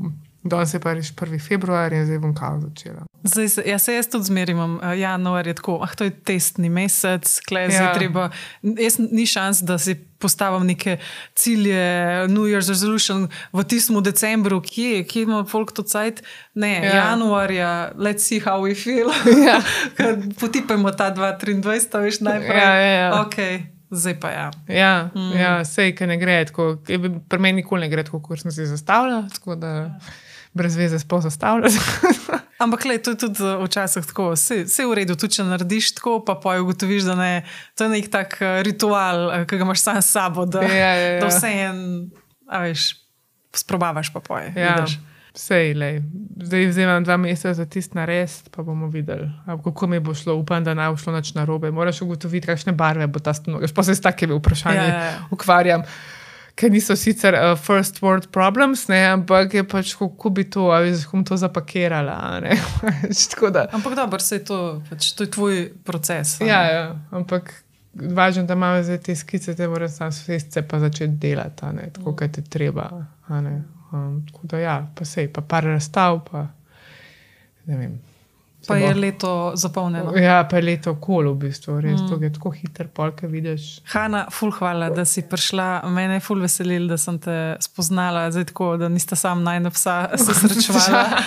[0.45, 1.41] Danes je pa res 1.
[1.41, 3.07] februar in zdaj bom kao začela.
[3.25, 6.69] Zdaj, se, ja, se jaz tudi zmerim, uh, januar je tako, ah, to je testni
[6.69, 7.89] mesec, klej ja.
[7.89, 7.95] Ja.
[7.97, 8.29] treba.
[8.61, 10.99] Jaz ni šans, da si postavim neke
[11.33, 13.25] cilje, New Year's resolution
[13.57, 16.21] v tistem decembru, kje, kje ima folk to cajt.
[16.55, 16.85] Ne, ja.
[16.85, 16.95] Ja.
[17.09, 19.09] januarja, let's see how we feel.
[19.49, 19.63] Ja.
[20.41, 22.61] Potipajmo ta 2-23, veš najprej.
[22.61, 23.09] Ja, ja, ja.
[23.25, 23.41] Ok,
[23.95, 24.51] zdaj pa ja.
[24.69, 25.33] Ja, mm.
[25.39, 26.75] ja sej, ki ne gre tako.
[26.85, 29.75] Pri meni nikoli ne gre tako, kot sem si zastavljala, tako da
[30.55, 31.71] brez veze sploh zastavljala.
[32.65, 35.97] Ampak le, to je tudi uh, včasih tako, vse je v redu, tudi če narediš
[35.99, 37.33] tako, pa poj ugotoviš, da ne,
[37.75, 40.93] to je nek tak uh, ritual, uh, ki ga imaš sam s sabo, da, Ja,
[40.95, 41.19] ja, ja.
[41.25, 41.81] da vse en,
[42.47, 42.93] a veš,
[43.59, 44.53] sprobavaš pa poj.
[44.55, 44.99] Ja, vidiš.
[45.35, 46.03] Sej, lej.
[46.43, 50.35] Zdaj vzemam dva meseca za tisti narest, pa bomo videli, kako mi bo šlo.
[50.35, 51.71] Upam, da ne bo šlo nič narobe.
[51.71, 53.73] Moraš ugotoviti, kakšne barve bo ta stanovanje.
[53.75, 55.19] Pa se s takimi vprašanji Ja, ja, ja.
[55.31, 55.83] ukvarjam.
[56.55, 60.95] Ker niso sicer uh, first world problems, ne, ampak je pač kako bi to, ali
[60.95, 62.41] z kom to zapakirala.
[63.51, 63.67] da.
[63.73, 66.39] Ampak dobro, se je to, pač, to je tvoj proces.
[66.41, 66.73] Ja, ne.
[66.73, 71.75] ja, ampak važno, da imaš zdaj te skice, te moraš sam sesti pa začeti delati,
[71.75, 72.91] ne, tako kot ti treba.
[73.95, 76.47] Um, tako da ja, pa sej, pa par razstav, pa
[77.67, 77.95] ne vem.
[78.65, 80.15] Pa bo- je leto zapolnjeno.
[80.17, 82.05] Ja, pa je leto okolo v bistvu, res, Mm.
[82.05, 82.09] mm.
[82.11, 83.81] to je tako hiter, polka vidiš.
[83.85, 85.67] Hanna, ful, hvala, da si prišla.
[85.87, 90.09] Mene je ful veselil, da sem te spoznala, zdaj tako, da nista sam najna psa
[90.17, 91.05] se srečevala.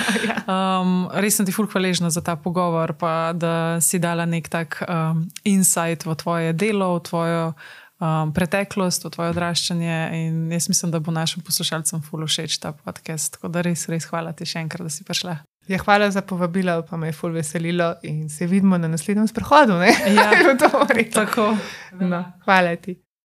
[0.48, 4.80] Um, res sem ti ful hvaležna za ta pogovor, pa da si dala nek tak
[4.82, 7.44] um, insight v tvoje delo, v tvojo
[8.00, 9.98] um, preteklost, v tvoje odraščanje.
[10.18, 13.38] In jaz mislim, da bo našim poslušalcem ful všeč ta podcast.
[13.38, 15.40] Tako da res, res hvala ti še enkrat, da si prišla.
[15.68, 19.76] Ja, hvala za povabilo, pa me je ful veselilo in se vidimo na naslednjem sprehodu.
[19.82, 19.92] ne?
[20.16, 20.32] Ja.
[20.36, 20.86] Je bilo to.
[21.14, 21.58] Tako.
[22.00, 22.96] no, hvala ti.